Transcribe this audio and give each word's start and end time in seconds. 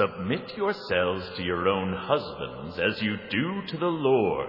Submit 0.00 0.56
yourselves 0.56 1.28
to 1.36 1.42
your 1.42 1.68
own 1.68 1.92
husbands 1.92 2.78
as 2.78 3.02
you 3.02 3.18
do 3.30 3.66
to 3.68 3.76
the 3.76 3.84
Lord. 3.84 4.48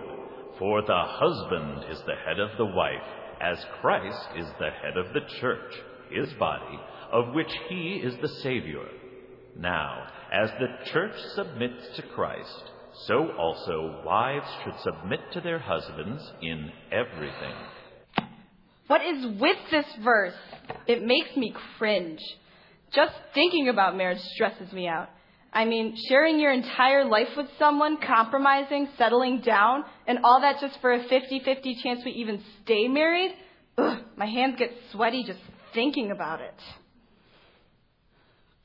For 0.57 0.81
the 0.81 0.93
husband 0.96 1.91
is 1.91 2.01
the 2.05 2.15
head 2.25 2.39
of 2.39 2.57
the 2.57 2.67
wife, 2.67 3.03
as 3.41 3.57
Christ 3.81 4.29
is 4.37 4.45
the 4.59 4.69
head 4.69 4.95
of 4.95 5.11
the 5.13 5.19
church, 5.41 5.73
his 6.09 6.31
body, 6.35 6.79
of 7.12 7.33
which 7.33 7.51
he 7.67 8.01
is 8.01 8.13
the 8.22 8.29
Savior. 8.29 8.85
Now, 9.58 10.08
as 10.31 10.51
the 10.51 10.90
church 10.94 11.19
submits 11.35 11.97
to 11.97 12.04
Christ, 12.15 12.72
so 13.08 13.31
also 13.37 14.04
wives 14.05 14.47
should 14.63 14.79
submit 14.79 15.19
to 15.33 15.41
their 15.41 15.59
husbands 15.59 16.31
in 16.41 16.72
everything. 16.94 17.55
What 18.88 19.02
is 19.02 19.26
with 19.38 19.58
this 19.70 19.88
verse? 20.02 20.34
It 20.88 21.04
makes 21.04 21.36
me 21.36 21.54
cringe. 21.77 22.22
Just 22.94 23.16
thinking 23.34 23.68
about 23.68 23.98
marriage 23.98 24.22
stresses 24.34 24.72
me 24.72 24.88
out. 24.88 25.09
I 25.54 25.66
mean, 25.66 25.98
sharing 26.08 26.40
your 26.40 26.54
entire 26.54 27.04
life 27.04 27.28
with 27.36 27.48
someone, 27.59 27.98
compromising, 27.98 28.88
settling 28.98 29.42
down, 29.42 29.84
and 30.08 30.20
all 30.23 30.40
that 30.42 30.62
just 30.62 30.80
for 30.80 30.94
a 30.94 31.04
50 31.09 31.42
50 31.44 31.78
chance 31.84 32.02
we 32.05 32.12
even 32.12 32.42
stay 32.64 32.88
married? 32.88 33.36
Ugh, 33.78 34.00
my 34.16 34.26
hands 34.26 34.56
get 34.58 34.70
sweaty 34.92 35.23
just 35.26 35.40
thinking 35.73 36.12
about 36.12 36.40
it. 36.40 36.56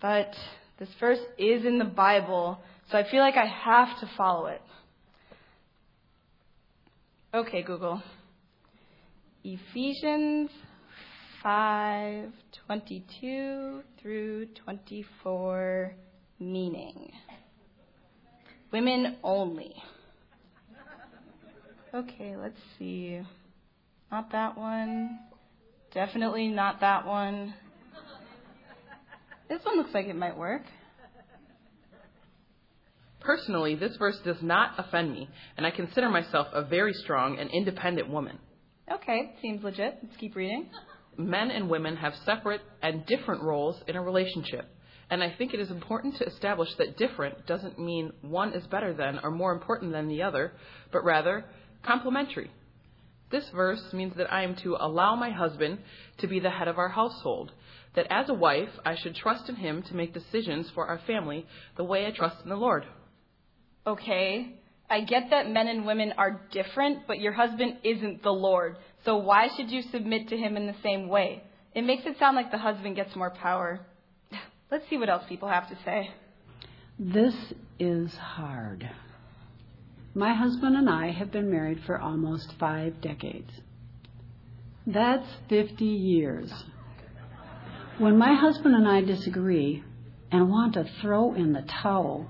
But 0.01 0.33
this 0.79 0.89
verse 1.01 1.19
is 1.39 1.65
in 1.65 1.79
the 1.79 1.85
Bible, 1.85 2.59
so 2.91 2.99
I 2.99 3.11
feel 3.11 3.21
like 3.21 3.37
I 3.37 3.47
have 3.47 3.99
to 4.01 4.11
follow 4.17 4.47
it. 4.47 4.63
Okay, 7.35 7.63
Google. 7.63 8.01
Ephesians 9.43 10.51
5 11.43 12.31
22 12.67 13.83
through 14.01 14.47
24 14.65 15.95
meaning. 16.39 17.13
Women 18.73 19.17
only. 19.23 19.75
Okay, 21.95 22.37
let's 22.37 22.59
see. 22.79 23.21
Not 24.11 24.33
that 24.33 24.57
one. 24.59 25.19
Definitely 25.95 26.49
not 26.49 26.81
that 26.81 27.07
one. 27.07 27.55
This 29.49 29.65
one 29.65 29.77
looks 29.77 29.95
like 29.95 30.07
it 30.07 30.17
might 30.17 30.37
work. 30.37 30.63
Personally, 33.21 33.75
this 33.75 33.97
verse 33.97 34.19
does 34.25 34.37
not 34.41 34.73
offend 34.79 35.13
me, 35.13 35.29
and 35.57 35.67
I 35.67 35.71
consider 35.71 36.09
myself 36.09 36.49
a 36.53 36.65
very 36.65 36.93
strong 36.93 37.39
and 37.39 37.51
independent 37.51 38.09
woman. 38.09 38.39
Okay, 38.93 39.35
seems 39.43 39.65
legit. 39.65 39.99
Let's 40.03 40.17
keep 40.17 40.37
reading. 40.37 40.69
Men 41.17 41.51
and 41.51 41.69
women 41.69 41.97
have 41.97 42.15
separate 42.25 42.61
and 42.83 43.05
different 43.07 43.43
roles 43.43 43.83
in 43.89 43.97
a 43.97 44.03
relationship. 44.03 44.69
And 45.09 45.23
I 45.23 45.31
think 45.31 45.55
it 45.55 45.61
is 45.61 45.71
important 45.71 46.17
to 46.17 46.27
establish 46.27 46.75
that 46.79 46.97
different 46.97 47.47
doesn't 47.47 47.79
mean 47.79 48.13
one 48.23 48.53
is 48.55 48.67
better 48.67 48.93
than 48.93 49.21
or 49.23 49.31
more 49.31 49.53
important 49.53 49.93
than 49.93 50.09
the 50.09 50.23
other, 50.23 50.53
but 50.93 51.05
rather 51.05 51.45
complementary. 51.85 52.51
This 53.31 53.49
verse 53.51 53.93
means 53.93 54.15
that 54.17 54.33
I 54.33 54.43
am 54.43 54.57
to 54.57 54.77
allow 54.79 55.17
my 55.17 55.31
husband 55.31 55.79
to 56.19 56.27
be 56.27 56.41
the 56.41 56.51
head 56.51 56.69
of 56.69 56.79
our 56.79 56.89
household, 56.89 57.53
that 57.95 58.07
as 58.11 58.29
a 58.29 58.35
wife, 58.35 58.69
I 58.85 58.97
should 58.97 59.17
trust 59.17 59.49
in 59.49 59.57
him 59.57 59.83
to 59.83 59.95
make 59.95 60.15
decisions 60.15 60.71
for 60.75 60.87
our 60.87 61.01
family 61.07 61.47
the 61.77 61.85
way 61.85 62.07
I 62.07 62.11
trust 62.11 62.37
in 62.43 62.49
the 62.49 62.57
Lord. 62.57 62.85
Okay, 63.87 64.55
I 64.89 65.01
get 65.01 65.31
that 65.31 65.51
men 65.51 65.67
and 65.67 65.87
women 65.87 66.15
are 66.17 66.41
different, 66.53 67.07
but 67.07 67.21
your 67.21 67.33
husband 67.33 67.79
isn't 67.83 68.23
the 68.23 68.33
Lord. 68.33 68.77
So 69.05 69.17
why 69.17 69.49
should 69.57 69.71
you 69.71 69.83
submit 69.83 70.29
to 70.29 70.37
him 70.37 70.57
in 70.57 70.67
the 70.67 70.77
same 70.83 71.09
way? 71.09 71.43
It 71.75 71.83
makes 71.83 72.07
it 72.07 72.19
sound 72.19 72.37
like 72.37 72.51
the 72.51 72.59
husband 72.59 72.97
gets 72.97 73.15
more 73.17 73.31
power. 73.31 73.81
Let's 74.71 74.89
see 74.91 74.97
what 74.99 75.09
else 75.09 75.23
people 75.29 75.49
have 75.49 75.69
to 75.69 75.79
say. 75.85 76.11
This 76.99 77.35
is 77.79 78.13
hard. 78.17 78.89
My 80.15 80.35
husband 80.35 80.77
and 80.77 80.91
I 80.91 81.13
have 81.13 81.31
been 81.31 81.51
married 81.51 81.85
for 81.85 82.01
almost 82.01 82.53
five 82.59 83.01
decades. 83.01 83.51
That's 84.87 85.29
50 85.49 85.85
years. 85.85 86.53
When 87.99 88.19
my 88.19 88.35
husband 88.35 88.75
and 88.75 88.89
I 88.89 89.03
disagree 89.03 89.85
and 90.33 90.51
want 90.51 90.75
to 90.75 90.85
throw 91.01 91.35
in 91.35 91.53
the 91.53 91.63
towel, 91.63 92.29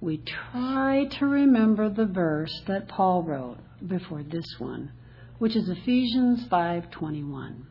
we 0.00 0.18
try 0.18 1.06
to 1.18 1.26
remember 1.26 1.90
the 1.90 2.06
verse 2.06 2.62
that 2.66 2.88
Paul 2.88 3.22
wrote 3.22 3.58
before 3.86 4.22
this 4.22 4.46
one, 4.58 4.92
which 5.38 5.56
is 5.56 5.68
Ephesians 5.68 6.46
5:21. 6.48 7.66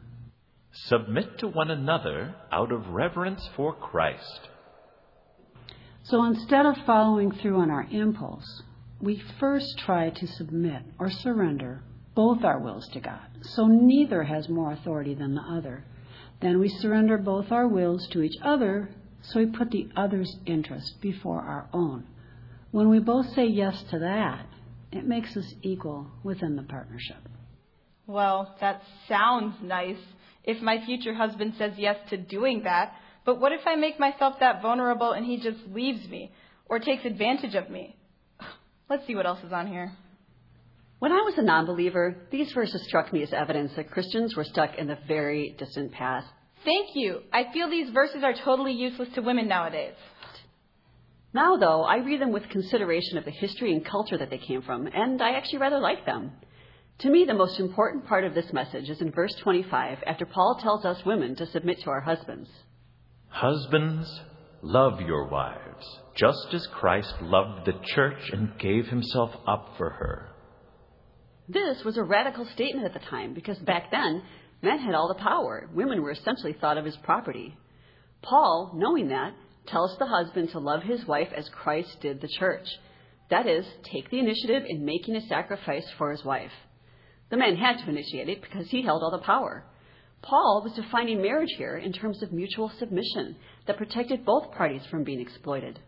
Submit 0.74 1.38
to 1.38 1.48
one 1.48 1.70
another 1.70 2.34
out 2.52 2.72
of 2.72 2.90
reverence 2.90 3.48
for 3.56 3.74
Christ. 3.74 4.50
So 6.04 6.26
instead 6.26 6.66
of 6.66 6.76
following 6.86 7.32
through 7.32 7.58
on 7.58 7.70
our 7.70 7.88
impulse, 7.92 8.64
we 9.00 9.22
first 9.40 9.78
try 9.78 10.10
to 10.10 10.28
submit 10.28 10.82
or 10.98 11.12
surrender 11.12 11.84
both 12.16 12.44
our 12.44 12.60
wills 12.60 12.88
to 12.94 13.00
God, 13.00 13.22
so 13.42 13.68
neither 13.68 14.24
has 14.24 14.50
more 14.50 14.72
authority 14.72 15.14
than 15.14 15.36
the 15.36 15.42
other. 15.42 15.86
Then 16.42 16.60
we 16.60 16.70
surrender 16.70 17.18
both 17.18 17.52
our 17.52 17.68
wills 17.68 18.08
to 18.10 18.22
each 18.22 18.38
other, 18.44 18.90
so 19.22 19.40
we 19.40 19.46
put 19.46 19.70
the 19.70 19.90
other's 19.96 20.36
interest 20.46 21.02
before 21.02 21.42
our 21.42 21.70
own. 21.72 22.06
When 22.72 22.90
we 22.90 23.00
both 23.00 23.28
say 23.36 23.46
yes 23.46 23.82
to 23.92 24.00
that, 24.00 24.48
it 24.92 25.06
makes 25.06 25.38
us 25.38 25.54
equal 25.62 26.08
within 26.24 26.56
the 26.56 26.64
partnership. 26.64 27.30
Well, 28.08 28.56
that 28.60 28.82
sounds 29.08 29.56
nice 29.62 29.98
if 30.44 30.62
my 30.62 30.84
future 30.86 31.14
husband 31.14 31.54
says 31.58 31.74
yes 31.78 31.98
to 32.10 32.18
doing 32.18 32.64
that. 32.64 32.94
But 33.26 33.40
what 33.40 33.52
if 33.52 33.62
I 33.66 33.76
make 33.76 34.00
myself 34.00 34.36
that 34.40 34.62
vulnerable 34.62 35.12
and 35.12 35.26
he 35.26 35.38
just 35.38 35.60
leaves 35.72 36.08
me 36.08 36.32
or 36.66 36.80
takes 36.80 37.06
advantage 37.06 37.56
of 37.56 37.70
me? 37.70 37.96
Let's 38.90 39.08
see 39.08 39.16
what 39.16 39.26
else 39.26 39.40
is 39.44 39.54
on 39.54 39.68
here. 39.68 39.92
When 41.00 41.12
I 41.12 41.22
was 41.22 41.38
a 41.38 41.42
non 41.42 41.66
believer, 41.66 42.16
these 42.32 42.52
verses 42.54 42.82
struck 42.88 43.12
me 43.12 43.24
as 43.24 43.34
evidence 43.34 43.74
that 43.76 43.92
Christians 43.92 44.36
were 44.36 44.46
stuck 44.46 44.78
in 44.78 44.88
the 44.88 44.98
very 45.08 45.56
distant 45.58 45.92
past. 45.92 46.28
Thank 46.64 46.92
you. 46.96 47.24
I 47.34 47.52
feel 47.52 47.70
these 47.70 47.90
verses 47.90 48.24
are 48.24 48.34
totally 48.34 48.72
useless 48.72 49.10
to 49.16 49.22
women 49.22 49.50
nowadays. 49.50 49.96
Now, 51.34 51.58
though, 51.58 51.82
I 51.82 51.98
read 51.98 52.22
them 52.22 52.32
with 52.32 52.48
consideration 52.50 53.18
of 53.18 53.26
the 53.26 53.32
history 53.32 53.74
and 53.74 53.84
culture 53.84 54.18
that 54.18 54.30
they 54.30 54.38
came 54.38 54.62
from, 54.62 54.88
and 54.88 55.22
I 55.22 55.32
actually 55.32 55.60
rather 55.60 55.80
like 55.80 56.06
them. 56.06 56.32
To 57.00 57.10
me, 57.10 57.26
the 57.26 57.34
most 57.34 57.60
important 57.60 58.06
part 58.08 58.24
of 58.24 58.34
this 58.34 58.54
message 58.54 58.90
is 58.90 59.02
in 59.02 59.12
verse 59.12 59.34
25, 59.42 60.00
after 60.06 60.26
Paul 60.26 60.60
tells 60.62 60.86
us 60.86 61.06
women 61.06 61.36
to 61.36 61.46
submit 61.48 61.82
to 61.82 61.90
our 61.90 62.02
husbands. 62.02 62.50
Husbands, 63.28 64.22
love 64.62 65.02
your 65.02 65.28
wives, 65.28 65.86
just 66.16 66.54
as 66.54 66.66
Christ 66.68 67.14
loved 67.22 67.66
the 67.66 67.80
church 67.94 68.30
and 68.32 68.58
gave 68.58 68.88
himself 68.88 69.32
up 69.48 69.74
for 69.78 69.90
her. 69.90 70.30
This 71.50 71.84
was 71.84 71.98
a 71.98 72.04
radical 72.04 72.46
statement 72.54 72.86
at 72.86 72.94
the 72.94 73.06
time 73.08 73.34
because 73.34 73.58
back 73.60 73.92
then, 73.92 74.24
men 74.62 74.80
had 74.80 74.96
all 74.96 75.10
the 75.10 75.22
power. 75.22 75.70
Women 75.74 76.02
were 76.02 76.12
essentially 76.12 76.54
thought 76.54 76.78
of 76.78 76.88
as 76.88 76.96
property. 76.98 77.58
Paul, 78.22 78.72
knowing 78.76 79.10
that, 79.10 79.34
tells 79.68 79.98
the 79.98 80.06
husband 80.06 80.52
to 80.52 80.60
love 80.60 80.84
his 80.84 81.06
wife 81.06 81.30
as 81.36 81.50
Christ 81.50 81.98
did 82.02 82.22
the 82.22 82.30
church. 82.40 82.68
That 83.30 83.48
is, 83.48 83.66
take 83.84 84.10
the 84.10 84.20
initiative 84.20 84.64
in 84.68 84.86
making 84.86 85.16
a 85.16 85.28
sacrifice 85.28 85.90
for 85.98 86.12
his 86.12 86.24
wife. 86.24 86.52
The 87.30 87.38
man 87.38 87.56
had 87.56 87.80
to 87.80 87.90
initiate 87.90 88.30
it 88.30 88.42
because 88.42 88.70
he 88.70 88.84
held 88.84 89.04
all 89.04 89.12
the 89.12 89.26
power. 89.26 89.64
Paul 90.22 90.62
was 90.64 90.74
defining 90.74 91.22
marriage 91.22 91.54
here 91.58 91.78
in 91.78 91.92
terms 91.92 92.24
of 92.24 92.32
mutual 92.32 92.72
submission 92.80 93.36
that 93.68 93.78
protected 93.78 94.26
both 94.26 94.52
parties 94.52 94.86
from 94.90 95.04
being 95.04 95.20
exploited. 95.20 95.80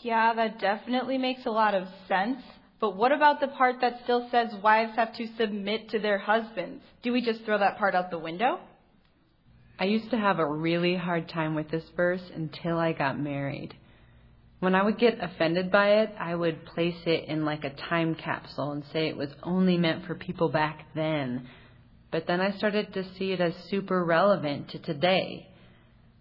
Yeah, 0.00 0.34
that 0.34 0.58
definitely 0.58 1.18
makes 1.18 1.46
a 1.46 1.50
lot 1.50 1.74
of 1.74 1.86
sense. 2.08 2.38
But 2.80 2.96
what 2.96 3.12
about 3.12 3.38
the 3.38 3.46
part 3.46 3.76
that 3.80 4.00
still 4.02 4.28
says 4.32 4.52
wives 4.60 4.96
have 4.96 5.14
to 5.16 5.28
submit 5.38 5.90
to 5.90 6.00
their 6.00 6.18
husbands? 6.18 6.82
Do 7.04 7.12
we 7.12 7.22
just 7.22 7.44
throw 7.44 7.58
that 7.58 7.78
part 7.78 7.94
out 7.94 8.10
the 8.10 8.18
window? 8.18 8.58
I 9.78 9.84
used 9.84 10.10
to 10.10 10.18
have 10.18 10.40
a 10.40 10.46
really 10.46 10.96
hard 10.96 11.28
time 11.28 11.54
with 11.54 11.70
this 11.70 11.84
verse 11.96 12.22
until 12.34 12.78
I 12.78 12.92
got 12.92 13.18
married. 13.18 13.74
When 14.62 14.76
I 14.76 14.84
would 14.84 14.96
get 14.96 15.18
offended 15.20 15.72
by 15.72 16.02
it, 16.02 16.14
I 16.20 16.36
would 16.36 16.64
place 16.66 17.02
it 17.04 17.24
in 17.24 17.44
like 17.44 17.64
a 17.64 17.74
time 17.88 18.14
capsule 18.14 18.70
and 18.70 18.84
say 18.92 19.08
it 19.08 19.16
was 19.16 19.30
only 19.42 19.76
meant 19.76 20.06
for 20.06 20.14
people 20.14 20.50
back 20.50 20.86
then. 20.94 21.48
But 22.12 22.28
then 22.28 22.40
I 22.40 22.52
started 22.52 22.94
to 22.94 23.02
see 23.18 23.32
it 23.32 23.40
as 23.40 23.54
super 23.70 24.04
relevant 24.04 24.68
to 24.68 24.78
today. 24.78 25.48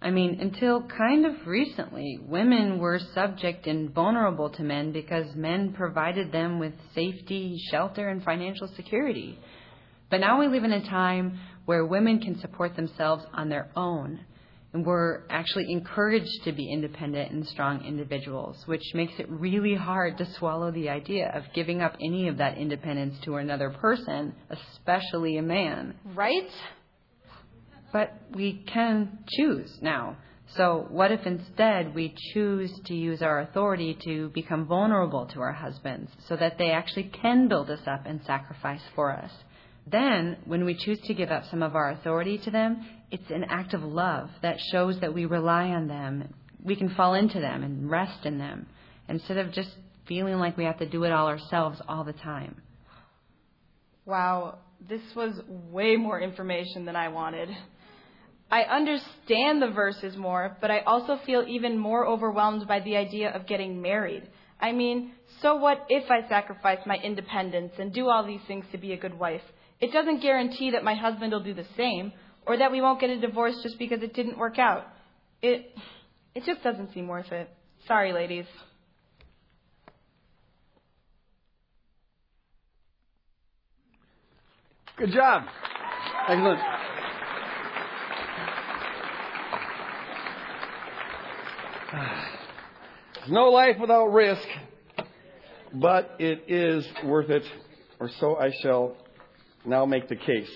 I 0.01 0.09
mean, 0.09 0.39
until 0.41 0.81
kind 0.81 1.27
of 1.27 1.45
recently, 1.45 2.17
women 2.19 2.79
were 2.79 2.99
subject 3.13 3.67
and 3.67 3.93
vulnerable 3.93 4.49
to 4.49 4.63
men 4.63 4.91
because 4.91 5.35
men 5.35 5.73
provided 5.73 6.31
them 6.31 6.57
with 6.57 6.73
safety, 6.95 7.61
shelter, 7.69 8.09
and 8.09 8.23
financial 8.23 8.69
security. 8.75 9.37
But 10.09 10.19
now 10.19 10.39
we 10.39 10.47
live 10.47 10.63
in 10.63 10.73
a 10.73 10.89
time 10.89 11.39
where 11.65 11.85
women 11.85 12.19
can 12.19 12.39
support 12.39 12.75
themselves 12.75 13.23
on 13.35 13.49
their 13.49 13.69
own 13.75 14.25
and 14.73 14.85
we're 14.85 15.23
actually 15.29 15.69
encouraged 15.69 16.43
to 16.45 16.53
be 16.53 16.71
independent 16.71 17.31
and 17.31 17.45
strong 17.47 17.83
individuals, 17.83 18.63
which 18.67 18.83
makes 18.93 19.13
it 19.19 19.29
really 19.29 19.75
hard 19.75 20.17
to 20.17 20.33
swallow 20.33 20.71
the 20.71 20.89
idea 20.89 21.29
of 21.35 21.43
giving 21.53 21.81
up 21.81 21.97
any 22.01 22.29
of 22.29 22.37
that 22.37 22.57
independence 22.57 23.17
to 23.25 23.35
another 23.35 23.69
person, 23.69 24.33
especially 24.49 25.37
a 25.37 25.41
man. 25.41 25.95
Right? 26.15 26.49
But 27.91 28.13
we 28.33 28.63
can 28.71 29.19
choose 29.27 29.77
now. 29.81 30.17
So, 30.55 30.85
what 30.89 31.11
if 31.11 31.25
instead 31.25 31.95
we 31.95 32.13
choose 32.33 32.71
to 32.85 32.93
use 32.93 33.21
our 33.21 33.39
authority 33.39 33.97
to 34.03 34.29
become 34.29 34.67
vulnerable 34.67 35.25
to 35.27 35.39
our 35.39 35.53
husbands 35.53 36.11
so 36.27 36.35
that 36.35 36.57
they 36.57 36.71
actually 36.71 37.11
can 37.21 37.47
build 37.47 37.69
us 37.69 37.79
up 37.87 38.05
and 38.05 38.21
sacrifice 38.25 38.81
for 38.93 39.11
us? 39.11 39.31
Then, 39.87 40.37
when 40.45 40.65
we 40.65 40.75
choose 40.75 40.99
to 41.05 41.13
give 41.13 41.31
up 41.31 41.43
some 41.49 41.63
of 41.63 41.75
our 41.75 41.91
authority 41.91 42.37
to 42.39 42.51
them, 42.51 42.85
it's 43.11 43.29
an 43.29 43.43
act 43.49 43.73
of 43.73 43.83
love 43.83 44.29
that 44.41 44.57
shows 44.71 44.99
that 45.01 45.13
we 45.13 45.25
rely 45.25 45.67
on 45.69 45.87
them. 45.87 46.33
We 46.63 46.75
can 46.75 46.95
fall 46.95 47.13
into 47.13 47.39
them 47.39 47.63
and 47.63 47.89
rest 47.89 48.25
in 48.25 48.37
them 48.37 48.67
instead 49.09 49.37
of 49.37 49.51
just 49.51 49.69
feeling 50.07 50.35
like 50.35 50.57
we 50.57 50.63
have 50.63 50.79
to 50.79 50.89
do 50.89 51.03
it 51.03 51.11
all 51.11 51.27
ourselves 51.27 51.81
all 51.87 52.03
the 52.03 52.13
time. 52.13 52.61
Wow, 54.05 54.59
this 54.87 55.01
was 55.15 55.39
way 55.69 55.95
more 55.95 56.19
information 56.19 56.85
than 56.85 56.95
I 56.95 57.09
wanted. 57.09 57.49
I 58.49 58.63
understand 58.63 59.61
the 59.61 59.71
verses 59.73 60.17
more, 60.17 60.57
but 60.59 60.71
I 60.71 60.79
also 60.79 61.19
feel 61.25 61.45
even 61.47 61.77
more 61.77 62.05
overwhelmed 62.05 62.67
by 62.67 62.79
the 62.79 62.97
idea 62.97 63.29
of 63.29 63.47
getting 63.47 63.81
married. 63.81 64.23
I 64.59 64.71
mean, 64.71 65.13
so 65.41 65.55
what 65.55 65.85
if 65.89 66.09
I 66.11 66.27
sacrifice 66.27 66.79
my 66.85 66.97
independence 66.97 67.73
and 67.79 67.93
do 67.93 68.09
all 68.09 68.25
these 68.25 68.41
things 68.47 68.65
to 68.71 68.77
be 68.77 68.93
a 68.93 68.97
good 68.97 69.17
wife? 69.17 69.41
It 69.79 69.93
doesn't 69.93 70.21
guarantee 70.21 70.71
that 70.71 70.83
my 70.83 70.95
husband 70.95 71.31
will 71.31 71.43
do 71.43 71.53
the 71.53 71.65
same 71.77 72.11
or 72.45 72.57
that 72.57 72.71
we 72.71 72.81
won't 72.81 72.99
get 72.99 73.09
a 73.09 73.19
divorce 73.19 73.55
just 73.63 73.77
because 73.77 74.01
it 74.01 74.13
didn't 74.13 74.37
work 74.37 74.59
out. 74.59 74.85
It 75.41 75.75
it 76.33 76.43
just 76.45 76.63
doesn't 76.63 76.93
seem 76.93 77.07
worth 77.07 77.31
it. 77.31 77.49
Sorry, 77.87 78.13
ladies. 78.13 78.45
Good 84.97 85.11
job. 85.11 85.43
Excellent. 86.27 86.59
There's 93.15 93.29
no 93.29 93.45
life 93.45 93.77
without 93.79 94.07
risk, 94.07 94.47
but 95.73 96.15
it 96.19 96.43
is 96.47 96.87
worth 97.03 97.31
it, 97.31 97.43
or 97.99 98.11
so 98.19 98.37
I 98.37 98.51
shall 98.61 98.95
now 99.65 99.85
make 99.85 100.07
the 100.07 100.15
case. 100.15 100.51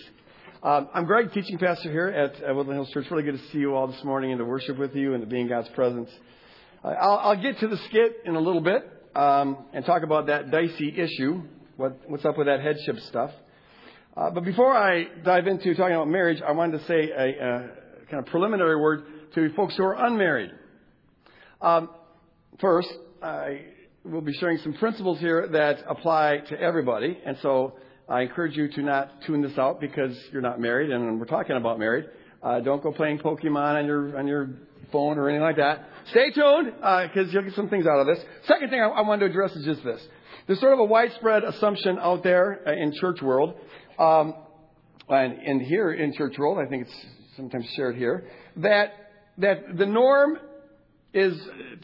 Um, 0.66 0.90
I'm 0.96 1.06
Greg, 1.06 1.32
teaching 1.32 1.60
pastor 1.60 1.92
here 1.92 2.08
at, 2.08 2.42
Woodland 2.56 2.74
Hills 2.74 2.90
Church. 2.90 3.06
Really 3.12 3.22
good 3.22 3.38
to 3.38 3.52
see 3.52 3.60
you 3.60 3.76
all 3.76 3.86
this 3.86 4.04
morning 4.04 4.32
and 4.32 4.40
to 4.40 4.46
worship 4.46 4.80
with 4.80 4.96
you 4.96 5.14
and 5.14 5.22
to 5.22 5.28
be 5.28 5.40
in 5.40 5.48
God's 5.48 5.70
presence. 5.76 6.10
Uh, 6.84 6.88
I'll, 6.88 7.18
I'll, 7.20 7.40
get 7.40 7.60
to 7.60 7.68
the 7.68 7.78
skit 7.88 8.22
in 8.26 8.34
a 8.36 8.40
little 8.40 8.62
bit 8.62 8.84
um, 9.16 9.60
and 9.74 9.86
talk 9.86 10.02
about 10.02 10.26
that 10.26 10.50
dicey 10.50 10.92
issue. 10.98 11.44
What, 11.78 12.00
what's 12.08 12.26
up 12.26 12.36
with 12.36 12.48
that 12.48 12.62
headship 12.62 12.98
stuff? 13.10 13.30
Uh, 14.18 14.32
but 14.32 14.44
before 14.44 14.76
I 14.76 15.04
dive 15.24 15.46
into 15.46 15.76
talking 15.76 15.94
about 15.94 16.08
marriage, 16.08 16.42
I 16.42 16.54
wanted 16.54 16.80
to 16.80 16.86
say 16.88 17.12
a, 17.12 17.28
a 17.30 17.70
kind 18.10 18.26
of 18.26 18.26
preliminary 18.26 18.82
word 18.82 19.04
to 19.36 19.54
folks 19.54 19.78
who 19.78 19.84
are 19.84 20.04
unmarried. 20.04 20.50
Um, 21.62 21.92
first, 22.60 22.90
I 23.22 23.66
will 24.04 24.22
be 24.22 24.34
sharing 24.34 24.58
some 24.58 24.74
principles 24.74 25.20
here 25.20 25.48
that 25.48 25.84
apply 25.88 26.40
to 26.50 26.60
everybody, 26.60 27.20
and 27.24 27.38
so 27.44 27.76
I 28.08 28.22
encourage 28.22 28.56
you 28.56 28.68
to 28.68 28.82
not 28.84 29.24
tune 29.24 29.42
this 29.42 29.58
out 29.58 29.82
because 29.82 30.16
you're 30.32 30.42
not 30.42 30.60
married, 30.60 30.92
and 30.92 31.20
we're 31.20 31.26
talking 31.26 31.56
about 31.56 31.80
married. 31.80 32.06
Uh, 32.44 32.60
don't 32.60 32.84
go 32.84 32.92
playing 32.92 33.18
Pokemon 33.18 33.80
on 33.80 33.86
your 33.86 34.18
on 34.20 34.28
your 34.28 34.50
phone 34.92 35.18
or 35.18 35.28
anything 35.28 35.44
like 35.44 35.56
that. 35.56 35.90
Stay 36.12 36.30
tuned 36.30 36.74
because 36.76 37.30
uh, 37.30 37.32
you'll 37.32 37.44
get 37.44 37.56
some 37.56 37.68
things 37.68 37.88
out 37.88 38.00
of 38.00 38.06
this. 38.06 38.24
Second 38.46 38.70
thing 38.70 38.80
I, 38.80 38.86
I 38.86 39.02
wanted 39.02 39.22
to 39.22 39.32
address 39.32 39.56
is 39.56 39.66
just 39.66 39.84
this. 39.84 40.06
There's 40.46 40.60
sort 40.60 40.74
of 40.74 40.80
a 40.80 40.84
widespread 40.84 41.44
assumption 41.44 41.98
out 41.98 42.22
there 42.22 42.62
uh, 42.68 42.74
in 42.74 42.94
church 42.94 43.24
world, 43.24 43.56
um, 43.98 44.36
and, 45.10 45.34
and 45.34 45.62
here 45.64 45.92
in 45.92 46.14
church 46.14 46.38
world, 46.38 46.60
I 46.60 46.70
think 46.70 46.86
it's 46.86 47.06
sometimes 47.36 47.66
shared 47.76 47.96
here, 47.96 48.30
that 48.58 48.94
that 49.40 49.78
the 49.78 49.88
norm 49.88 50.38
is 51.12 51.36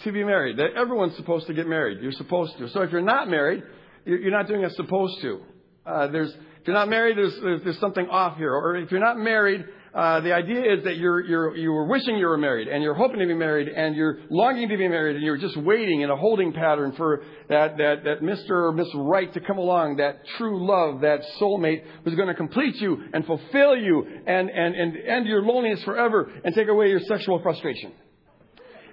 to 0.04 0.12
be 0.12 0.24
married. 0.24 0.58
That 0.58 0.76
everyone's 0.76 1.16
supposed 1.16 1.48
to 1.48 1.56
get 1.56 1.66
married. 1.66 2.00
You're 2.00 2.12
supposed 2.12 2.60
to. 2.60 2.70
So 2.70 2.82
if 2.82 2.92
you're 2.92 3.02
not 3.02 3.28
married, 3.28 3.64
you're 4.06 4.30
not 4.30 4.48
doing 4.48 4.64
as 4.64 4.76
supposed 4.76 5.20
to. 5.22 5.42
Uh, 5.86 6.08
there's, 6.08 6.32
if 6.32 6.68
you're 6.68 6.76
not 6.76 6.90
married, 6.90 7.18
there's, 7.18 7.36
there's, 7.42 7.64
there's 7.64 7.80
something 7.80 8.08
off 8.08 8.38
here. 8.38 8.54
Or 8.54 8.76
if 8.76 8.92
you're 8.92 9.00
not 9.00 9.18
married, 9.18 9.66
uh, 9.94 10.22
the 10.22 10.34
idea 10.34 10.74
is 10.74 10.84
that 10.86 10.96
you're, 10.98 11.20
you're, 11.22 11.56
you 11.58 11.72
were 11.72 11.86
wishing 11.86 12.16
you 12.16 12.28
were 12.28 12.38
married 12.38 12.70
and 12.70 12.82
you're 12.82 12.94
hoping 12.94 13.20
to 13.20 13.26
be 13.26 13.34
married 13.34 13.68
and 13.68 13.94
you're 13.94 14.20
longing 14.30 14.70
to 14.70 14.78
be 14.78 14.88
married 14.88 15.18
and 15.18 15.26
you're 15.26 15.38
just 15.38 15.58
waiting 15.58 16.02
in 16.02 16.10
a 16.10 16.16
holding 16.16 16.54
pattern 16.54 16.94
for 16.94 17.24
that, 17.50 17.78
that, 17.78 18.04
that 18.06 18.22
Mr. 18.22 18.52
or 18.52 18.72
Miss 18.72 18.88
Right 18.96 19.34
to 19.34 19.42
come 19.42 19.58
along, 19.58 19.98
that 19.98 20.26
true 20.38 20.66
love, 20.66 21.02
that 21.02 21.22
soulmate 21.42 21.84
who's 22.06 22.16
going 22.16 22.30
to 22.30 22.36
complete 22.36 22.76
you 22.76 23.04
and 23.14 23.26
fulfill 23.26 23.76
you 23.76 24.06
and, 24.28 24.50
and, 24.50 24.76
and 24.76 24.98
end 24.98 25.26
your 25.26 25.42
loneliness 25.42 25.84
forever 25.84 26.32
and 26.46 26.56
take 26.56 26.70
away 26.70 26.88
your 26.88 27.02
sexual 27.02 27.42
frustration. 27.42 27.92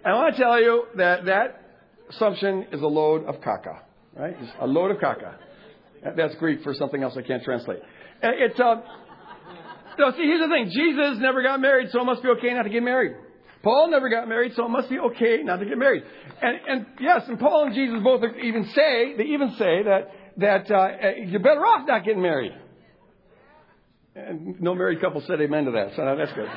And 0.04 0.14
I 0.14 0.16
want 0.16 0.34
to 0.34 0.42
tell 0.42 0.60
you 0.60 0.84
that 0.96 1.26
that 1.26 1.62
assumption 2.10 2.66
is 2.72 2.80
a 2.80 2.86
load 2.86 3.24
of 3.24 3.36
caca, 3.36 3.82
right? 4.16 4.34
It's 4.40 4.52
a 4.60 4.66
load 4.66 4.90
of 4.90 4.96
caca. 4.96 5.36
That's 6.16 6.34
Greek 6.36 6.62
for 6.62 6.74
something 6.74 7.02
else 7.02 7.14
I 7.16 7.22
can't 7.22 7.42
translate. 7.42 7.80
It's, 8.22 8.58
uh, 8.58 8.76
no, 9.98 10.10
see, 10.12 10.22
here's 10.22 10.40
the 10.40 10.48
thing. 10.48 10.70
Jesus 10.70 11.18
never 11.20 11.42
got 11.42 11.60
married, 11.60 11.90
so 11.90 12.00
it 12.00 12.04
must 12.04 12.22
be 12.22 12.28
okay 12.30 12.54
not 12.54 12.62
to 12.62 12.70
get 12.70 12.82
married. 12.82 13.16
Paul 13.62 13.90
never 13.90 14.08
got 14.08 14.28
married, 14.28 14.52
so 14.54 14.66
it 14.66 14.68
must 14.68 14.88
be 14.88 14.98
okay 14.98 15.42
not 15.42 15.56
to 15.56 15.66
get 15.66 15.76
married. 15.76 16.04
And, 16.40 16.58
and 16.68 16.86
yes, 17.00 17.22
and 17.26 17.38
Paul 17.40 17.66
and 17.66 17.74
Jesus 17.74 18.00
both 18.02 18.22
even 18.42 18.64
say, 18.74 19.16
they 19.16 19.24
even 19.24 19.50
say 19.58 19.82
that, 19.82 20.10
that 20.36 20.70
uh, 20.70 20.88
you're 21.26 21.40
better 21.40 21.66
off 21.66 21.86
not 21.88 22.04
getting 22.04 22.22
married. 22.22 22.52
And 24.14 24.60
no 24.60 24.74
married 24.74 25.00
couple 25.00 25.20
said 25.26 25.40
amen 25.40 25.64
to 25.64 25.72
that, 25.72 25.96
so 25.96 26.16
that's 26.16 26.32
good. 26.32 26.48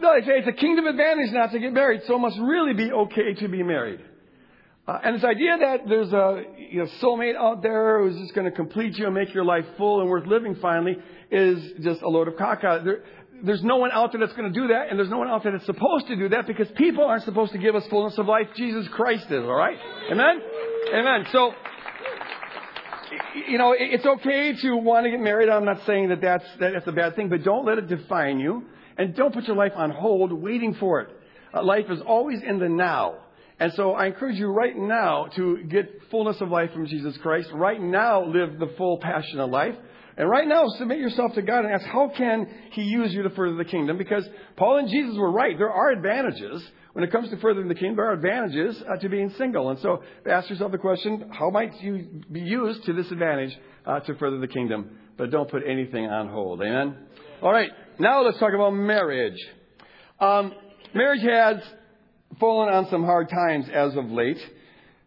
No, 0.00 0.14
they 0.18 0.26
say 0.26 0.32
it's 0.38 0.48
a 0.48 0.52
kingdom 0.52 0.86
advantage 0.86 1.32
not 1.32 1.52
to 1.52 1.58
get 1.58 1.72
married, 1.72 2.02
so 2.06 2.16
it 2.16 2.18
must 2.18 2.38
really 2.38 2.74
be 2.74 2.92
okay 2.92 3.34
to 3.40 3.48
be 3.48 3.62
married. 3.62 4.00
Uh, 4.86 5.00
and 5.02 5.16
this 5.16 5.24
idea 5.24 5.56
that 5.58 5.80
there's 5.88 6.12
a 6.12 6.44
you 6.70 6.78
know, 6.78 6.88
soulmate 7.02 7.34
out 7.34 7.60
there 7.60 8.00
who's 8.02 8.16
just 8.20 8.34
going 8.34 8.44
to 8.44 8.52
complete 8.52 8.96
you 8.96 9.06
and 9.06 9.14
make 9.14 9.34
your 9.34 9.44
life 9.44 9.64
full 9.76 10.00
and 10.00 10.08
worth 10.08 10.26
living 10.26 10.54
finally 10.62 10.96
is 11.30 11.58
just 11.80 12.02
a 12.02 12.08
load 12.08 12.28
of 12.28 12.34
caca. 12.34 12.84
There, 12.84 13.02
there's 13.44 13.64
no 13.64 13.76
one 13.76 13.90
out 13.92 14.12
there 14.12 14.20
that's 14.20 14.36
going 14.36 14.52
to 14.52 14.58
do 14.58 14.68
that, 14.68 14.88
and 14.88 14.98
there's 14.98 15.10
no 15.10 15.18
one 15.18 15.28
out 15.28 15.42
there 15.42 15.52
that's 15.52 15.66
supposed 15.66 16.06
to 16.06 16.16
do 16.16 16.28
that 16.28 16.46
because 16.46 16.68
people 16.76 17.04
aren't 17.04 17.24
supposed 17.24 17.52
to 17.52 17.58
give 17.58 17.74
us 17.74 17.84
fullness 17.90 18.16
of 18.16 18.26
life. 18.26 18.46
Jesus 18.56 18.86
Christ 18.92 19.26
is, 19.26 19.42
all 19.42 19.54
right? 19.54 19.76
Amen? 20.10 20.40
Amen. 20.94 21.26
So, 21.32 21.52
you 23.48 23.58
know, 23.58 23.74
it's 23.76 24.06
okay 24.06 24.54
to 24.62 24.76
want 24.76 25.04
to 25.04 25.10
get 25.10 25.20
married. 25.20 25.48
I'm 25.48 25.64
not 25.64 25.84
saying 25.84 26.10
that 26.10 26.20
that's, 26.20 26.44
that 26.60 26.74
that's 26.74 26.86
a 26.86 26.92
bad 26.92 27.16
thing, 27.16 27.28
but 27.28 27.42
don't 27.42 27.66
let 27.66 27.78
it 27.78 27.88
define 27.88 28.38
you. 28.38 28.64
And 28.96 29.14
don't 29.14 29.34
put 29.34 29.44
your 29.44 29.56
life 29.56 29.72
on 29.74 29.90
hold 29.90 30.32
waiting 30.32 30.74
for 30.74 31.00
it. 31.00 31.10
Uh, 31.52 31.62
life 31.62 31.86
is 31.90 32.00
always 32.06 32.40
in 32.42 32.58
the 32.58 32.68
now. 32.68 33.18
And 33.58 33.72
so 33.72 33.92
I 33.92 34.06
encourage 34.06 34.38
you 34.38 34.48
right 34.48 34.76
now 34.76 35.26
to 35.36 35.64
get 35.64 36.02
fullness 36.10 36.40
of 36.40 36.50
life 36.50 36.72
from 36.72 36.86
Jesus 36.86 37.16
Christ. 37.18 37.50
Right 37.54 37.80
now, 37.80 38.24
live 38.24 38.58
the 38.58 38.72
full 38.76 38.98
passion 38.98 39.40
of 39.40 39.50
life. 39.50 39.74
And 40.18 40.28
right 40.28 40.46
now, 40.46 40.66
submit 40.78 40.98
yourself 40.98 41.34
to 41.34 41.42
God 41.42 41.64
and 41.64 41.72
ask, 41.72 41.84
how 41.86 42.10
can 42.14 42.48
He 42.72 42.82
use 42.82 43.12
you 43.12 43.22
to 43.22 43.30
further 43.30 43.56
the 43.56 43.64
kingdom? 43.64 43.98
Because 43.98 44.26
Paul 44.56 44.78
and 44.78 44.88
Jesus 44.88 45.16
were 45.16 45.30
right. 45.30 45.56
There 45.56 45.72
are 45.72 45.90
advantages. 45.90 46.66
When 46.92 47.04
it 47.04 47.12
comes 47.12 47.28
to 47.28 47.36
furthering 47.36 47.68
the 47.68 47.74
kingdom, 47.74 47.96
there 47.96 48.06
are 48.06 48.14
advantages 48.14 48.82
uh, 48.88 48.96
to 48.96 49.08
being 49.10 49.30
single. 49.36 49.68
And 49.68 49.78
so 49.80 50.02
ask 50.30 50.48
yourself 50.48 50.72
the 50.72 50.78
question, 50.78 51.30
how 51.30 51.50
might 51.50 51.78
you 51.82 52.22
be 52.32 52.40
used 52.40 52.84
to 52.84 52.94
this 52.94 53.10
advantage 53.10 53.54
uh, 53.84 54.00
to 54.00 54.14
further 54.14 54.38
the 54.38 54.48
kingdom? 54.48 54.98
But 55.18 55.30
don't 55.30 55.50
put 55.50 55.62
anything 55.66 56.06
on 56.06 56.28
hold. 56.28 56.62
Amen? 56.62 56.96
All 57.42 57.52
right. 57.52 57.70
Now 57.98 58.22
let's 58.22 58.38
talk 58.38 58.54
about 58.54 58.70
marriage. 58.70 59.38
Um, 60.18 60.54
marriage 60.94 61.22
has 61.22 61.58
fallen 62.40 62.72
on 62.72 62.88
some 62.90 63.04
hard 63.04 63.28
times 63.28 63.66
as 63.72 63.96
of 63.96 64.10
late. 64.10 64.38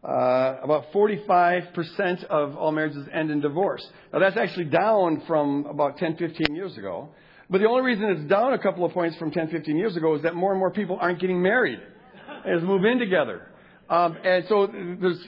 Uh, 0.02 0.56
about 0.64 0.86
45% 0.94 2.24
of 2.26 2.56
all 2.56 2.72
marriages 2.72 3.06
end 3.14 3.32
in 3.32 3.42
divorce. 3.42 3.86
Now 4.14 4.20
that's 4.20 4.38
actually 4.38 4.66
down 4.66 5.24
from 5.28 5.66
about 5.66 5.98
10, 5.98 6.16
15 6.16 6.56
years 6.56 6.78
ago. 6.78 7.10
But 7.50 7.58
the 7.58 7.68
only 7.68 7.84
reason 7.84 8.06
it's 8.06 8.30
down 8.30 8.54
a 8.54 8.60
couple 8.60 8.86
of 8.86 8.94
points 8.94 9.18
from 9.18 9.32
10, 9.32 9.50
15 9.50 9.76
years 9.76 9.98
ago 9.98 10.16
is 10.16 10.22
that 10.22 10.36
more 10.36 10.52
and 10.52 10.60
more 10.60 10.72
people 10.72 10.98
aren't 11.02 11.20
getting 11.20 11.42
married 11.42 11.80
as 12.46 12.62
move 12.62 12.86
in 12.86 13.00
together. 13.00 13.48
Um, 13.90 14.18
and 14.24 14.46
so 14.48 14.68
there's 14.68 15.20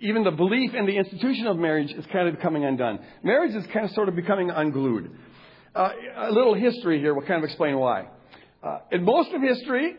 even 0.00 0.24
the 0.24 0.30
belief 0.30 0.74
in 0.74 0.86
the 0.86 0.96
institution 0.96 1.46
of 1.46 1.56
marriage 1.56 1.92
is 1.92 2.04
kind 2.12 2.28
of 2.28 2.36
becoming 2.36 2.64
undone. 2.64 2.98
Marriage 3.22 3.54
is 3.54 3.64
kind 3.72 3.86
of 3.86 3.92
sort 3.92 4.08
of 4.08 4.16
becoming 4.16 4.50
unglued. 4.50 5.10
Uh, 5.74 5.90
a 6.16 6.32
little 6.32 6.54
history 6.54 6.98
here 6.98 7.14
will 7.14 7.22
kind 7.22 7.42
of 7.42 7.44
explain 7.44 7.78
why. 7.78 8.08
Uh, 8.62 8.80
in 8.90 9.04
most 9.04 9.32
of 9.32 9.40
history, 9.40 9.96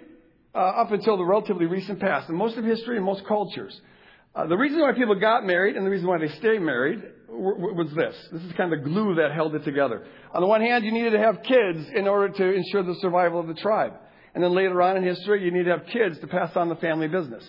uh, 0.53 0.57
up 0.57 0.91
until 0.91 1.17
the 1.17 1.23
relatively 1.23 1.65
recent 1.65 1.99
past, 1.99 2.29
in 2.29 2.35
most 2.35 2.57
of 2.57 2.63
history 2.63 2.97
and 2.97 3.05
most 3.05 3.25
cultures, 3.27 3.79
uh, 4.35 4.45
the 4.47 4.57
reason 4.57 4.79
why 4.79 4.93
people 4.93 5.15
got 5.15 5.45
married 5.45 5.75
and 5.75 5.85
the 5.85 5.89
reason 5.89 6.07
why 6.07 6.17
they 6.17 6.29
stay 6.37 6.59
married 6.59 7.01
was 7.27 7.91
this. 7.95 8.15
This 8.31 8.41
is 8.43 8.53
kind 8.53 8.71
of 8.73 8.83
the 8.83 8.89
glue 8.89 9.15
that 9.15 9.31
held 9.31 9.55
it 9.55 9.63
together. 9.63 10.05
On 10.33 10.41
the 10.41 10.47
one 10.47 10.61
hand, 10.61 10.85
you 10.85 10.91
needed 10.91 11.11
to 11.11 11.19
have 11.19 11.41
kids 11.43 11.89
in 11.95 12.07
order 12.07 12.33
to 12.33 12.53
ensure 12.53 12.83
the 12.83 12.95
survival 13.01 13.39
of 13.39 13.47
the 13.47 13.53
tribe. 13.55 13.93
And 14.33 14.43
then 14.43 14.53
later 14.53 14.81
on 14.81 14.97
in 14.97 15.03
history, 15.03 15.43
you 15.43 15.51
need 15.51 15.63
to 15.63 15.71
have 15.71 15.85
kids 15.91 16.19
to 16.19 16.27
pass 16.27 16.55
on 16.55 16.69
the 16.69 16.75
family 16.75 17.07
business. 17.07 17.43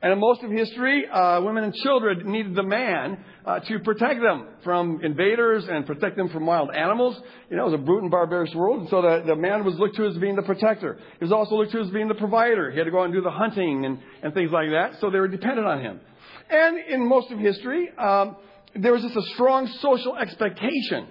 And 0.00 0.12
in 0.12 0.20
most 0.20 0.42
of 0.44 0.50
history, 0.50 1.06
uh, 1.08 1.40
women 1.42 1.64
and 1.64 1.74
children 1.74 2.30
needed 2.30 2.54
the 2.54 2.62
man 2.62 3.18
uh, 3.44 3.58
to 3.60 3.80
protect 3.80 4.20
them 4.20 4.46
from 4.62 5.00
invaders 5.02 5.64
and 5.68 5.86
protect 5.86 6.16
them 6.16 6.28
from 6.28 6.46
wild 6.46 6.70
animals. 6.72 7.20
You 7.50 7.56
know, 7.56 7.66
it 7.66 7.72
was 7.72 7.80
a 7.80 7.82
brute 7.82 8.02
and 8.02 8.10
barbarous 8.10 8.54
world, 8.54 8.80
and 8.82 8.88
so 8.88 9.02
the, 9.02 9.24
the 9.26 9.34
man 9.34 9.64
was 9.64 9.74
looked 9.74 9.96
to 9.96 10.06
as 10.06 10.16
being 10.18 10.36
the 10.36 10.42
protector. 10.42 10.98
He 11.18 11.24
was 11.24 11.32
also 11.32 11.56
looked 11.56 11.72
to 11.72 11.80
as 11.80 11.90
being 11.90 12.06
the 12.06 12.14
provider. 12.14 12.70
He 12.70 12.78
had 12.78 12.84
to 12.84 12.92
go 12.92 13.00
out 13.00 13.06
and 13.06 13.14
do 13.14 13.22
the 13.22 13.30
hunting 13.30 13.84
and, 13.84 13.98
and 14.22 14.32
things 14.34 14.52
like 14.52 14.70
that, 14.70 15.00
so 15.00 15.10
they 15.10 15.18
were 15.18 15.28
dependent 15.28 15.66
on 15.66 15.80
him. 15.80 16.00
And 16.48 16.78
in 16.78 17.08
most 17.08 17.32
of 17.32 17.38
history, 17.40 17.90
um, 17.98 18.36
there 18.76 18.92
was 18.92 19.02
just 19.02 19.16
a 19.16 19.34
strong 19.34 19.66
social 19.80 20.16
expectation 20.16 21.08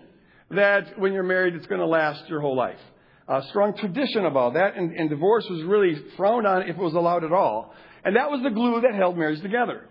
that 0.51 0.97
when 0.97 1.11
you're 1.11 1.23
married, 1.23 1.55
it's 1.55 1.67
going 1.67 1.81
to 1.81 1.87
last 1.87 2.29
your 2.29 2.39
whole 2.39 2.55
life. 2.55 2.79
A 3.27 3.43
strong 3.49 3.75
tradition 3.75 4.25
about 4.25 4.53
that, 4.53 4.77
and, 4.77 4.93
and 4.93 5.09
divorce 5.09 5.45
was 5.49 5.61
really 5.63 6.01
frowned 6.15 6.47
on 6.47 6.61
if 6.61 6.69
it 6.69 6.77
was 6.77 6.93
allowed 6.93 7.25
at 7.25 7.33
all. 7.33 7.73
And 8.07 8.15
that 8.15 8.31
was 8.31 8.41
the 8.41 8.49
glue 8.49 8.79
that 8.79 8.95
held 8.95 9.17
marriage 9.17 9.41
together. 9.41 9.83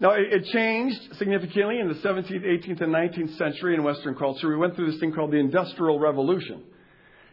Now, 0.00 0.12
it, 0.12 0.46
changed 0.46 0.98
significantly 1.18 1.78
in 1.78 1.88
the 1.88 1.96
17th, 1.96 2.42
18th, 2.42 2.80
and 2.80 2.94
19th 2.94 3.36
century 3.36 3.74
in 3.74 3.82
Western 3.82 4.14
culture. 4.14 4.48
We 4.48 4.56
went 4.56 4.76
through 4.76 4.92
this 4.92 4.98
thing 4.98 5.12
called 5.12 5.32
the 5.32 5.36
Industrial 5.36 6.00
Revolution. 6.00 6.62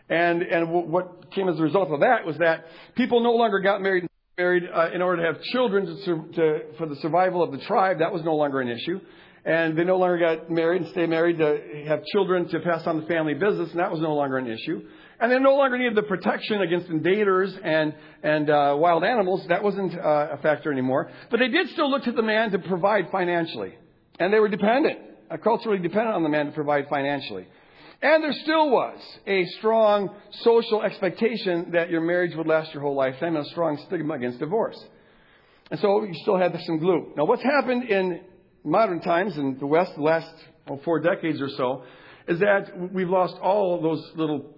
And, 0.10 0.42
and 0.42 0.70
what 0.92 1.32
came 1.32 1.48
as 1.48 1.58
a 1.58 1.62
result 1.62 1.92
of 1.92 2.02
that 2.02 2.26
was 2.26 2.38
that 2.40 2.66
people 2.96 3.24
no 3.24 3.36
longer 3.36 3.62
got 3.62 3.82
married 3.82 4.06
married 4.38 4.64
uh, 4.64 4.90
in 4.94 5.02
order 5.02 5.22
to 5.22 5.32
have 5.32 5.42
children 5.44 5.86
to, 5.86 6.34
to, 6.34 6.60
for 6.78 6.88
the 6.88 6.98
survival 6.98 7.42
of 7.42 7.54
the 7.54 7.60
tribe. 7.60 8.00
That 8.00 8.12
was 8.12 8.22
no 8.26 8.36
longer 8.36 8.60
an 8.60 8.68
issue. 8.68 9.00
And 9.46 9.78
they 9.78 9.86
no 9.86 9.96
longer 9.96 10.18
got 10.18 10.52
married 10.52 10.82
and 10.82 10.92
stay 10.92 11.06
married 11.06 11.38
to 11.38 11.86
have 11.88 12.04
children 12.12 12.50
to 12.50 12.60
pass 12.60 12.86
on 12.86 13.00
the 13.00 13.08
family 13.08 13.34
business, 13.34 13.72
and 13.72 13.80
that 13.80 13.92
was 13.92 14.02
no 14.02 14.14
longer 14.14 14.38
an 14.40 14.48
issue. 14.48 14.82
And 15.20 15.32
they 15.32 15.40
no 15.40 15.56
longer 15.56 15.78
needed 15.78 15.96
the 15.96 16.04
protection 16.04 16.62
against 16.62 16.90
invaders 16.90 17.56
and, 17.64 17.96
and 18.22 18.50
uh, 18.50 18.76
wild 18.78 19.04
animals. 19.04 19.46
That 19.48 19.64
wasn't 19.64 19.96
uh, 19.96 20.30
a 20.34 20.38
factor 20.42 20.72
anymore. 20.72 21.10
But 21.32 21.40
they 21.40 21.48
did 21.48 21.70
still 21.70 21.90
look 21.90 22.04
to 22.04 22.12
the 22.12 22.22
man 22.22 22.52
to 22.52 22.60
provide 22.60 23.10
financially. 23.12 23.76
And 24.20 24.34
they 24.34 24.40
were 24.40 24.50
dependent, 24.50 25.00
uh, 25.32 25.38
culturally 25.38 25.80
dependent 25.80 26.16
on 26.16 26.24
the 26.24 26.30
man 26.30 26.48
to 26.48 26.52
provide 26.52 26.88
financially. 26.90 27.48
And 28.02 28.24
there 28.24 28.34
still 28.44 28.70
was 28.70 29.00
a 29.26 29.46
strong 29.58 30.14
social 30.42 30.84
expectation 30.84 31.72
that 31.72 31.90
your 31.90 32.02
marriage 32.02 32.36
would 32.36 32.48
last 32.48 32.74
your 32.74 32.84
whole 32.84 32.96
lifetime 32.96 33.36
and 33.38 33.46
a 33.46 33.50
strong 33.50 33.82
stigma 33.88 34.16
against 34.16 34.40
divorce. 34.40 34.78
And 35.72 35.80
so 35.80 36.04
you 36.04 36.14
still 36.22 36.38
had 36.38 36.56
some 36.66 36.80
glue. 36.80 37.14
Now, 37.16 37.26
what's 37.26 37.42
happened 37.42 37.90
in 37.90 38.22
modern 38.64 39.02
times 39.02 39.38
in 39.38 39.58
the 39.60 39.66
West, 39.66 39.92
the 39.96 40.04
last 40.04 40.30
well, 40.68 40.80
four 40.84 41.00
decades 41.00 41.42
or 41.42 41.50
so, 41.50 41.84
is 42.28 42.40
that 42.40 42.92
we've 42.94 43.10
lost 43.10 43.36
all 43.42 43.82
those 43.82 44.04
little 44.16 44.55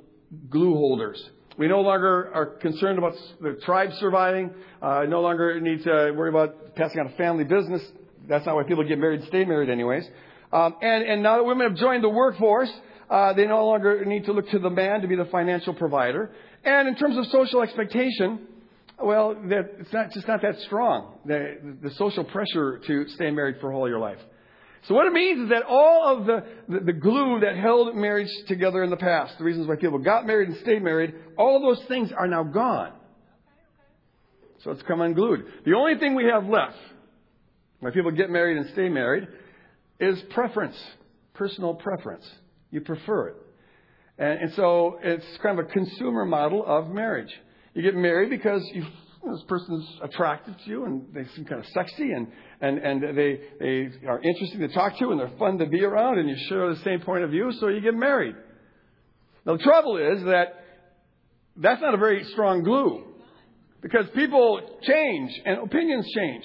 glue 0.50 0.74
holders. 0.74 1.24
We 1.58 1.68
no 1.68 1.82
longer 1.82 2.32
are 2.34 2.46
concerned 2.46 3.00
about 3.00 3.14
the 3.42 3.60
tribe 3.66 3.90
surviving. 4.00 4.52
Uh, 4.82 5.06
no 5.08 5.22
longer 5.22 5.60
need 5.60 5.84
to 5.84 6.14
worry 6.16 6.30
about 6.30 6.76
passing 6.76 7.00
on 7.00 7.08
a 7.08 7.18
family 7.18 7.44
business. 7.44 7.82
That's 8.28 8.46
not 8.46 8.56
why 8.56 8.64
people 8.64 8.88
get 8.88 9.00
married 9.00 9.24
stay 9.28 9.44
married, 9.46 9.70
anyways. 9.70 10.08
Um, 10.54 10.76
and, 10.82 11.04
and 11.04 11.24
now 11.24 11.38
that 11.38 11.44
women 11.44 11.68
have 11.68 11.78
joined 11.78 12.04
the 12.04 12.10
workforce, 12.10 12.72
uh, 13.10 13.34
they 13.34 13.46
no 13.46 13.66
longer 13.66 14.06
need 14.06 14.26
to 14.26 14.34
look 14.34 14.50
to 14.50 14.60
the 14.60 14.70
man 14.70 15.02
to 15.02 15.08
be 15.08 15.16
the 15.16 15.26
financial 15.26 15.74
provider. 15.74 16.32
And 16.64 16.88
in 16.88 16.96
terms 16.96 17.18
of 17.18 17.26
social 17.28 17.62
expectation, 17.62 18.48
well, 19.02 19.36
it's 19.44 19.94
not 19.94 20.12
just 20.12 20.28
not 20.28 20.42
that 20.42 20.60
strong. 20.66 21.20
The, 21.26 21.78
the 21.82 21.92
social 21.92 22.24
pressure 22.24 22.80
to 22.86 23.08
stay 23.10 23.32
married 23.32 23.58
for 23.62 23.74
all 23.74 23.88
your 23.88 24.00
life. 24.00 24.20
So 24.88 24.94
what 24.94 25.08
it 25.08 25.14
means 25.14 25.42
is 25.42 25.50
that 25.50 25.64
all 25.64 26.18
of 26.18 26.26
the, 26.26 26.44
the, 26.70 26.80
the, 26.86 26.94
glue 26.94 27.42
that 27.42 27.58
held 27.58 27.96
marriage 27.96 28.30
together 28.48 28.84
in 28.84 28.90
the 28.90 28.98
past, 28.98 29.38
the 29.38 29.44
reasons 29.44 29.68
why 29.68 29.76
people 29.76 30.00
got 30.00 30.26
married 30.26 30.50
and 30.50 30.58
stayed 30.60 30.82
married, 30.82 31.14
all 31.38 31.58
of 31.58 31.62
those 31.62 31.86
things 31.88 32.12
are 32.18 32.28
now 32.28 32.44
gone. 32.44 32.94
So 34.64 34.72
it's 34.72 34.82
come 34.84 35.02
unglued. 35.02 35.46
The 35.66 35.74
only 35.74 35.98
thing 36.00 36.16
we 36.16 36.26
have 36.26 36.46
left, 36.46 36.78
why 37.80 37.92
people 37.92 38.12
get 38.12 38.30
married 38.30 38.58
and 38.58 38.70
stay 38.72 38.88
married, 38.90 39.28
is 40.00 40.22
preference, 40.30 40.78
personal 41.34 41.74
preference. 41.76 42.26
You 42.72 42.82
prefer 42.82 43.30
it. 43.30 43.36
And, 44.18 44.42
and 44.42 44.54
so 44.54 45.00
it's 45.04 45.26
kind 45.44 45.60
of 45.60 45.66
a 45.66 45.70
consumer 45.70 46.26
model 46.26 46.64
of 46.66 46.90
marriage. 46.90 47.34
You 47.74 47.82
get 47.82 47.96
married 47.96 48.30
because 48.30 48.62
you 48.74 48.86
this 49.32 49.44
person's 49.48 49.88
attractive 50.02 50.56
to 50.64 50.70
you 50.70 50.86
and 50.86 51.06
they 51.14 51.26
seem 51.36 51.46
kind 51.46 51.60
of 51.60 51.68
sexy 51.72 52.12
and, 52.12 52.28
and, 52.60 52.78
and 52.80 53.18
they, 53.18 53.40
they 53.60 53.90
are 54.08 54.20
interesting 54.20 54.62
to 54.62 54.70
talk 54.70 54.98
to 54.98 55.10
and 55.12 55.20
they're 55.20 55.38
fun 55.38 55.60
to 55.60 55.66
be 55.68 55.84
around 55.84 56.18
and 56.18 56.30
you 56.30 56.36
share 56.50 56.74
the 56.74 56.82
same 56.84 57.02
point 57.02 57.24
of 57.24 57.30
view, 57.30 57.52
so 57.60 57.68
you 57.68 57.82
get 57.82 57.94
married. 57.94 58.36
Now, 59.46 59.58
the 59.58 59.64
trouble 59.64 59.98
is 59.98 60.24
that 60.26 60.64
that's 61.56 61.82
not 61.82 61.94
a 61.94 61.98
very 61.98 62.24
strong 62.32 62.64
glue 62.64 63.04
because 63.82 64.06
people 64.16 64.80
change 64.82 65.32
and 65.46 65.60
opinions 65.60 66.08
change. 66.14 66.44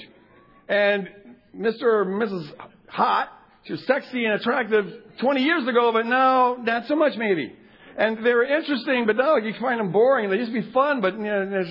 And 0.69 1.09
Mr. 1.57 1.83
or 1.83 2.05
Mrs. 2.05 2.51
Hot, 2.89 3.29
she 3.65 3.73
was 3.73 3.87
sexy 3.87 4.25
and 4.25 4.35
attractive 4.35 4.87
20 5.21 5.43
years 5.43 5.67
ago, 5.67 5.93
but 5.93 6.07
now 6.07 6.57
not 6.61 6.87
so 6.89 6.97
much 6.97 7.13
maybe. 7.17 7.55
And 7.97 8.25
they 8.25 8.33
were 8.33 8.45
interesting, 8.45 9.07
but 9.07 9.17
now 9.17 9.37
you 9.37 9.53
find 9.61 9.81
them 9.81 9.93
boring. 9.93 10.31
They 10.31 10.37
used 10.37 10.53
to 10.53 10.61
be 10.61 10.73
fun, 10.73 11.01
but 11.01 11.15
you 11.15 11.25
know, 11.25 11.65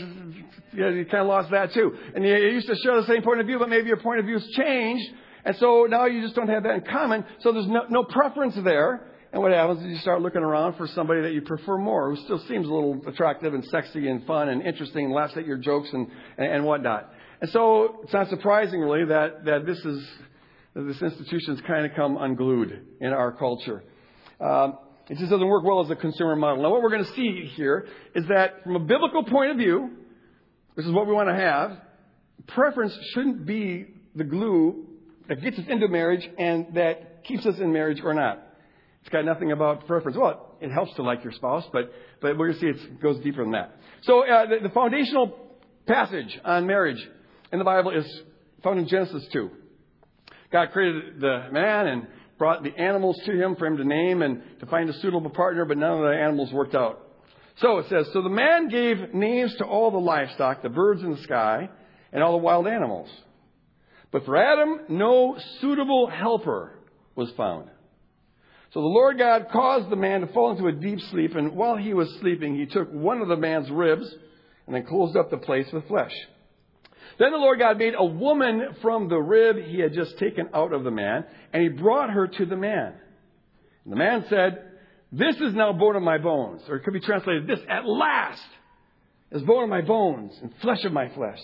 yeah, 0.74 0.90
you 0.90 1.06
kind 1.06 1.22
of 1.22 1.28
lost 1.28 1.52
that 1.52 1.74
too. 1.74 1.96
And 2.16 2.24
you, 2.24 2.36
used 2.36 2.68
to 2.68 2.76
share 2.76 3.00
the 3.02 3.08
same 3.08 3.24
point 3.24 3.40
of 3.40 3.48
view, 3.48 3.60
but 3.60 3.70
maybe 3.70 3.88
your 3.88 3.98
point 3.98 4.20
of 4.20 4.26
view 4.26 4.36
has 4.36 4.48
changed. 4.50 5.04
And 5.44 5.56
so 5.58 5.88
now 5.90 6.06
you 6.06 6.22
just 6.22 6.36
don't 6.36 6.48
have 6.48 6.64
that 6.64 6.76
in 6.76 6.82
common. 6.82 7.26
So 7.40 7.52
there's 7.52 7.68
no, 7.68 7.86
no 7.90 8.04
preference 8.04 8.56
there. 8.64 9.08
And 9.34 9.42
what 9.42 9.52
happens 9.52 9.80
is 9.82 9.88
you 9.88 9.98
start 9.98 10.22
looking 10.22 10.42
around 10.42 10.76
for 10.76 10.88
somebody 10.88 11.22
that 11.22 11.34
you 11.34 11.42
prefer 11.42 11.78
more, 11.78 12.14
who 12.14 12.22
still 12.24 12.40
seems 12.48 12.68
a 12.68 12.72
little 12.72 13.02
attractive 13.08 13.54
and 13.54 13.66
sexy 13.66 14.08
and 14.08 14.26
fun 14.26 14.50
and 14.50 14.62
interesting 14.62 15.06
and 15.06 15.14
laughs 15.14 15.34
at 15.38 15.46
your 15.46 15.58
jokes 15.58 15.90
and, 15.94 16.08
and, 16.38 16.52
and 16.52 16.66
whatnot. 16.66 17.10
And 17.40 17.50
so 17.50 18.02
it's 18.04 18.14
not 18.14 18.30
surprising 18.30 18.82
really 18.82 19.06
that, 19.06 19.46
that 19.46 19.66
this 19.66 19.80
is, 19.80 20.08
that 20.76 20.84
this 20.84 21.02
institution's 21.02 21.62
kind 21.62 21.86
of 21.86 21.94
come 21.96 22.18
unglued 22.18 22.86
in 23.00 23.14
our 23.14 23.32
culture. 23.32 23.84
Um, 24.40 24.78
it 25.10 25.18
just 25.18 25.30
doesn't 25.30 25.48
work 25.48 25.64
well 25.64 25.84
as 25.84 25.90
a 25.90 25.96
consumer 25.96 26.36
model. 26.36 26.64
Now 26.64 26.72
what 26.72 26.82
we're 26.82 26.90
going 26.90 27.06
to 27.06 27.14
see 27.14 27.52
here 27.56 27.88
is 28.16 28.26
that 28.28 28.64
from 28.64 28.76
a 28.76 28.80
biblical 28.80 29.24
point 29.24 29.52
of 29.52 29.58
view, 29.58 29.92
this 30.76 30.86
is 30.86 30.92
what 30.92 31.08
we 31.08 31.14
want 31.14 31.30
to 31.30 31.36
have. 31.36 31.78
Preference 32.48 32.98
shouldn't 33.14 33.46
be 33.46 33.88
the 34.16 34.24
glue 34.24 34.88
that 35.28 35.42
gets 35.42 35.58
us 35.60 35.66
into 35.68 35.88
marriage 35.88 36.28
and 36.38 36.68
that 36.76 37.24
keeps 37.24 37.46
us 37.46 37.60
in 37.60 37.72
marriage 37.72 38.02
or 38.04 38.14
not. 38.14 38.40
It's 39.02 39.10
got 39.10 39.26
nothing 39.26 39.52
about 39.52 39.88
preference. 39.88 40.18
Well, 40.18 40.56
it 40.62 40.72
helps 40.72 40.94
to 40.96 41.04
like 41.04 41.24
your 41.24 41.34
spouse, 41.34 41.66
but, 41.74 41.92
but 42.22 42.38
we're 42.38 42.54
going 42.54 42.60
to 42.60 42.76
see 42.76 42.82
it 42.84 43.02
goes 43.02 43.20
deeper 43.24 43.44
than 43.44 43.54
that. 43.54 43.76
So 44.04 44.26
uh, 44.26 44.46
the, 44.48 44.68
the 44.68 44.74
foundational 44.74 45.38
passage 45.88 46.40
on 46.46 46.68
marriage 46.68 47.04
in 47.52 47.60
the 47.60 47.66
Bible 47.66 47.92
is 47.92 48.06
found 48.64 48.80
in 48.80 48.88
Genesis 48.88 49.28
2. 49.34 49.50
God 50.52 50.72
created 50.72 51.20
the 51.20 51.48
man 51.52 51.88
and 51.88 52.08
brought 52.42 52.64
the 52.64 52.76
animals 52.76 53.22
to 53.24 53.32
him 53.34 53.56
for 53.56 53.68
him 53.68 53.78
to 53.78 53.84
name 53.84 54.24
and 54.24 54.42
to 54.60 54.66
find 54.66 54.90
a 54.90 54.94
suitable 54.94 55.30
partner, 55.30 55.64
but 55.64 55.78
none 55.78 55.92
of 55.92 56.00
the 56.00 56.20
animals 56.20 56.52
worked 56.52 56.74
out. 56.74 57.00
So 57.58 57.78
it 57.78 57.86
says, 57.88 58.08
So 58.14 58.24
the 58.24 58.30
man 58.30 58.68
gave 58.68 59.14
names 59.14 59.54
to 59.60 59.64
all 59.64 59.92
the 59.92 60.00
livestock, 60.00 60.64
the 60.64 60.70
birds 60.70 61.04
in 61.04 61.12
the 61.12 61.22
sky, 61.22 61.70
and 62.12 62.24
all 62.24 62.32
the 62.32 62.44
wild 62.44 62.66
animals. 62.66 63.12
But 64.12 64.26
for 64.26 64.36
Adam, 64.36 64.88
no 64.90 65.38
suitable 65.60 66.08
helper 66.10 66.80
was 67.16 67.30
found. 67.38 67.70
So 68.74 68.82
the 68.82 68.88
Lord 68.88 69.20
God 69.20 69.50
caused 69.54 69.92
the 69.92 69.96
man 69.96 70.22
to 70.22 70.34
fall 70.34 70.50
into 70.50 70.66
a 70.66 70.72
deep 70.72 71.00
sleep, 71.12 71.36
and 71.36 71.56
while 71.56 71.78
he 71.78 71.94
was 71.94 72.12
sleeping, 72.22 72.56
he 72.56 72.66
took 72.66 72.90
one 72.92 73.22
of 73.22 73.28
the 73.28 73.38
man's 73.38 73.70
ribs 73.70 74.12
and 74.66 74.76
then 74.76 74.88
closed 74.88 75.16
up 75.16 75.30
the 75.30 75.38
place 75.38 75.68
with 75.72 75.88
flesh. 75.88 76.14
Then 77.20 77.32
the 77.32 77.38
Lord 77.38 77.60
God 77.60 77.78
made 77.78 77.94
a 77.98 78.06
woman 78.06 78.76
from 78.82 79.10
the 79.10 79.18
rib 79.18 79.58
he 79.58 79.80
had 79.80 79.94
just 79.94 80.18
taken 80.18 80.50
out 80.54 80.74
of 80.74 80.84
the 80.84 80.92
man, 80.92 81.26
and 81.54 81.64
he 81.64 81.70
brought 81.70 82.10
her 82.10 82.28
to 82.28 82.46
the 82.46 82.56
man. 82.56 82.94
And 83.84 83.94
the 83.94 83.98
man 83.98 84.26
said, 84.30 84.72
this 85.12 85.36
is 85.36 85.54
now 85.54 85.74
bone 85.74 85.96
of 85.96 86.04
my 86.04 86.18
bones. 86.18 86.62
Or 86.70 86.78
it 86.78 86.84
could 86.84 86.94
be 86.94 87.02
translated, 87.02 87.48
this 87.48 87.60
at 87.70 87.86
last 87.86 88.42
is 89.32 89.42
bone 89.44 89.64
of 89.64 89.70
my 89.70 89.82
bones 89.82 90.32
and 90.42 90.54
flesh 90.62 90.84
of 90.86 90.94
my 90.94 91.10
flesh. 91.10 91.40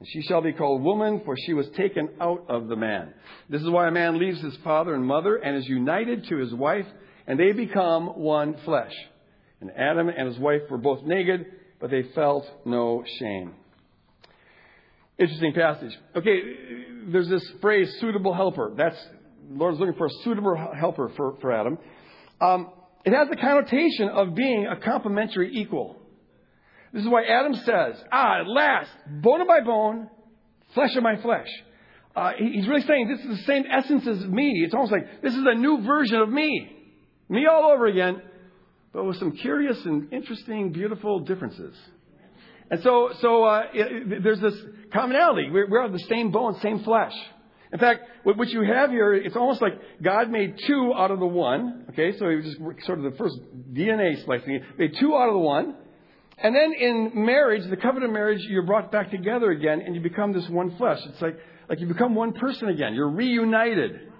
And 0.00 0.08
she 0.08 0.22
shall 0.22 0.40
be 0.40 0.52
called 0.52 0.82
woman, 0.82 1.22
for 1.24 1.36
she 1.36 1.54
was 1.54 1.66
taken 1.76 2.08
out 2.20 2.46
of 2.48 2.68
the 2.68 2.76
man. 2.76 3.14
This 3.48 3.62
is 3.62 3.70
why 3.70 3.88
a 3.88 3.92
man 3.92 4.18
leaves 4.18 4.40
his 4.40 4.56
father 4.62 4.94
and 4.94 5.04
mother 5.04 5.36
and 5.36 5.56
is 5.56 5.66
united 5.66 6.26
to 6.28 6.36
his 6.36 6.54
wife, 6.54 6.86
and 7.26 7.38
they 7.38 7.52
become 7.52 8.06
one 8.06 8.56
flesh. 8.64 8.92
And 9.60 9.70
Adam 9.76 10.08
and 10.08 10.28
his 10.28 10.38
wife 10.38 10.62
were 10.70 10.78
both 10.78 11.02
naked, 11.02 11.46
but 11.80 11.90
they 11.90 12.04
felt 12.14 12.44
no 12.64 13.04
shame. 13.18 13.54
Interesting 15.18 15.52
passage. 15.52 15.98
Okay, 16.14 16.40
there's 17.10 17.28
this 17.28 17.44
phrase, 17.60 17.92
suitable 18.00 18.32
helper. 18.32 18.72
That's, 18.76 18.96
the 19.50 19.56
Lord 19.56 19.74
is 19.74 19.80
looking 19.80 19.96
for 19.96 20.06
a 20.06 20.10
suitable 20.22 20.56
helper 20.78 21.10
for, 21.16 21.36
for 21.40 21.52
Adam. 21.52 21.78
Um, 22.40 22.70
it 23.04 23.12
has 23.12 23.28
the 23.28 23.36
connotation 23.36 24.08
of 24.10 24.34
being 24.34 24.66
a 24.66 24.76
complementary 24.76 25.52
equal. 25.54 25.96
This 26.92 27.02
is 27.02 27.08
why 27.08 27.24
Adam 27.24 27.54
says, 27.54 28.02
Ah, 28.12 28.40
at 28.40 28.48
last, 28.48 28.90
bone 29.08 29.40
of 29.40 29.48
my 29.48 29.60
bone, 29.60 30.08
flesh 30.74 30.94
of 30.96 31.02
my 31.02 31.20
flesh. 31.20 31.48
Uh, 32.14 32.32
he's 32.38 32.66
really 32.66 32.82
saying 32.82 33.08
this 33.08 33.20
is 33.20 33.38
the 33.38 33.44
same 33.44 33.64
essence 33.70 34.06
as 34.06 34.24
me. 34.24 34.62
It's 34.64 34.74
almost 34.74 34.92
like 34.92 35.22
this 35.22 35.32
is 35.32 35.44
a 35.46 35.54
new 35.54 35.82
version 35.84 36.20
of 36.20 36.28
me. 36.28 36.76
Me 37.28 37.46
all 37.50 37.72
over 37.72 37.86
again, 37.86 38.22
but 38.92 39.04
with 39.04 39.16
some 39.18 39.32
curious 39.32 39.78
and 39.84 40.12
interesting, 40.12 40.72
beautiful 40.72 41.20
differences. 41.20 41.76
And 42.70 42.82
so, 42.82 43.10
so 43.20 43.44
uh, 43.44 43.62
it, 43.72 44.22
there's 44.22 44.40
this 44.40 44.54
commonality. 44.92 45.50
We're, 45.50 45.68
we're 45.68 45.84
of 45.84 45.92
the 45.92 46.04
same 46.10 46.30
bone, 46.30 46.58
same 46.60 46.84
flesh. 46.84 47.14
In 47.72 47.78
fact, 47.78 48.02
what, 48.22 48.36
what 48.36 48.48
you 48.48 48.62
have 48.62 48.90
here, 48.90 49.14
it's 49.14 49.36
almost 49.36 49.60
like 49.60 49.72
God 50.02 50.30
made 50.30 50.58
two 50.66 50.92
out 50.94 51.10
of 51.10 51.18
the 51.18 51.26
one. 51.26 51.86
Okay, 51.90 52.16
so 52.18 52.28
he 52.28 52.36
was 52.36 52.44
just 52.44 52.86
sort 52.86 52.98
of 52.98 53.10
the 53.10 53.18
first 53.18 53.36
DNA 53.72 54.20
splicing. 54.22 54.60
Made 54.78 54.96
two 54.98 55.14
out 55.14 55.28
of 55.28 55.34
the 55.34 55.40
one. 55.40 55.76
And 56.38 56.54
then 56.54 56.72
in 56.72 57.12
marriage, 57.14 57.68
the 57.68 57.76
covenant 57.76 58.12
marriage, 58.12 58.40
you're 58.48 58.62
brought 58.62 58.92
back 58.92 59.10
together 59.10 59.50
again 59.50 59.82
and 59.84 59.94
you 59.94 60.00
become 60.00 60.32
this 60.32 60.48
one 60.48 60.76
flesh. 60.76 60.98
It's 61.06 61.20
like, 61.20 61.36
like 61.68 61.80
you 61.80 61.86
become 61.86 62.14
one 62.14 62.32
person 62.32 62.68
again. 62.68 62.94
You're 62.94 63.10
reunited. 63.10 64.12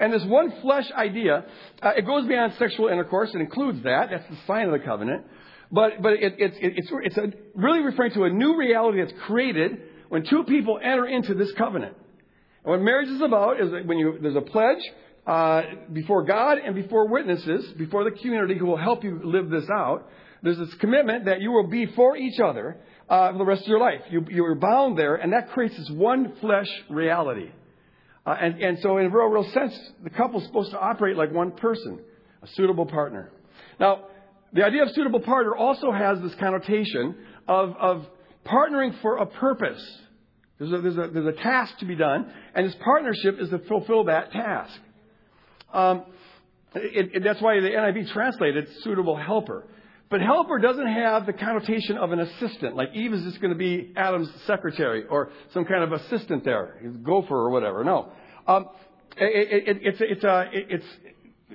And 0.00 0.12
this 0.12 0.24
one 0.24 0.60
flesh 0.62 0.90
idea, 0.92 1.44
uh, 1.82 1.90
it 1.96 2.06
goes 2.06 2.26
beyond 2.26 2.54
sexual 2.58 2.88
intercourse. 2.88 3.30
It 3.34 3.40
includes 3.40 3.82
that. 3.84 4.08
That's 4.10 4.28
the 4.28 4.38
sign 4.46 4.66
of 4.66 4.72
the 4.72 4.84
covenant. 4.84 5.26
But, 5.70 6.02
but 6.02 6.14
it, 6.14 6.34
it, 6.38 6.54
it, 6.60 6.72
it's, 6.76 6.90
it's 6.92 7.16
a, 7.18 7.32
really 7.54 7.80
referring 7.80 8.12
to 8.12 8.24
a 8.24 8.30
new 8.30 8.56
reality 8.56 9.00
that's 9.00 9.12
created 9.26 9.82
when 10.08 10.24
two 10.24 10.44
people 10.44 10.78
enter 10.82 11.06
into 11.06 11.34
this 11.34 11.52
covenant. 11.52 11.94
And 12.64 12.72
what 12.72 12.80
marriage 12.80 13.08
is 13.08 13.20
about 13.20 13.60
is 13.60 13.70
when 13.86 13.98
you, 13.98 14.18
there's 14.20 14.36
a 14.36 14.40
pledge 14.40 14.80
uh, 15.26 15.62
before 15.92 16.24
God 16.24 16.58
and 16.58 16.74
before 16.74 17.06
witnesses, 17.08 17.70
before 17.76 18.04
the 18.04 18.12
community 18.12 18.58
who 18.58 18.66
will 18.66 18.78
help 18.78 19.04
you 19.04 19.20
live 19.22 19.50
this 19.50 19.68
out. 19.70 20.08
There's 20.42 20.58
this 20.58 20.72
commitment 20.74 21.26
that 21.26 21.40
you 21.42 21.50
will 21.50 21.66
be 21.66 21.86
for 21.86 22.16
each 22.16 22.40
other 22.40 22.78
uh, 23.08 23.32
for 23.32 23.38
the 23.38 23.44
rest 23.44 23.62
of 23.62 23.68
your 23.68 23.80
life. 23.80 24.00
You, 24.10 24.24
you're 24.30 24.54
bound 24.54 24.96
there, 24.96 25.16
and 25.16 25.32
that 25.32 25.50
creates 25.50 25.76
this 25.76 25.90
one 25.90 26.34
flesh 26.40 26.68
reality. 26.88 27.50
Uh, 28.24 28.36
and, 28.40 28.62
and 28.62 28.78
so, 28.80 28.98
in 28.98 29.06
a 29.06 29.10
real, 29.10 29.26
real 29.26 29.50
sense, 29.52 29.78
the 30.04 30.10
couple's 30.10 30.44
supposed 30.44 30.70
to 30.70 30.78
operate 30.78 31.16
like 31.16 31.32
one 31.32 31.50
person, 31.50 31.98
a 32.42 32.46
suitable 32.48 32.86
partner. 32.86 33.30
Now, 33.80 34.04
the 34.52 34.64
idea 34.64 34.82
of 34.82 34.90
suitable 34.90 35.20
partner 35.20 35.54
also 35.54 35.92
has 35.92 36.20
this 36.20 36.34
connotation 36.38 37.16
of, 37.46 37.74
of 37.78 38.06
partnering 38.46 39.00
for 39.02 39.18
a 39.18 39.26
purpose. 39.26 39.82
There's 40.58 40.72
a, 40.72 40.80
there's, 40.80 40.96
a, 40.96 41.10
there's 41.12 41.36
a 41.38 41.42
task 41.42 41.78
to 41.78 41.86
be 41.86 41.94
done, 41.94 42.32
and 42.54 42.66
this 42.66 42.74
partnership 42.82 43.38
is 43.40 43.50
to 43.50 43.58
fulfill 43.60 44.04
that 44.04 44.32
task. 44.32 44.72
Um, 45.72 46.04
it, 46.74 47.10
it, 47.14 47.24
that's 47.24 47.40
why 47.40 47.60
the 47.60 47.68
NIV 47.68 48.12
translated 48.12 48.66
suitable 48.82 49.16
helper. 49.16 49.66
But 50.10 50.22
helper 50.22 50.58
doesn't 50.58 50.86
have 50.86 51.26
the 51.26 51.34
connotation 51.34 51.98
of 51.98 52.12
an 52.12 52.20
assistant, 52.20 52.74
like 52.74 52.94
Eve 52.94 53.12
is 53.12 53.24
just 53.24 53.40
going 53.42 53.52
to 53.52 53.58
be 53.58 53.92
Adam's 53.94 54.30
secretary 54.46 55.04
or 55.04 55.30
some 55.52 55.66
kind 55.66 55.84
of 55.84 55.92
assistant 55.92 56.44
there, 56.44 56.80
gopher 57.02 57.36
or 57.36 57.50
whatever. 57.50 57.84
No. 57.84 58.10
Um, 58.46 58.68
it, 59.18 59.68
it, 59.68 59.78
it's, 59.82 59.98
it's, 60.00 60.24
a, 60.24 60.48
it's 60.52 60.84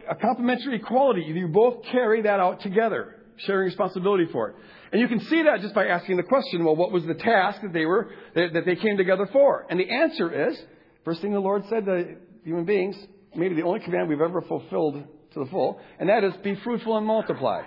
a 0.09 0.15
complementary 0.15 0.79
quality. 0.79 1.21
You 1.21 1.47
both 1.47 1.83
carry 1.91 2.21
that 2.23 2.39
out 2.39 2.61
together, 2.61 3.15
sharing 3.37 3.65
responsibility 3.65 4.27
for 4.31 4.49
it. 4.49 4.55
And 4.91 5.01
you 5.01 5.07
can 5.07 5.19
see 5.21 5.43
that 5.43 5.61
just 5.61 5.73
by 5.73 5.87
asking 5.87 6.17
the 6.17 6.23
question, 6.23 6.63
well, 6.63 6.75
what 6.75 6.91
was 6.91 7.05
the 7.05 7.15
task 7.15 7.61
that 7.61 7.73
they 7.73 7.85
were, 7.85 8.11
that, 8.35 8.53
that 8.53 8.65
they 8.65 8.75
came 8.75 8.97
together 8.97 9.27
for? 9.31 9.65
And 9.69 9.79
the 9.79 9.89
answer 9.89 10.49
is, 10.49 10.57
first 11.03 11.21
thing 11.21 11.33
the 11.33 11.39
Lord 11.39 11.63
said 11.69 11.85
to 11.85 12.15
human 12.43 12.65
beings, 12.65 12.95
maybe 13.35 13.55
the 13.55 13.63
only 13.63 13.79
command 13.79 14.09
we've 14.09 14.21
ever 14.21 14.41
fulfilled 14.41 15.03
to 15.33 15.39
the 15.39 15.49
full, 15.49 15.79
and 15.99 16.09
that 16.09 16.23
is 16.23 16.33
be 16.43 16.55
fruitful 16.63 16.97
and 16.97 17.07
multiply. 17.07 17.63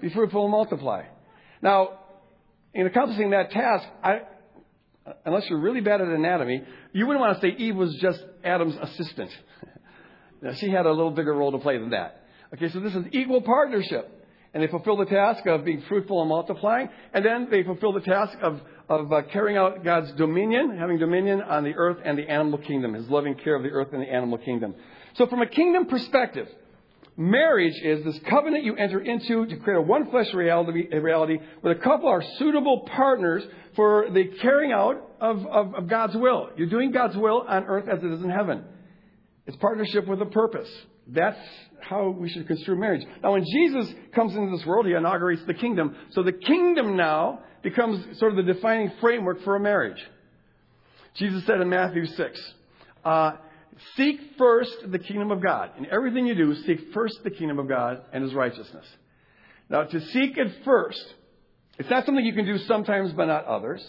Be 0.00 0.10
fruitful 0.10 0.42
and 0.44 0.52
multiply. 0.52 1.02
Now, 1.62 1.98
in 2.74 2.86
accomplishing 2.86 3.30
that 3.30 3.50
task, 3.50 3.88
I, 4.04 4.20
unless 5.24 5.44
you're 5.48 5.60
really 5.60 5.80
bad 5.80 6.00
at 6.00 6.08
anatomy, 6.08 6.62
you 6.92 7.06
wouldn't 7.06 7.20
want 7.20 7.40
to 7.40 7.46
say 7.46 7.56
Eve 7.56 7.74
was 7.74 7.96
just 8.00 8.22
Adam's 8.44 8.76
assistant. 8.80 9.30
Now, 10.46 10.54
she 10.54 10.70
had 10.70 10.86
a 10.86 10.90
little 10.90 11.10
bigger 11.10 11.34
role 11.34 11.52
to 11.52 11.58
play 11.58 11.78
than 11.78 11.90
that. 11.90 12.22
Okay, 12.54 12.68
so 12.68 12.80
this 12.80 12.94
is 12.94 13.04
equal 13.12 13.42
partnership. 13.42 14.12
And 14.54 14.62
they 14.62 14.68
fulfill 14.68 14.96
the 14.96 15.04
task 15.04 15.44
of 15.46 15.64
being 15.64 15.82
fruitful 15.88 16.20
and 16.20 16.28
multiplying. 16.28 16.88
And 17.12 17.24
then 17.24 17.48
they 17.50 17.62
fulfill 17.62 17.92
the 17.92 18.00
task 18.00 18.38
of, 18.40 18.60
of 18.88 19.12
uh, 19.12 19.22
carrying 19.32 19.58
out 19.58 19.84
God's 19.84 20.12
dominion, 20.12 20.78
having 20.78 20.98
dominion 20.98 21.42
on 21.42 21.64
the 21.64 21.74
earth 21.74 21.98
and 22.04 22.16
the 22.16 22.30
animal 22.30 22.58
kingdom, 22.58 22.94
his 22.94 23.08
loving 23.08 23.34
care 23.34 23.54
of 23.54 23.62
the 23.62 23.70
earth 23.70 23.88
and 23.92 24.00
the 24.00 24.10
animal 24.10 24.38
kingdom. 24.38 24.74
So 25.16 25.26
from 25.26 25.42
a 25.42 25.46
kingdom 25.46 25.86
perspective, 25.86 26.48
Marriage 27.18 27.74
is 27.82 28.04
this 28.04 28.18
covenant 28.28 28.64
you 28.64 28.76
enter 28.76 29.00
into 29.00 29.46
to 29.46 29.56
create 29.56 29.78
a 29.78 29.80
one 29.80 30.10
flesh 30.10 30.32
reality, 30.34 30.86
reality 30.94 31.38
where 31.62 31.74
the 31.74 31.80
couple 31.80 32.08
are 32.08 32.22
suitable 32.38 32.86
partners 32.94 33.42
for 33.74 34.08
the 34.10 34.24
carrying 34.42 34.72
out 34.72 35.02
of, 35.18 35.46
of, 35.46 35.74
of 35.74 35.88
God's 35.88 36.14
will. 36.14 36.50
You're 36.58 36.68
doing 36.68 36.92
God's 36.92 37.16
will 37.16 37.42
on 37.48 37.64
earth 37.64 37.88
as 37.88 38.04
it 38.04 38.12
is 38.12 38.22
in 38.22 38.28
heaven. 38.28 38.64
It's 39.46 39.56
partnership 39.56 40.06
with 40.08 40.20
a 40.20 40.26
purpose. 40.26 40.68
That's 41.06 41.38
how 41.80 42.08
we 42.08 42.28
should 42.28 42.46
construe 42.46 42.76
marriage. 42.76 43.06
Now, 43.22 43.32
when 43.32 43.44
Jesus 43.44 43.94
comes 44.14 44.34
into 44.34 44.56
this 44.56 44.66
world, 44.66 44.86
he 44.86 44.92
inaugurates 44.92 45.42
the 45.46 45.54
kingdom. 45.54 45.94
So 46.10 46.22
the 46.22 46.32
kingdom 46.32 46.96
now 46.96 47.40
becomes 47.62 48.18
sort 48.18 48.36
of 48.36 48.44
the 48.44 48.52
defining 48.52 48.92
framework 49.00 49.42
for 49.44 49.56
a 49.56 49.60
marriage. 49.60 50.02
Jesus 51.14 51.46
said 51.46 51.60
in 51.60 51.68
Matthew 51.68 52.06
6, 52.06 52.52
uh, 53.04 53.32
Seek 53.94 54.20
first 54.38 54.90
the 54.90 54.98
kingdom 54.98 55.30
of 55.30 55.42
God. 55.42 55.70
In 55.78 55.86
everything 55.86 56.26
you 56.26 56.34
do, 56.34 56.54
seek 56.62 56.92
first 56.92 57.20
the 57.24 57.30
kingdom 57.30 57.58
of 57.58 57.68
God 57.68 58.02
and 58.12 58.24
his 58.24 58.34
righteousness. 58.34 58.86
Now, 59.68 59.84
to 59.84 60.00
seek 60.00 60.38
it 60.38 60.64
first, 60.64 61.04
it's 61.78 61.90
not 61.90 62.06
something 62.06 62.24
you 62.24 62.32
can 62.32 62.46
do 62.46 62.58
sometimes 62.58 63.12
but 63.12 63.26
not 63.26 63.44
others, 63.44 63.86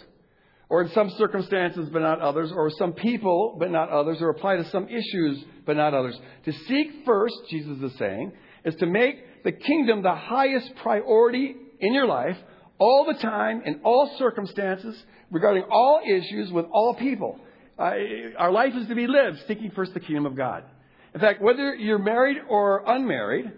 or 0.69 0.81
in 0.81 0.89
some 0.89 1.09
circumstances 1.17 1.89
but 1.91 2.01
not 2.01 2.19
others, 2.19 2.51
or 2.53 2.69
some 2.71 2.93
people 2.93 3.55
but 3.59 3.71
not 3.71 3.89
others, 3.89 4.17
or 4.21 4.29
apply 4.29 4.57
to 4.57 4.69
some 4.69 4.87
issues 4.87 5.43
but 5.65 5.77
not 5.77 5.93
others. 5.93 6.19
To 6.45 6.51
seek 6.51 7.05
first, 7.05 7.35
Jesus 7.49 7.77
is 7.81 7.97
saying, 7.97 8.33
is 8.65 8.75
to 8.75 8.85
make 8.85 9.43
the 9.43 9.51
kingdom 9.51 10.01
the 10.01 10.15
highest 10.15 10.75
priority 10.83 11.55
in 11.79 11.93
your 11.93 12.07
life 12.07 12.37
all 12.79 13.05
the 13.05 13.19
time, 13.19 13.61
in 13.65 13.81
all 13.83 14.15
circumstances, 14.17 15.01
regarding 15.31 15.63
all 15.69 16.01
issues 16.05 16.51
with 16.51 16.65
all 16.71 16.95
people. 16.95 17.39
Uh, 17.79 17.93
our 18.37 18.51
life 18.51 18.73
is 18.75 18.87
to 18.87 18.95
be 18.95 19.07
lived 19.07 19.37
seeking 19.47 19.71
first 19.71 19.93
the 19.93 19.99
kingdom 19.99 20.25
of 20.25 20.35
God. 20.35 20.63
In 21.13 21.21
fact, 21.21 21.41
whether 21.41 21.73
you're 21.75 21.99
married 21.99 22.37
or 22.49 22.83
unmarried, 22.85 23.51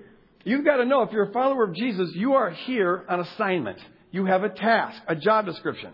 you've 0.44 0.66
got 0.66 0.78
to 0.78 0.86
know 0.86 1.02
if 1.04 1.12
you're 1.12 1.30
a 1.30 1.34
follower 1.34 1.64
of 1.66 1.76
Jesus, 1.76 2.12
you 2.14 2.34
are 2.34 2.52
here 2.52 3.06
on 3.10 3.20
assignment. 3.20 3.80
You 4.12 4.26
have 4.26 4.44
a 4.44 4.50
task, 4.50 5.02
a 5.08 5.16
job 5.16 5.46
description. 5.46 5.92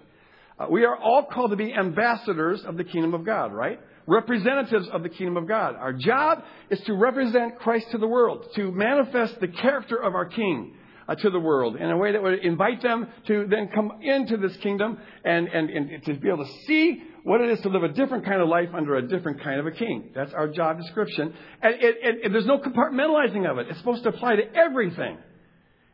Uh, 0.57 0.67
we 0.69 0.85
are 0.85 0.95
all 0.95 1.25
called 1.25 1.51
to 1.51 1.57
be 1.57 1.73
ambassadors 1.73 2.63
of 2.65 2.77
the 2.77 2.83
kingdom 2.83 3.13
of 3.13 3.25
God, 3.25 3.51
right? 3.53 3.79
Representatives 4.07 4.87
of 4.93 5.03
the 5.03 5.09
kingdom 5.09 5.35
of 5.35 5.47
God. 5.47 5.75
Our 5.75 5.91
job 5.91 6.43
is 6.69 6.79
to 6.81 6.93
represent 6.93 7.59
Christ 7.59 7.87
to 7.91 7.97
the 7.97 8.07
world, 8.07 8.45
to 8.55 8.71
manifest 8.71 9.39
the 9.41 9.47
character 9.47 10.01
of 10.01 10.15
our 10.15 10.25
King 10.25 10.75
uh, 11.07 11.15
to 11.15 11.29
the 11.29 11.39
world 11.39 11.75
in 11.75 11.89
a 11.89 11.97
way 11.97 12.13
that 12.13 12.21
would 12.21 12.39
invite 12.39 12.81
them 12.81 13.07
to 13.27 13.47
then 13.49 13.69
come 13.73 13.99
into 14.01 14.37
this 14.37 14.55
kingdom 14.57 14.97
and, 15.23 15.47
and, 15.47 15.69
and 15.69 16.03
to 16.05 16.13
be 16.13 16.29
able 16.29 16.45
to 16.45 16.51
see 16.67 17.03
what 17.23 17.41
it 17.41 17.49
is 17.49 17.59
to 17.61 17.69
live 17.69 17.83
a 17.83 17.89
different 17.89 18.25
kind 18.25 18.41
of 18.41 18.47
life 18.47 18.69
under 18.73 18.95
a 18.95 19.07
different 19.07 19.43
kind 19.43 19.59
of 19.59 19.65
a 19.65 19.71
king. 19.71 20.11
That's 20.15 20.33
our 20.33 20.47
job 20.47 20.77
description. 20.77 21.33
And, 21.61 21.75
it, 21.75 21.95
it, 22.01 22.15
it, 22.25 22.31
there's 22.31 22.45
no 22.45 22.59
compartmentalizing 22.59 23.49
of 23.49 23.57
it. 23.57 23.67
It's 23.69 23.79
supposed 23.79 24.03
to 24.03 24.09
apply 24.09 24.37
to 24.37 24.55
everything. 24.55 25.17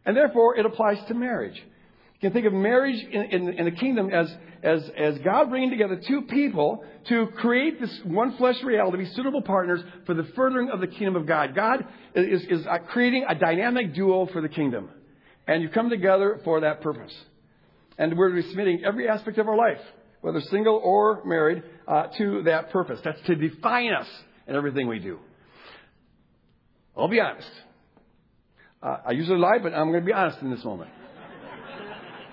And 0.06 0.16
therefore, 0.16 0.58
it 0.58 0.66
applies 0.66 0.98
to 1.08 1.14
marriage. 1.14 1.62
Can 2.22 2.32
think 2.34 2.46
of 2.46 2.54
marriage 2.54 3.04
in, 3.12 3.22
in, 3.24 3.50
in 3.60 3.66
the 3.66 3.72
kingdom 3.72 4.12
as, 4.12 4.32
as, 4.62 4.90
as 4.96 5.18
God 5.20 5.50
bringing 5.50 5.72
together 5.72 6.00
two 6.08 6.22
people 6.24 6.84
to 7.10 7.28
create 7.38 7.82
this 7.82 8.00
one 8.04 8.38
flesh 8.38 8.62
reality, 8.64 9.00
be 9.00 9.06
suitable 9.14 9.42
partners 9.42 9.82
for 10.06 10.14
the 10.14 10.24
furthering 10.36 10.70
of 10.70 10.82
the 10.82 10.88
kingdom 10.88 11.16
of 11.16 11.26
God. 11.26 11.56
God 11.56 11.86
is, 12.14 12.44
is 12.44 12.66
creating 12.90 13.26
a 13.28 13.34
dynamic 13.34 13.96
duo 13.96 14.28
for 14.28 14.42
the 14.42 14.50
kingdom. 14.50 14.90
And 15.48 15.64
you 15.64 15.70
come 15.70 15.90
together 15.90 16.40
for 16.44 16.62
that 16.62 16.82
purpose. 16.82 17.14
And 17.98 18.16
we're 18.16 18.40
submitting 18.44 18.84
every 18.86 19.10
aspect 19.10 19.40
of 19.40 19.48
our 19.48 19.58
life 19.58 19.82
whether 20.22 20.40
single 20.42 20.80
or 20.84 21.24
married, 21.26 21.64
uh, 21.88 22.08
to 22.18 22.44
that 22.44 22.70
purpose. 22.70 23.00
That's 23.04 23.20
to 23.26 23.36
define 23.36 23.92
us 23.94 24.08
in 24.48 24.56
everything 24.56 24.88
we 24.88 25.00
do. 25.00 25.20
I'll 26.96 27.08
be 27.08 27.20
honest. 27.20 27.50
Uh, 28.82 28.98
I 29.08 29.12
usually 29.12 29.40
lie, 29.40 29.58
but 29.62 29.74
I'm 29.74 29.90
going 29.92 30.02
to 30.02 30.06
be 30.06 30.14
honest 30.14 30.40
in 30.42 30.52
this 30.52 30.64
moment. 30.64 30.90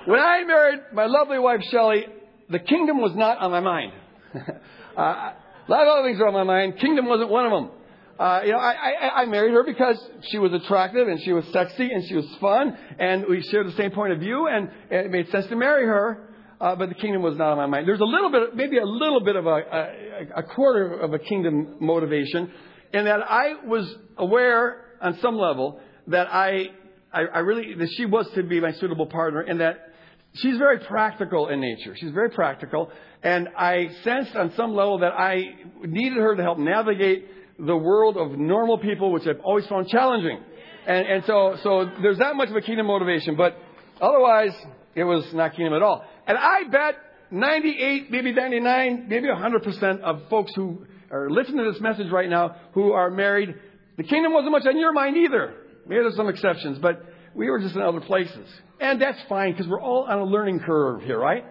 When 0.09 0.21
I 0.21 0.42
married 0.44 0.81
my 0.94 1.07
lovely 1.07 1.38
wife, 1.38 1.61
Shelley, 1.71 2.07
the 2.49 2.59
kingdom 2.59 3.01
was 3.01 3.12
not 3.14 3.38
on 3.38 3.51
my 3.51 3.61
mind. 3.61 3.92
uh, 4.35 5.01
a 5.01 5.35
lot 5.68 5.83
of 5.83 5.88
other 5.88 6.09
things 6.09 6.18
were 6.18 6.29
on 6.29 6.33
my 6.35 6.44
mind. 6.44 6.79
Kingdom 6.79 7.07
wasn't 7.07 7.29
one 7.29 7.44
of 7.44 7.53
them. 7.53 7.71
Uh, 8.18 8.40
you 8.44 8.53
know, 8.53 8.59
I, 8.59 8.73
I, 8.73 9.23
I 9.23 9.27
married 9.27 9.53
her 9.53 9.62
because 9.62 9.97
she 10.31 10.38
was 10.38 10.53
attractive 10.53 11.07
and 11.07 11.21
she 11.23 11.33
was 11.33 11.44
sexy 11.53 11.90
and 11.92 12.09
she 12.09 12.16
was 12.16 12.25
fun 12.40 12.77
and 12.99 13.27
we 13.29 13.42
shared 13.42 13.68
the 13.68 13.77
same 13.77 13.90
point 13.90 14.12
of 14.12 14.18
view 14.18 14.49
and, 14.49 14.71
it 14.90 15.11
made 15.11 15.29
sense 15.29 15.47
to 15.49 15.57
marry 15.57 15.85
her 15.85 16.29
uh, 16.61 16.75
but 16.75 16.88
the 16.88 16.94
kingdom 16.94 17.23
was 17.23 17.37
not 17.37 17.53
on 17.53 17.59
my 17.59 17.66
mind. 17.66 17.87
There's 17.87 18.01
a 18.01 18.05
little 18.05 18.31
bit, 18.31 18.57
maybe 18.57 18.79
a 18.79 18.85
little 18.85 19.21
bit 19.21 19.37
of 19.37 19.47
a, 19.47 19.51
a, 19.51 20.38
a 20.38 20.42
quarter 20.42 20.99
of 20.99 21.12
a 21.12 21.18
kingdom 21.18 21.77
motivation, 21.81 22.51
in 22.92 23.05
that 23.05 23.21
I 23.29 23.64
was 23.64 23.94
aware 24.16 24.85
on 25.01 25.18
some 25.21 25.37
level 25.37 25.81
that 26.09 26.27
I, 26.27 26.71
I, 27.12 27.21
I 27.33 27.38
really, 27.40 27.75
that 27.75 27.88
she 27.97 28.07
was 28.07 28.27
to 28.35 28.42
be 28.42 28.59
my 28.61 28.73
suitable 28.73 29.07
partner, 29.07 29.40
and 29.40 29.61
that 29.61 29.88
she's 30.35 30.57
very 30.57 30.79
practical 30.81 31.49
in 31.49 31.61
nature. 31.61 31.95
She's 31.97 32.12
very 32.12 32.31
practical, 32.31 32.91
and 33.23 33.49
I 33.57 33.88
sensed 34.05 34.35
on 34.37 34.53
some 34.57 34.75
level 34.75 34.99
that 35.01 35.12
I 35.12 35.57
needed 35.83 36.19
her 36.19 36.37
to 36.37 36.43
help 36.43 36.59
navigate 36.59 37.27
the 37.59 37.77
world 37.77 38.17
of 38.17 38.38
normal 38.38 38.79
people, 38.79 39.11
which 39.12 39.27
I've 39.27 39.41
always 39.41 39.67
found 39.67 39.88
challenging. 39.88 40.38
And, 40.87 41.07
and 41.07 41.25
so, 41.25 41.57
so 41.62 41.91
there's 42.01 42.19
that 42.19 42.37
much 42.37 42.49
of 42.51 42.57
a 42.57 42.61
kingdom 42.61 42.87
motivation, 42.87 43.37
but 43.37 43.57
otherwise, 44.01 44.53
It 44.99 45.05
was 45.05 45.33
not 45.33 45.55
kingdom 45.55 45.75
at 45.75 45.83
all. 45.83 46.05
And 46.27 46.37
I 46.37 46.64
bet 46.64 46.97
98, 47.31 48.11
maybe 48.11 48.33
99, 48.33 49.07
maybe 49.09 49.29
100% 49.29 50.01
of 50.01 50.29
folks 50.29 50.53
who 50.57 50.87
are 51.12 51.31
listening 51.31 51.64
to 51.64 51.73
this 51.73 51.81
message 51.81 52.11
right 52.11 52.29
now 52.29 52.57
who 52.73 52.91
are 52.93 53.09
married, 53.09 53.55
the 53.97 54.03
kingdom 54.03 54.33
wasn't 54.33 54.51
much 54.51 54.67
on 54.67 54.77
your 54.77 54.93
mind 54.93 55.17
either. 55.17 55.55
Maybe 55.87 56.01
there's 56.03 56.17
some 56.17 56.29
exceptions, 56.29 56.79
but 56.81 57.01
we 57.35 57.51
were 57.51 57.59
just 57.61 57.75
in 57.75 57.83
other 57.83 58.01
places. 58.01 58.49
And 58.81 59.01
that's 59.01 59.19
fine 59.29 59.53
because 59.53 59.67
we're 59.67 59.81
all 59.81 60.05
on 60.05 60.19
a 60.19 60.25
learning 60.25 60.61
curve 60.61 61.03
here, 61.03 61.19
right? 61.19 61.45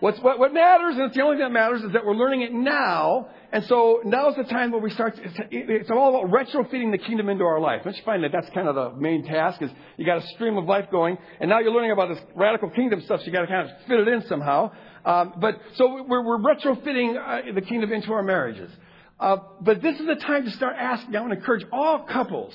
What's, 0.00 0.18
what, 0.20 0.38
what 0.38 0.54
matters, 0.54 0.94
and 0.96 1.04
it's 1.04 1.14
the 1.14 1.22
only 1.22 1.36
thing 1.36 1.44
that 1.44 1.52
matters, 1.52 1.82
is 1.82 1.92
that 1.92 2.06
we're 2.06 2.14
learning 2.14 2.40
it 2.40 2.52
now. 2.52 3.28
And 3.52 3.64
so 3.64 4.00
now's 4.02 4.34
the 4.34 4.44
time 4.44 4.70
where 4.70 4.80
we 4.80 4.90
start. 4.90 5.16
To, 5.16 5.22
it's 5.50 5.90
all 5.90 6.16
about 6.16 6.30
retrofitting 6.30 6.90
the 6.90 6.98
kingdom 6.98 7.28
into 7.28 7.44
our 7.44 7.60
life. 7.60 7.82
Don't 7.84 7.94
you 7.94 8.02
find 8.02 8.24
that 8.24 8.32
that's 8.32 8.48
kind 8.54 8.66
of 8.66 8.74
the 8.74 8.98
main 8.98 9.24
task? 9.26 9.60
Is 9.60 9.70
you 9.98 10.06
got 10.06 10.18
a 10.18 10.26
stream 10.28 10.56
of 10.56 10.64
life 10.64 10.86
going, 10.90 11.18
and 11.38 11.50
now 11.50 11.58
you're 11.58 11.72
learning 11.72 11.90
about 11.90 12.08
this 12.08 12.18
radical 12.34 12.70
kingdom 12.70 13.02
stuff. 13.02 13.20
So 13.20 13.26
you 13.26 13.32
got 13.32 13.42
to 13.42 13.46
kind 13.46 13.68
of 13.68 13.76
fit 13.86 14.00
it 14.00 14.08
in 14.08 14.22
somehow. 14.26 14.72
Um, 15.04 15.34
but 15.38 15.60
so 15.74 16.04
we're, 16.08 16.24
we're 16.24 16.38
retrofitting 16.38 17.16
uh, 17.16 17.52
the 17.52 17.60
kingdom 17.60 17.92
into 17.92 18.12
our 18.12 18.22
marriages. 18.22 18.70
Uh, 19.18 19.36
but 19.60 19.82
this 19.82 20.00
is 20.00 20.06
the 20.06 20.14
time 20.14 20.44
to 20.44 20.50
start 20.52 20.76
asking. 20.78 21.14
I 21.14 21.20
want 21.20 21.32
to 21.32 21.38
encourage 21.38 21.66
all 21.72 22.06
couples 22.10 22.54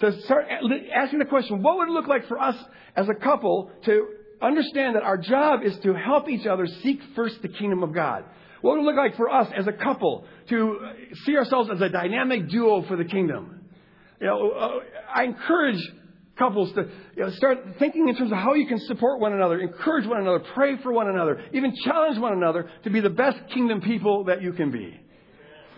to 0.00 0.20
start 0.22 0.46
asking 0.94 1.18
the 1.18 1.24
question: 1.24 1.62
What 1.62 1.78
would 1.78 1.88
it 1.88 1.92
look 1.92 2.08
like 2.08 2.26
for 2.28 2.40
us 2.40 2.56
as 2.96 3.08
a 3.08 3.14
couple 3.14 3.70
to 3.84 4.06
understand 4.42 4.96
that 4.96 5.02
our 5.02 5.16
job 5.16 5.60
is 5.64 5.76
to 5.82 5.94
help 5.94 6.28
each 6.28 6.46
other 6.46 6.66
seek 6.82 7.00
first 7.14 7.42
the 7.42 7.48
kingdom 7.48 7.82
of 7.82 7.92
God. 7.92 8.24
What 8.62 8.72
would 8.72 8.82
it 8.82 8.84
look 8.84 8.96
like 8.96 9.16
for 9.16 9.30
us 9.30 9.48
as 9.56 9.66
a 9.66 9.72
couple 9.72 10.26
to 10.48 10.78
see 11.24 11.36
ourselves 11.36 11.70
as 11.72 11.80
a 11.80 11.88
dynamic 11.88 12.48
duo 12.48 12.82
for 12.86 12.96
the 12.96 13.04
kingdom? 13.04 13.68
You 14.20 14.26
know, 14.26 14.50
uh, 14.50 14.70
I 15.14 15.24
encourage 15.24 15.80
couples 16.38 16.72
to 16.74 16.88
you 17.16 17.22
know, 17.22 17.30
start 17.32 17.58
thinking 17.78 18.08
in 18.08 18.16
terms 18.16 18.32
of 18.32 18.38
how 18.38 18.54
you 18.54 18.66
can 18.66 18.78
support 18.80 19.20
one 19.20 19.32
another, 19.32 19.60
encourage 19.60 20.06
one 20.06 20.20
another, 20.20 20.44
pray 20.54 20.76
for 20.82 20.92
one 20.92 21.08
another, 21.08 21.42
even 21.52 21.74
challenge 21.84 22.18
one 22.18 22.32
another 22.32 22.70
to 22.84 22.90
be 22.90 23.00
the 23.00 23.10
best 23.10 23.38
kingdom 23.52 23.80
people 23.80 24.24
that 24.24 24.42
you 24.42 24.52
can 24.52 24.70
be. 24.70 24.98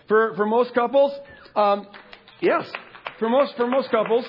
For, 0.07 0.35
for 0.35 0.45
most 0.45 0.73
couples, 0.73 1.13
um, 1.55 1.87
yes, 2.41 2.69
for 3.19 3.29
most, 3.29 3.55
for 3.55 3.67
most 3.67 3.89
couples, 3.91 4.25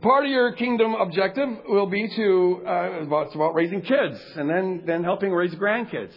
part 0.00 0.24
of 0.24 0.30
your 0.30 0.52
kingdom 0.52 0.94
objective 0.94 1.48
will 1.68 1.86
be 1.86 2.08
to 2.16 2.62
uh, 2.66 3.22
it's 3.22 3.34
about 3.34 3.54
raising 3.54 3.82
kids 3.82 4.20
and 4.36 4.48
then 4.48 4.82
then 4.86 5.04
helping 5.04 5.32
raise 5.32 5.54
grandkids. 5.54 6.12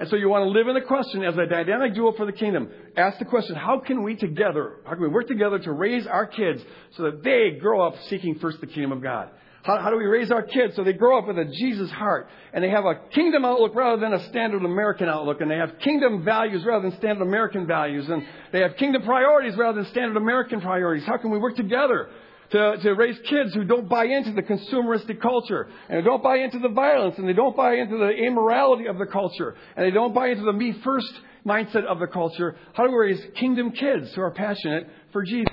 And 0.00 0.08
so 0.08 0.16
you 0.16 0.28
want 0.28 0.44
to 0.44 0.50
live 0.50 0.68
in 0.68 0.74
the 0.74 0.86
question 0.86 1.24
as 1.24 1.36
a 1.36 1.46
dynamic 1.46 1.94
duo 1.94 2.12
for 2.12 2.24
the 2.24 2.32
kingdom. 2.32 2.70
Ask 2.96 3.18
the 3.18 3.24
question: 3.24 3.56
How 3.56 3.80
can 3.80 4.02
we 4.02 4.16
together? 4.16 4.76
How 4.84 4.92
can 4.92 5.02
we 5.02 5.08
work 5.08 5.26
together 5.26 5.58
to 5.58 5.72
raise 5.72 6.06
our 6.06 6.26
kids 6.26 6.62
so 6.96 7.04
that 7.04 7.22
they 7.24 7.58
grow 7.60 7.86
up 7.86 7.94
seeking 8.08 8.36
first 8.36 8.60
the 8.60 8.66
kingdom 8.66 8.92
of 8.92 9.02
God? 9.02 9.30
How, 9.62 9.78
how 9.78 9.90
do 9.90 9.96
we 9.96 10.06
raise 10.06 10.30
our 10.30 10.42
kids 10.42 10.76
so 10.76 10.84
they 10.84 10.92
grow 10.92 11.18
up 11.18 11.26
with 11.26 11.38
a 11.38 11.44
Jesus 11.44 11.90
heart 11.90 12.28
and 12.52 12.62
they 12.62 12.70
have 12.70 12.84
a 12.84 12.94
kingdom 13.12 13.44
outlook 13.44 13.74
rather 13.74 14.00
than 14.00 14.12
a 14.12 14.28
standard 14.28 14.64
American 14.64 15.08
outlook 15.08 15.40
and 15.40 15.50
they 15.50 15.56
have 15.56 15.78
kingdom 15.80 16.24
values 16.24 16.64
rather 16.64 16.88
than 16.88 16.98
standard 16.98 17.22
American 17.22 17.66
values 17.66 18.08
and 18.08 18.22
they 18.52 18.60
have 18.60 18.76
kingdom 18.76 19.02
priorities 19.02 19.56
rather 19.56 19.82
than 19.82 19.90
standard 19.90 20.16
American 20.16 20.60
priorities? 20.60 21.04
How 21.06 21.16
can 21.16 21.30
we 21.30 21.38
work 21.38 21.56
together 21.56 22.08
to, 22.50 22.76
to 22.82 22.92
raise 22.92 23.18
kids 23.28 23.52
who 23.54 23.64
don't 23.64 23.88
buy 23.88 24.04
into 24.04 24.32
the 24.32 24.42
consumeristic 24.42 25.20
culture, 25.20 25.68
and 25.88 26.04
don't 26.04 26.22
buy 26.22 26.36
into 26.36 26.58
the 26.58 26.68
violence, 26.68 27.16
and 27.18 27.28
they 27.28 27.34
don't 27.34 27.56
buy 27.56 27.74
into 27.74 27.98
the 27.98 28.10
immorality 28.10 28.86
of 28.86 28.98
the 28.98 29.06
culture, 29.06 29.54
and 29.76 29.84
they 29.84 29.90
don't 29.90 30.14
buy 30.14 30.28
into 30.28 30.44
the 30.44 30.52
me 30.52 30.72
first 30.82 31.12
mindset 31.46 31.84
of 31.84 31.98
the 31.98 32.06
culture. 32.06 32.56
How 32.72 32.84
do 32.84 32.90
we 32.92 32.98
raise 32.98 33.20
kingdom 33.38 33.72
kids 33.72 34.14
who 34.14 34.22
are 34.22 34.30
passionate 34.30 34.88
for 35.12 35.22
Jesus? 35.24 35.52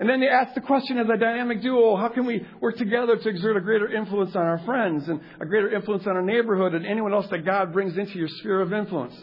And 0.00 0.08
then 0.08 0.20
they 0.20 0.28
ask 0.28 0.54
the 0.54 0.60
question 0.60 0.98
of 0.98 1.08
the 1.08 1.16
dynamic 1.16 1.60
duo, 1.60 1.96
how 1.96 2.08
can 2.08 2.24
we 2.24 2.46
work 2.60 2.76
together 2.76 3.16
to 3.16 3.28
exert 3.28 3.56
a 3.56 3.60
greater 3.60 3.92
influence 3.92 4.36
on 4.36 4.42
our 4.42 4.58
friends 4.64 5.08
and 5.08 5.20
a 5.40 5.46
greater 5.46 5.74
influence 5.74 6.06
on 6.06 6.14
our 6.14 6.22
neighborhood 6.22 6.74
and 6.74 6.86
anyone 6.86 7.12
else 7.12 7.26
that 7.30 7.44
God 7.44 7.72
brings 7.72 7.98
into 7.98 8.16
your 8.16 8.28
sphere 8.28 8.60
of 8.60 8.72
influence? 8.72 9.14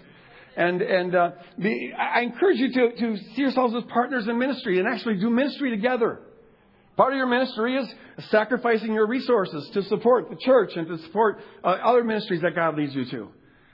And, 0.58 0.82
and 0.82 1.16
uh, 1.16 1.32
the, 1.58 1.94
I 1.94 2.22
encourage 2.22 2.58
you 2.58 2.74
to, 2.74 2.96
to 2.96 3.18
see 3.18 3.42
yourselves 3.42 3.74
as 3.76 3.84
partners 3.92 4.28
in 4.28 4.38
ministry 4.38 4.80
and 4.80 4.88
actually 4.88 5.16
do 5.16 5.30
ministry 5.30 5.70
together. 5.70 6.20
Part 6.98 7.14
of 7.14 7.18
your 7.18 7.28
ministry 7.28 7.76
is 7.76 7.94
sacrificing 8.30 8.94
your 8.94 9.08
resources 9.08 9.70
to 9.74 9.84
support 9.84 10.30
the 10.30 10.38
church 10.38 10.72
and 10.76 10.88
to 10.88 10.98
support 11.00 11.40
uh, 11.64 11.68
other 11.68 12.04
ministries 12.04 12.42
that 12.42 12.56
God 12.56 12.78
leads 12.78 12.96
you 12.96 13.06
to. 13.12 13.28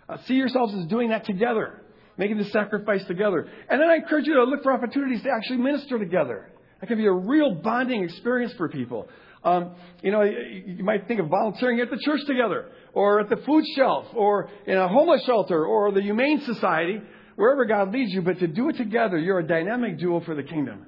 Uh, 0.09 0.17
see 0.25 0.33
yourselves 0.35 0.73
as 0.73 0.85
doing 0.87 1.09
that 1.09 1.25
together, 1.25 1.81
making 2.17 2.37
the 2.37 2.45
sacrifice 2.45 3.03
together. 3.05 3.47
And 3.69 3.79
then 3.79 3.89
I 3.89 3.95
encourage 3.95 4.25
you 4.25 4.35
to 4.35 4.43
look 4.43 4.63
for 4.63 4.73
opportunities 4.73 5.21
to 5.23 5.29
actually 5.29 5.57
minister 5.57 5.99
together. 5.99 6.51
That 6.81 6.87
can 6.87 6.97
be 6.97 7.05
a 7.05 7.11
real 7.11 7.55
bonding 7.55 8.03
experience 8.03 8.53
for 8.57 8.67
people. 8.67 9.07
Um, 9.43 9.75
you 10.03 10.11
know, 10.11 10.23
you 10.23 10.83
might 10.83 11.07
think 11.07 11.19
of 11.19 11.27
volunteering 11.27 11.79
at 11.79 11.89
the 11.89 11.97
church 11.97 12.21
together, 12.27 12.69
or 12.93 13.21
at 13.21 13.29
the 13.29 13.37
food 13.37 13.63
shelf, 13.75 14.07
or 14.13 14.49
in 14.67 14.77
a 14.77 14.87
homeless 14.87 15.23
shelter, 15.25 15.65
or 15.65 15.91
the 15.91 16.01
Humane 16.01 16.41
Society, 16.41 17.01
wherever 17.35 17.65
God 17.65 17.91
leads 17.91 18.11
you. 18.11 18.21
But 18.21 18.39
to 18.39 18.47
do 18.47 18.69
it 18.69 18.77
together, 18.77 19.17
you're 19.17 19.39
a 19.39 19.47
dynamic 19.47 19.99
duo 19.99 20.21
for 20.21 20.35
the 20.35 20.43
kingdom. 20.43 20.85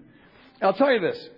I'll 0.62 0.74
tell 0.74 0.92
you 0.92 1.00
this. 1.00 1.30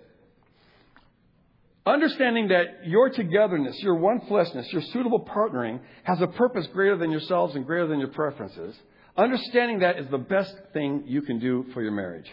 Understanding 1.86 2.48
that 2.48 2.86
your 2.86 3.10
togetherness, 3.10 3.78
your 3.80 3.94
one 3.94 4.20
fleshness, 4.26 4.72
your 4.72 4.82
suitable 4.92 5.24
partnering 5.24 5.80
has 6.02 6.20
a 6.20 6.26
purpose 6.26 6.66
greater 6.72 6.96
than 6.96 7.10
yourselves 7.10 7.54
and 7.54 7.64
greater 7.64 7.86
than 7.86 8.00
your 8.00 8.08
preferences. 8.08 8.74
Understanding 9.16 9.78
that 9.78 9.98
is 9.98 10.06
the 10.10 10.18
best 10.18 10.52
thing 10.72 11.04
you 11.06 11.22
can 11.22 11.38
do 11.38 11.64
for 11.72 11.82
your 11.82 11.92
marriage. 11.92 12.26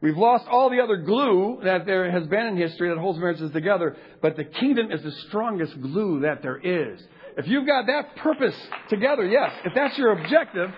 We've 0.00 0.16
lost 0.16 0.46
all 0.48 0.70
the 0.70 0.80
other 0.80 0.96
glue 0.96 1.60
that 1.62 1.84
there 1.84 2.10
has 2.10 2.26
been 2.26 2.46
in 2.46 2.56
history 2.56 2.88
that 2.88 2.98
holds 2.98 3.18
marriages 3.18 3.50
together, 3.52 3.96
but 4.22 4.36
the 4.36 4.44
kingdom 4.44 4.90
is 4.90 5.02
the 5.02 5.12
strongest 5.28 5.78
glue 5.80 6.20
that 6.20 6.40
there 6.42 6.56
is. 6.56 7.00
If 7.36 7.46
you've 7.46 7.66
got 7.66 7.86
that 7.86 8.16
purpose 8.16 8.56
together, 8.88 9.26
yes, 9.26 9.52
if 9.64 9.74
that's 9.74 9.98
your 9.98 10.12
objective, 10.12 10.70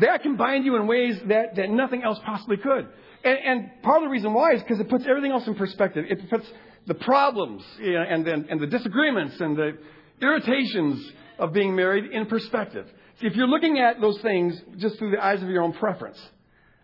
that 0.00 0.22
can 0.22 0.36
bind 0.36 0.64
you 0.64 0.76
in 0.76 0.86
ways 0.86 1.18
that, 1.28 1.56
that 1.56 1.68
nothing 1.68 2.02
else 2.02 2.18
possibly 2.24 2.56
could. 2.56 2.88
And, 3.22 3.38
and 3.44 3.82
part 3.82 3.98
of 3.98 4.04
the 4.04 4.10
reason 4.10 4.32
why 4.32 4.54
is 4.54 4.62
because 4.62 4.80
it 4.80 4.88
puts 4.88 5.04
everything 5.06 5.32
else 5.32 5.46
in 5.46 5.54
perspective. 5.54 6.06
It 6.08 6.30
puts 6.30 6.46
the 6.86 6.94
problems 6.94 7.62
you 7.80 7.92
know, 7.92 8.02
and, 8.02 8.26
and, 8.26 8.46
and 8.48 8.60
the 8.60 8.66
disagreements 8.66 9.36
and 9.40 9.56
the 9.56 9.76
irritations 10.22 11.12
of 11.38 11.52
being 11.52 11.76
married 11.76 12.10
in 12.10 12.26
perspective. 12.26 12.86
See, 13.20 13.26
if 13.26 13.36
you're 13.36 13.48
looking 13.48 13.78
at 13.78 14.00
those 14.00 14.18
things 14.22 14.58
just 14.78 14.98
through 14.98 15.10
the 15.10 15.22
eyes 15.22 15.42
of 15.42 15.48
your 15.48 15.62
own 15.62 15.72
preference, 15.74 16.18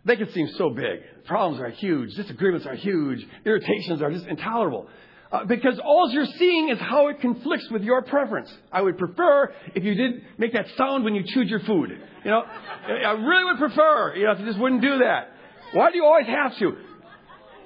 they 0.05 0.17
can 0.17 0.31
seem 0.33 0.49
so 0.57 0.71
big. 0.71 1.01
Problems 1.25 1.61
are 1.61 1.71
huge. 1.71 2.15
Disagreements 2.15 2.67
are 2.67 2.75
huge. 2.75 3.27
Irritations 3.45 4.03
are 4.03 4.11
just 4.11 4.27
intolerable. 4.27 4.87
Uh, 5.33 5.45
because 5.47 5.81
all 5.83 6.11
you're 6.11 6.27
seeing 6.39 6.69
is 6.69 6.79
how 6.79 7.09
it 7.09 7.21
conflicts 7.21 7.69
with 7.71 7.83
your 7.83 8.03
preference. 8.03 8.53
I 8.71 8.83
would 8.83 8.99
prefer 8.99 9.53
if 9.75 9.83
you 9.83 9.95
did 9.95 10.23
make 10.39 10.53
that 10.53 10.67
sound 10.77 11.05
when 11.05 11.15
you 11.15 11.25
chewed 11.25 11.49
your 11.49 11.61
food. 11.61 11.91
You 12.25 12.31
know, 12.31 12.43
I 12.43 13.13
really 13.13 13.45
would 13.45 13.59
prefer, 13.59 14.15
you 14.15 14.25
know, 14.27 14.33
if 14.33 14.41
you 14.41 14.47
just 14.47 14.59
wouldn't 14.59 14.83
do 14.83 14.99
that. 14.99 15.31
Why 15.73 15.91
do 15.91 15.97
you 15.97 16.05
always 16.05 16.27
have 16.27 16.57
to? 16.59 16.77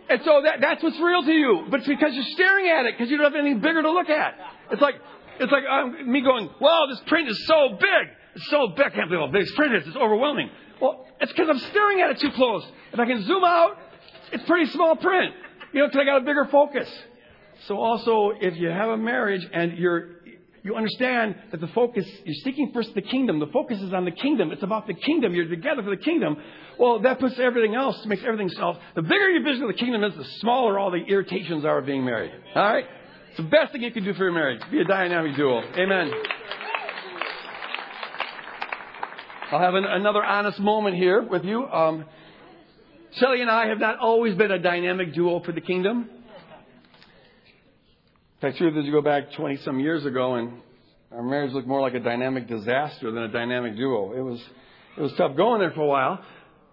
And 0.09 0.21
so 0.25 0.41
that, 0.45 0.61
that's 0.63 0.83
what's 0.83 0.99
real 0.99 1.23
to 1.23 1.33
you. 1.33 1.67
But 1.71 1.81
it's 1.81 1.89
because 1.89 2.15
you're 2.15 2.33
staring 2.33 2.69
at 2.69 2.87
it 2.87 2.95
because 2.97 3.11
you 3.11 3.19
don't 3.19 3.31
have 3.31 3.39
anything 3.39 3.61
bigger 3.61 3.83
to 3.83 3.91
look 3.91 4.09
at. 4.09 4.35
It's 4.71 4.81
like, 4.81 4.95
it's 5.39 5.53
like 5.53 5.65
um, 5.71 6.11
me 6.11 6.23
going, 6.23 6.49
wow, 6.61 6.87
this 6.89 7.01
print 7.07 7.29
is 7.29 7.47
so 7.47 7.77
big. 7.79 8.09
It's 8.35 8.49
so 8.49 8.69
big. 8.69 8.87
I 8.87 8.91
can't 8.91 9.11
believe 9.11 9.27
how 9.27 9.33
big 9.33 9.43
this 9.43 9.55
print 9.55 9.75
is. 9.75 9.87
It's 9.87 9.97
overwhelming. 9.97 10.49
Well, 10.81 11.07
it's 11.21 11.33
because 11.33 11.49
I'm 11.51 11.71
staring 11.71 12.01
at 12.01 12.11
it 12.11 12.21
too 12.21 12.31
close. 12.35 12.67
If 12.93 12.99
I 12.99 13.07
can 13.07 13.25
zoom 13.25 13.45
out, 13.45 13.77
it's 14.33 14.45
pretty 14.45 14.71
small 14.71 14.97
print. 14.97 15.35
You 15.73 15.81
know, 15.81 15.89
because 15.89 16.01
I 16.01 16.05
got 16.05 16.23
a 16.23 16.25
bigger 16.25 16.47
focus. 16.51 16.89
So 17.67 17.79
also, 17.79 18.33
if 18.41 18.57
you 18.57 18.69
have 18.69 18.91
a 18.91 18.97
marriage 18.97 19.47
and 19.53 19.77
you're 19.77 20.19
you 20.63 20.75
understand 20.75 21.37
that 21.51 21.61
the 21.61 21.69
focus, 21.69 22.07
you're 22.25 22.35
seeking 22.45 22.73
first 22.75 22.95
the 22.95 23.01
kingdom. 23.01 23.39
The 23.39 23.47
focus 23.47 23.81
is 23.81 23.93
on 23.95 24.05
the 24.05 24.11
kingdom. 24.11 24.51
It's 24.53 24.63
about 24.63 24.87
the 24.87 24.95
kingdom. 24.95 25.35
You're 25.35 25.49
together 25.49 25.83
for 25.83 25.91
the 25.91 26.03
kingdom. 26.03 26.37
Well, 26.79 27.01
that 27.01 27.21
puts 27.21 27.39
everything 27.39 27.75
else, 27.75 28.05
makes 28.07 28.23
everything 28.23 28.51
self. 28.51 28.77
The 28.95 29.03
bigger 29.03 29.31
your 29.31 29.45
vision 29.45 29.63
of 29.63 29.69
the 29.69 29.79
kingdom 29.79 30.05
is, 30.05 30.15
the 30.15 30.25
smaller 30.41 30.79
all 30.79 30.91
the 30.91 31.05
irritations 31.05 31.65
are 31.65 31.79
of 31.79 31.87
being 31.87 32.05
married. 32.05 32.33
All 32.55 32.63
right? 32.63 32.85
It's 33.29 33.39
the 33.39 33.45
best 33.45 33.73
thing 33.73 33.83
you 33.83 33.93
can 33.93 34.05
do 34.05 34.13
for 34.15 34.25
your 34.25 34.33
marriage. 34.33 34.61
Be 34.71 34.81
a 34.81 34.85
dynamic 34.85 35.37
duo. 35.37 35.63
Amen. 35.77 36.13
I'll 39.51 39.61
have 39.61 39.75
an, 39.75 39.87
another 39.87 40.23
honest 40.23 40.61
moment 40.61 40.97
here 40.97 41.23
with 41.23 41.43
you. 41.43 41.67
Um, 41.67 42.05
Shelley 43.13 43.41
and 43.41 43.51
I 43.51 43.69
have 43.69 43.79
not 43.79 43.99
always 43.99 44.35
been 44.35 44.51
a 44.51 44.59
dynamic 44.59 45.15
duo 45.15 45.43
for 45.43 45.53
the 45.53 45.63
kingdom. 45.63 46.11
In 46.11 46.17
fact, 48.43 48.59
truth 48.59 48.77
is, 48.77 48.85
you 48.85 48.93
go 48.93 49.01
back 49.01 49.33
20 49.33 49.57
some 49.65 49.81
years 49.81 50.05
ago, 50.05 50.35
and 50.35 50.53
our 51.11 51.23
marriage 51.23 51.55
looked 51.55 51.67
more 51.67 51.81
like 51.81 51.95
a 51.95 52.01
dynamic 52.01 52.47
disaster 52.47 53.11
than 53.11 53.23
a 53.23 53.29
dynamic 53.29 53.75
duo. 53.75 54.13
It 54.13 54.21
was, 54.21 54.39
it 54.99 55.01
was 55.01 55.13
tough 55.17 55.35
going 55.35 55.61
there 55.61 55.71
for 55.71 55.81
a 55.81 55.87
while. 55.87 56.23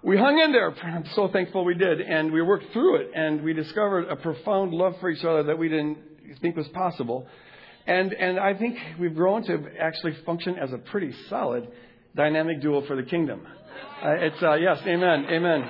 We 0.03 0.17
hung 0.17 0.38
in 0.38 0.51
there. 0.51 0.69
I'm 0.83 1.05
so 1.15 1.29
thankful 1.29 1.63
we 1.63 1.75
did, 1.75 2.01
and 2.01 2.33
we 2.33 2.41
worked 2.41 2.73
through 2.73 2.97
it, 2.97 3.11
and 3.15 3.41
we 3.41 3.53
discovered 3.53 4.09
a 4.09 4.17
profound 4.17 4.73
love 4.73 4.95
for 4.99 5.09
each 5.09 5.23
other 5.23 5.43
that 5.43 5.57
we 5.57 5.69
didn't 5.69 5.97
think 6.41 6.57
was 6.57 6.67
possible. 6.67 7.25
And, 7.88 8.11
and 8.11 8.38
I 8.38 8.53
think 8.53 8.77
we've 8.99 9.15
grown 9.15 9.45
to 9.45 9.63
actually 9.79 10.17
function 10.25 10.57
as 10.57 10.73
a 10.73 10.77
pretty 10.77 11.13
solid 11.29 11.69
dynamic 12.15 12.62
duo 12.62 12.86
for 12.86 12.95
the 12.95 13.04
kingdom. 13.04 13.45
Uh, 14.04 14.10
it's, 14.12 14.41
uh, 14.41 14.56
yes, 14.56 14.80
amen, 14.86 15.25
amen. 15.30 15.62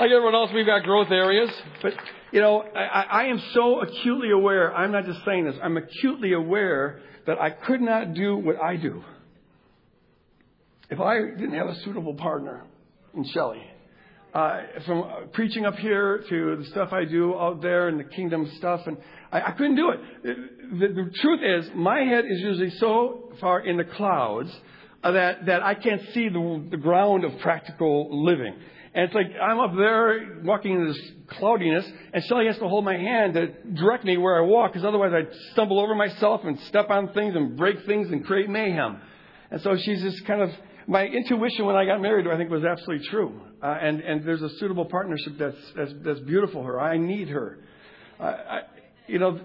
Like 0.00 0.10
everyone 0.10 0.34
else, 0.34 0.50
we've 0.54 0.66
got 0.66 0.82
growth 0.82 1.10
areas, 1.10 1.50
but 1.82 1.92
you 2.32 2.40
know, 2.40 2.62
I, 2.62 3.02
I 3.02 3.24
am 3.26 3.40
so 3.52 3.80
acutely 3.80 4.30
aware, 4.30 4.74
I'm 4.74 4.90
not 4.90 5.04
just 5.04 5.24
saying 5.24 5.44
this, 5.44 5.54
I'm 5.62 5.76
acutely 5.76 6.32
aware 6.32 7.00
that 7.26 7.40
I 7.40 7.50
could 7.50 7.80
not 7.80 8.14
do 8.14 8.36
what 8.36 8.60
I 8.60 8.76
do 8.76 9.02
if 10.90 11.00
I 11.00 11.20
didn't 11.20 11.54
have 11.54 11.68
a 11.68 11.76
suitable 11.82 12.14
partner 12.14 12.64
in 13.14 13.24
Shelley. 13.24 13.62
Uh, 14.34 14.62
from 14.84 15.04
preaching 15.32 15.64
up 15.64 15.76
here 15.76 16.24
to 16.28 16.56
the 16.56 16.64
stuff 16.64 16.92
I 16.92 17.04
do 17.04 17.38
out 17.38 17.62
there 17.62 17.86
and 17.86 18.00
the 18.00 18.04
kingdom 18.04 18.50
stuff, 18.58 18.80
and 18.84 18.96
I, 19.30 19.42
I 19.42 19.50
couldn't 19.52 19.76
do 19.76 19.90
it. 19.90 20.00
The, 20.24 20.88
the, 20.88 21.10
truth 21.20 21.40
is, 21.40 21.70
my 21.76 22.00
head 22.00 22.24
is 22.28 22.40
usually 22.40 22.70
so 22.70 23.30
far 23.40 23.60
in 23.60 23.76
the 23.76 23.84
clouds 23.84 24.50
uh, 25.04 25.12
that 25.12 25.46
that 25.46 25.62
I 25.62 25.74
can't 25.74 26.02
see 26.14 26.28
the, 26.28 26.66
the 26.68 26.76
ground 26.76 27.22
of 27.22 27.38
practical 27.42 28.24
living. 28.24 28.56
And 28.92 29.04
it's 29.04 29.14
like 29.14 29.26
I'm 29.40 29.60
up 29.60 29.76
there 29.76 30.40
walking 30.42 30.72
in 30.80 30.88
this 30.88 31.00
cloudiness, 31.38 31.88
and 32.12 32.24
Shelley 32.24 32.46
has 32.46 32.58
to 32.58 32.66
hold 32.66 32.84
my 32.84 32.96
hand 32.96 33.34
to 33.34 33.46
direct 33.74 34.04
me 34.04 34.16
where 34.16 34.36
I 34.36 34.40
walk, 34.40 34.72
because 34.72 34.84
otherwise 34.84 35.12
I'd 35.14 35.32
stumble 35.52 35.78
over 35.78 35.94
myself 35.94 36.40
and 36.42 36.58
step 36.62 36.90
on 36.90 37.12
things 37.12 37.36
and 37.36 37.56
break 37.56 37.86
things 37.86 38.10
and 38.10 38.26
create 38.26 38.50
mayhem. 38.50 39.00
And 39.52 39.60
so 39.60 39.76
she's 39.76 40.02
just 40.02 40.26
kind 40.26 40.42
of 40.42 40.50
my 40.88 41.06
intuition 41.06 41.64
when 41.64 41.76
I 41.76 41.84
got 41.84 42.00
married, 42.00 42.26
I 42.26 42.36
think, 42.36 42.50
was 42.50 42.64
absolutely 42.64 43.06
true. 43.08 43.40
Uh, 43.64 43.78
and 43.80 44.00
and 44.00 44.26
there's 44.26 44.42
a 44.42 44.50
suitable 44.58 44.84
partnership 44.84 45.32
that's 45.38 45.56
that's, 45.74 45.92
that's 46.04 46.20
beautiful. 46.20 46.62
Her, 46.62 46.78
I 46.78 46.98
need 46.98 47.28
her. 47.30 47.58
Uh, 48.20 48.24
I, 48.24 48.60
you 49.06 49.18
know, 49.18 49.40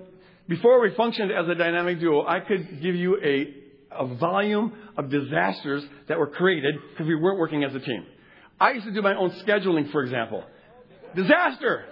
before 0.50 0.82
we 0.82 0.94
functioned 0.96 1.32
as 1.32 1.48
a 1.48 1.56
dynamic 1.56 2.02
duo, 2.02 2.28
I 2.28 2.42
could 2.42 2.82
give 2.82 2.96
you 2.96 3.18
a 3.24 3.54
a 3.92 4.16
volume 4.16 4.74
of 4.98 5.10
disasters 5.10 5.84
that 6.10 6.20
were 6.20 6.28
created 6.28 6.76
because 6.92 7.08
we 7.08 7.16
weren't 7.16 7.40
working 7.40 7.64
as 7.64 7.74
a 7.74 7.80
team. 7.80 8.06
I 8.60 8.72
used 8.72 8.88
to 8.88 8.94
do 8.94 9.02
my 9.02 9.16
own 9.16 9.32
scheduling, 9.48 9.90
for 9.90 10.04
example. 10.04 10.44
Disaster. 11.16 11.86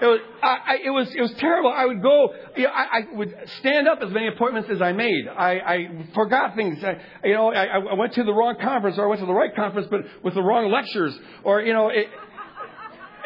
It 0.00 0.04
was, 0.04 0.20
I, 0.42 0.76
it 0.84 0.90
was, 0.90 1.08
it 1.14 1.22
was 1.22 1.32
terrible. 1.38 1.72
I 1.74 1.86
would 1.86 2.02
go, 2.02 2.34
you 2.54 2.64
know, 2.64 2.70
I, 2.70 2.98
I 2.98 3.16
would 3.16 3.34
stand 3.60 3.88
up 3.88 4.00
as 4.02 4.12
many 4.12 4.28
appointments 4.28 4.68
as 4.70 4.82
I 4.82 4.92
made. 4.92 5.26
I, 5.26 5.52
I 5.58 6.08
forgot 6.14 6.54
things. 6.54 6.84
I, 6.84 7.00
you 7.26 7.32
know, 7.32 7.50
I, 7.50 7.78
I 7.78 7.94
went 7.94 8.12
to 8.14 8.24
the 8.24 8.32
wrong 8.32 8.56
conference 8.60 8.98
or 8.98 9.06
I 9.06 9.08
went 9.08 9.20
to 9.20 9.26
the 9.26 9.32
right 9.32 9.54
conference, 9.54 9.88
but 9.90 10.00
with 10.22 10.34
the 10.34 10.42
wrong 10.42 10.70
lectures. 10.70 11.16
Or, 11.44 11.62
you 11.62 11.72
know, 11.72 11.88
it, 11.88 12.08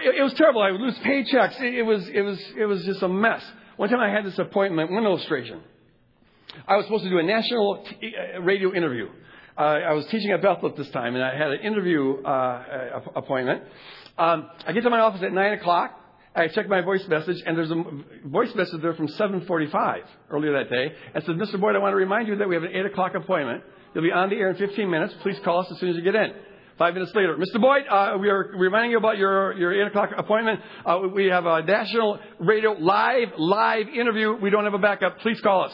it, 0.02 0.14
it 0.18 0.22
was 0.22 0.32
terrible. 0.34 0.62
I 0.62 0.70
would 0.70 0.80
lose 0.80 0.96
paychecks. 0.98 1.60
It, 1.60 1.74
it 1.74 1.82
was, 1.82 2.08
it 2.08 2.22
was, 2.22 2.40
it 2.56 2.66
was 2.66 2.84
just 2.84 3.02
a 3.02 3.08
mess. 3.08 3.42
One 3.76 3.88
time 3.88 4.00
I 4.00 4.10
had 4.10 4.24
this 4.24 4.38
appointment, 4.38 4.92
one 4.92 5.04
illustration. 5.04 5.62
I 6.68 6.76
was 6.76 6.84
supposed 6.84 7.04
to 7.04 7.10
do 7.10 7.18
a 7.18 7.22
national 7.22 7.84
t- 7.88 8.14
uh, 8.36 8.40
radio 8.42 8.72
interview. 8.72 9.08
Uh, 9.58 9.62
I 9.62 9.92
was 9.92 10.06
teaching 10.06 10.30
at 10.30 10.40
Bethel 10.40 10.68
at 10.68 10.76
this 10.76 10.90
time, 10.90 11.16
and 11.16 11.24
I 11.24 11.36
had 11.36 11.50
an 11.50 11.60
interview 11.60 12.22
uh, 12.22 13.00
appointment. 13.16 13.64
Um, 14.16 14.48
I 14.66 14.72
get 14.72 14.84
to 14.84 14.90
my 14.90 15.00
office 15.00 15.22
at 15.24 15.32
9 15.32 15.52
o'clock. 15.54 15.99
I 16.34 16.46
checked 16.48 16.68
my 16.68 16.80
voice 16.80 17.06
message, 17.08 17.42
and 17.44 17.56
there's 17.58 17.72
a 17.72 17.84
voice 18.24 18.54
message 18.54 18.80
there 18.82 18.94
from 18.94 19.08
7:45 19.08 20.02
earlier 20.30 20.52
that 20.52 20.70
day. 20.70 20.94
It 21.14 21.24
says, 21.24 21.34
"Mr. 21.34 21.60
Boyd, 21.60 21.74
I 21.74 21.78
want 21.78 21.92
to 21.92 21.96
remind 21.96 22.28
you 22.28 22.36
that 22.36 22.48
we 22.48 22.54
have 22.54 22.62
an 22.62 22.70
8 22.72 22.86
o'clock 22.86 23.14
appointment. 23.14 23.64
You'll 23.94 24.04
be 24.04 24.12
on 24.12 24.30
the 24.30 24.36
air 24.36 24.50
in 24.50 24.56
15 24.56 24.88
minutes. 24.88 25.12
Please 25.22 25.38
call 25.40 25.60
us 25.60 25.70
as 25.72 25.78
soon 25.78 25.90
as 25.90 25.96
you 25.96 26.02
get 26.02 26.14
in." 26.14 26.32
Five 26.80 26.94
minutes 26.94 27.14
later, 27.14 27.36
Mr. 27.36 27.60
Boyd, 27.60 27.82
uh, 27.90 28.16
we 28.18 28.30
are 28.30 28.52
reminding 28.54 28.92
you 28.92 28.96
about 28.96 29.18
your, 29.18 29.52
your 29.52 29.82
8 29.82 29.88
o'clock 29.88 30.10
appointment. 30.16 30.60
Uh, 30.86 31.08
we 31.12 31.26
have 31.26 31.44
a 31.44 31.62
national 31.62 32.18
radio 32.38 32.72
live, 32.72 33.34
live 33.36 33.86
interview. 33.88 34.32
We 34.40 34.48
don't 34.48 34.64
have 34.64 34.72
a 34.72 34.78
backup. 34.78 35.18
Please 35.18 35.38
call 35.42 35.64
us. 35.64 35.72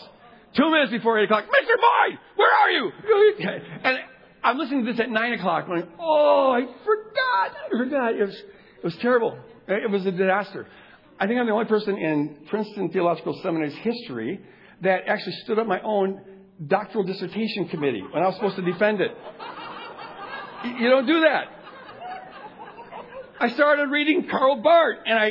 Two 0.56 0.68
minutes 0.68 0.90
before 0.90 1.20
8 1.20 1.24
o'clock, 1.26 1.44
Mr. 1.44 1.76
Boyd, 1.76 2.18
where 2.34 2.50
are 2.50 2.70
you? 2.70 2.92
And 3.84 3.98
I'm 4.42 4.58
listening 4.58 4.84
to 4.84 4.92
this 4.92 5.00
at 5.00 5.08
9 5.08 5.32
o'clock 5.34 5.66
going, 5.68 5.86
oh, 6.00 6.50
I 6.50 6.62
forgot. 6.84 7.56
I 7.66 7.78
forgot. 7.78 8.14
It 8.14 8.24
was, 8.24 8.34
it 8.34 8.84
was 8.84 8.96
terrible. 8.96 9.38
It 9.68 9.90
was 9.90 10.06
a 10.06 10.12
disaster. 10.12 10.66
I 11.18 11.26
think 11.26 11.40
I'm 11.40 11.46
the 11.46 11.52
only 11.52 11.66
person 11.66 11.96
in 11.96 12.36
Princeton 12.48 12.90
Theological 12.90 13.38
Seminary's 13.42 13.74
history 13.76 14.40
that 14.82 15.08
actually 15.08 15.32
stood 15.44 15.58
up 15.58 15.66
my 15.66 15.80
own 15.80 16.20
doctoral 16.66 17.04
dissertation 17.04 17.68
committee 17.68 18.02
when 18.12 18.22
I 18.22 18.26
was 18.26 18.36
supposed 18.36 18.56
to 18.56 18.62
defend 18.62 19.00
it. 19.00 19.10
You 20.78 20.88
don't 20.88 21.06
do 21.06 21.20
that. 21.20 21.48
I 23.38 23.50
started 23.50 23.90
reading 23.90 24.28
Karl 24.30 24.62
Barth, 24.62 24.98
and 25.04 25.18
I 25.18 25.30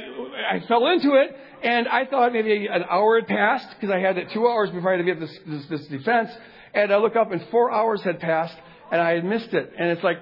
I 0.52 0.60
fell 0.68 0.88
into 0.88 1.16
it, 1.16 1.36
and 1.64 1.88
I 1.88 2.06
thought 2.06 2.34
maybe 2.34 2.68
an 2.68 2.84
hour 2.90 3.20
had 3.20 3.28
passed 3.28 3.68
because 3.70 3.90
I 3.90 4.00
had 4.00 4.18
it 4.18 4.30
two 4.32 4.48
hours 4.48 4.70
before 4.70 4.94
I 4.94 4.98
had 4.98 5.06
to 5.06 5.12
give 5.12 5.20
this, 5.20 5.36
this 5.48 5.66
this 5.68 5.88
defense, 5.88 6.30
and 6.74 6.92
I 6.92 6.98
look 6.98 7.16
up 7.16 7.32
and 7.32 7.42
four 7.50 7.72
hours 7.72 8.02
had 8.04 8.20
passed, 8.20 8.56
and 8.92 9.02
I 9.02 9.16
had 9.16 9.26
missed 9.26 9.54
it, 9.54 9.74
and 9.78 9.90
it's 9.90 10.04
like, 10.04 10.18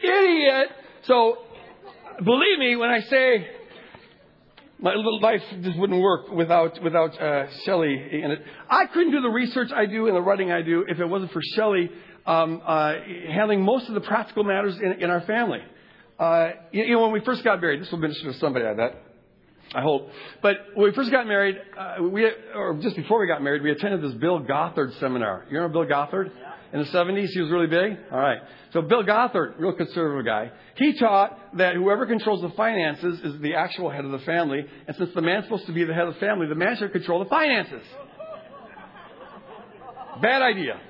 idiot. 0.00 0.68
So 1.04 1.38
believe 2.24 2.58
me 2.58 2.76
when 2.76 2.90
I 2.90 3.00
say 3.00 3.48
my 4.80 4.94
little 4.94 5.20
life 5.20 5.42
just 5.62 5.78
wouldn't 5.78 6.00
work 6.00 6.30
without 6.30 6.82
without 6.82 7.20
uh, 7.20 7.46
Shelley 7.64 7.94
in 7.94 8.30
it. 8.30 8.42
I 8.70 8.86
couldn't 8.86 9.12
do 9.12 9.20
the 9.20 9.28
research 9.28 9.70
I 9.74 9.86
do 9.86 10.06
and 10.06 10.16
the 10.16 10.20
writing 10.20 10.52
I 10.52 10.62
do 10.62 10.84
if 10.88 10.98
it 11.00 11.06
wasn't 11.06 11.32
for 11.32 11.40
Shelley 11.54 11.90
um, 12.26 12.62
uh, 12.64 12.94
handling 13.32 13.62
most 13.62 13.88
of 13.88 13.94
the 13.94 14.00
practical 14.00 14.44
matters 14.44 14.76
in, 14.76 15.02
in 15.02 15.10
our 15.10 15.22
family. 15.22 15.60
Uh, 16.18 16.50
you, 16.72 16.84
you, 16.84 16.94
know, 16.94 17.02
when 17.02 17.12
we 17.12 17.20
first 17.20 17.42
got 17.44 17.60
married, 17.60 17.80
this 17.80 17.90
will 17.90 17.98
minister 17.98 18.32
to 18.32 18.38
somebody, 18.38 18.66
I 18.66 18.74
bet. 18.74 19.02
I 19.74 19.82
hope. 19.82 20.08
But 20.42 20.56
when 20.74 20.88
we 20.88 20.94
first 20.94 21.10
got 21.10 21.26
married, 21.26 21.56
uh, 21.78 22.02
we 22.02 22.24
or 22.54 22.78
just 22.80 22.96
before 22.96 23.20
we 23.20 23.26
got 23.26 23.42
married, 23.42 23.62
we 23.62 23.70
attended 23.70 24.02
this 24.02 24.14
Bill 24.14 24.38
Gothard 24.40 24.94
seminar. 24.98 25.44
You 25.50 25.58
remember 25.58 25.84
Bill 25.84 25.88
Gothard? 25.88 26.32
Yeah 26.34 26.47
in 26.72 26.80
the 26.80 26.86
70s. 26.86 27.28
He 27.28 27.40
was 27.40 27.50
really 27.50 27.66
big. 27.66 27.98
All 28.12 28.18
right. 28.18 28.38
So 28.72 28.82
Bill 28.82 29.02
Gothard, 29.02 29.54
real 29.58 29.72
conservative 29.72 30.26
guy, 30.26 30.50
he 30.76 30.98
taught 30.98 31.56
that 31.56 31.74
whoever 31.74 32.06
controls 32.06 32.42
the 32.42 32.50
finances 32.50 33.20
is 33.20 33.40
the 33.40 33.54
actual 33.54 33.90
head 33.90 34.04
of 34.04 34.10
the 34.10 34.18
family. 34.20 34.64
And 34.86 34.96
since 34.96 35.10
the 35.14 35.22
man's 35.22 35.44
supposed 35.44 35.66
to 35.66 35.72
be 35.72 35.84
the 35.84 35.94
head 35.94 36.06
of 36.06 36.14
the 36.14 36.20
family, 36.20 36.46
the 36.46 36.54
man 36.54 36.76
should 36.76 36.92
control 36.92 37.22
the 37.22 37.30
finances. 37.30 37.82
Bad 40.20 40.42
idea. 40.42 40.80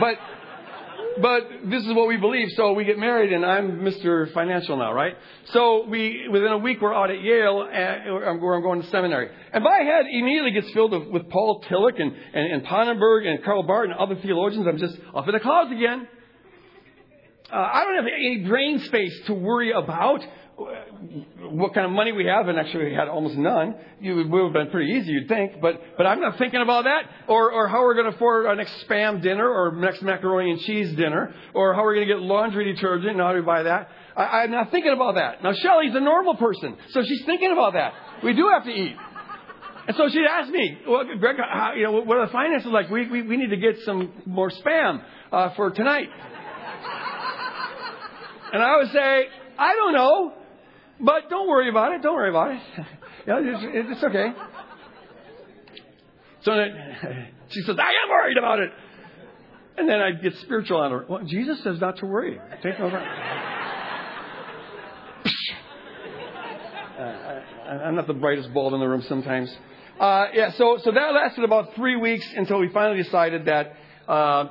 But 0.00 0.14
but 1.20 1.70
this 1.70 1.82
is 1.82 1.94
what 1.94 2.08
we 2.08 2.16
believe. 2.16 2.48
So 2.56 2.72
we 2.72 2.84
get 2.84 2.98
married, 2.98 3.32
and 3.32 3.44
I'm 3.44 3.80
Mr. 3.80 4.32
Financial 4.32 4.76
now, 4.76 4.92
right? 4.92 5.14
So 5.52 5.86
we, 5.86 6.28
within 6.30 6.52
a 6.52 6.58
week, 6.58 6.80
we're 6.80 6.94
out 6.94 7.10
at 7.10 7.20
Yale, 7.20 7.68
and, 7.70 8.40
where 8.40 8.54
I'm 8.54 8.62
going 8.62 8.82
to 8.82 8.88
seminary. 8.88 9.30
And 9.52 9.64
my 9.64 9.78
head 9.78 10.06
immediately 10.10 10.52
gets 10.52 10.70
filled 10.72 10.92
with, 11.12 11.28
Paul 11.30 11.62
Tillich 11.70 12.00
and, 12.00 12.12
and, 12.34 12.52
and 12.52 12.64
Pannenberg 12.64 13.26
and 13.26 13.44
Karl 13.44 13.62
Barth 13.62 13.90
and 13.90 13.94
other 13.94 14.16
theologians. 14.20 14.66
I'm 14.66 14.78
just 14.78 14.96
up 15.14 15.26
in 15.26 15.32
the 15.32 15.40
clouds 15.40 15.70
again. 15.72 16.08
Uh, 17.52 17.56
I 17.56 17.84
don't 17.84 17.96
have 17.96 18.12
any 18.12 18.44
brain 18.46 18.78
space 18.80 19.20
to 19.26 19.34
worry 19.34 19.72
about 19.72 20.20
what 20.60 21.72
kind 21.74 21.86
of 21.86 21.92
money 21.92 22.12
we 22.12 22.26
have, 22.26 22.48
and 22.48 22.58
actually 22.58 22.86
we 22.86 22.94
had 22.94 23.08
almost 23.08 23.36
none. 23.36 23.74
It 24.02 24.12
would 24.12 24.44
have 24.44 24.52
been 24.52 24.70
pretty 24.70 24.92
easy, 24.92 25.12
you'd 25.12 25.28
think, 25.28 25.60
but, 25.60 25.80
but 25.96 26.06
I'm 26.06 26.20
not 26.20 26.36
thinking 26.38 26.60
about 26.60 26.84
that, 26.84 27.02
or, 27.28 27.52
or 27.52 27.68
how 27.68 27.80
we're 27.80 27.94
going 27.94 28.10
to 28.10 28.14
afford 28.14 28.46
our 28.46 28.54
next 28.54 28.72
spam 28.86 29.22
dinner, 29.22 29.48
or 29.48 29.74
next 29.76 30.02
macaroni 30.02 30.50
and 30.50 30.60
cheese 30.60 30.94
dinner, 30.96 31.34
or 31.54 31.74
how 31.74 31.82
we're 31.82 31.94
going 31.94 32.08
to 32.08 32.14
get 32.14 32.20
laundry 32.20 32.72
detergent, 32.72 33.12
and 33.12 33.20
how 33.20 33.32
do 33.32 33.38
we 33.38 33.44
buy 33.44 33.62
that. 33.62 33.88
I, 34.16 34.42
I'm 34.42 34.50
not 34.50 34.70
thinking 34.70 34.92
about 34.92 35.14
that. 35.14 35.42
Now, 35.42 35.52
Shelley's 35.54 35.94
a 35.94 36.00
normal 36.00 36.34
person, 36.36 36.76
so 36.90 37.02
she's 37.02 37.24
thinking 37.24 37.52
about 37.52 37.72
that. 37.72 37.94
We 38.22 38.34
do 38.34 38.48
have 38.52 38.64
to 38.64 38.70
eat. 38.70 38.96
And 39.86 39.96
so 39.96 40.08
she 40.08 40.20
asked 40.28 40.50
me, 40.50 40.78
well, 40.86 41.04
Greg, 41.18 41.36
how, 41.38 41.72
you 41.74 41.84
know, 41.84 41.92
what 42.02 42.18
are 42.18 42.26
the 42.26 42.32
finances 42.32 42.70
like? 42.70 42.90
We, 42.90 43.08
we, 43.08 43.22
we 43.22 43.36
need 43.36 43.50
to 43.50 43.56
get 43.56 43.78
some 43.84 44.12
more 44.26 44.50
spam 44.50 45.02
uh, 45.32 45.54
for 45.54 45.70
tonight. 45.70 46.08
And 48.52 48.62
I 48.62 48.76
would 48.76 48.90
say, 48.92 49.26
I 49.58 49.74
don't 49.74 49.94
know. 49.94 50.34
But 51.00 51.30
don't 51.30 51.48
worry 51.48 51.68
about 51.70 51.92
it. 51.92 52.02
Don't 52.02 52.14
worry 52.14 52.30
about 52.30 52.50
it. 52.52 52.60
yeah, 53.26 53.40
it's, 53.40 53.90
it's 53.92 54.04
okay. 54.04 54.32
So 56.42 56.54
then 56.54 57.28
she 57.48 57.62
says, 57.62 57.76
I 57.78 57.90
am 58.04 58.10
worried 58.10 58.38
about 58.38 58.60
it. 58.60 58.70
And 59.78 59.88
then 59.88 60.00
I 60.00 60.12
get 60.12 60.34
spiritual 60.42 60.78
on 60.78 60.90
her. 60.90 61.06
Well, 61.08 61.22
Jesus 61.24 61.62
says 61.62 61.80
not 61.80 61.98
to 61.98 62.06
worry. 62.06 62.38
Take 62.62 62.78
over. 62.80 62.98
uh, 62.98 63.02
I, 67.00 67.88
am 67.88 67.94
not 67.94 68.06
the 68.06 68.14
brightest 68.14 68.52
bulb 68.52 68.74
in 68.74 68.80
the 68.80 68.86
room 68.86 69.02
sometimes. 69.08 69.50
Uh, 69.98 70.26
yeah, 70.34 70.52
so, 70.52 70.78
so 70.82 70.90
that 70.90 71.14
lasted 71.14 71.44
about 71.44 71.74
three 71.76 71.96
weeks 71.96 72.26
until 72.36 72.58
we 72.58 72.68
finally 72.70 73.02
decided 73.02 73.46
that 73.46 73.76
uh, 74.08 74.46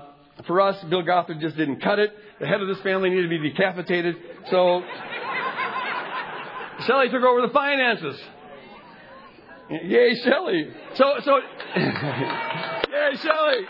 for 0.48 0.62
us, 0.62 0.84
Bill 0.86 1.04
Gothard 1.04 1.40
just 1.42 1.58
didn't 1.58 1.82
cut 1.82 2.00
it. 2.00 2.12
The 2.40 2.48
head 2.48 2.62
of 2.62 2.68
this 2.68 2.80
family 2.82 3.10
needed 3.10 3.24
to 3.24 3.30
be 3.30 3.50
decapitated. 3.50 4.16
So 4.50 4.82
Shelley 6.86 7.10
took 7.10 7.24
over 7.24 7.42
the 7.46 7.54
finances. 7.54 8.20
Yay, 9.70 10.16
Shelley. 10.24 10.68
So, 10.96 11.14
so, 11.24 11.40
yay, 11.76 13.16
Shelley. 13.22 13.66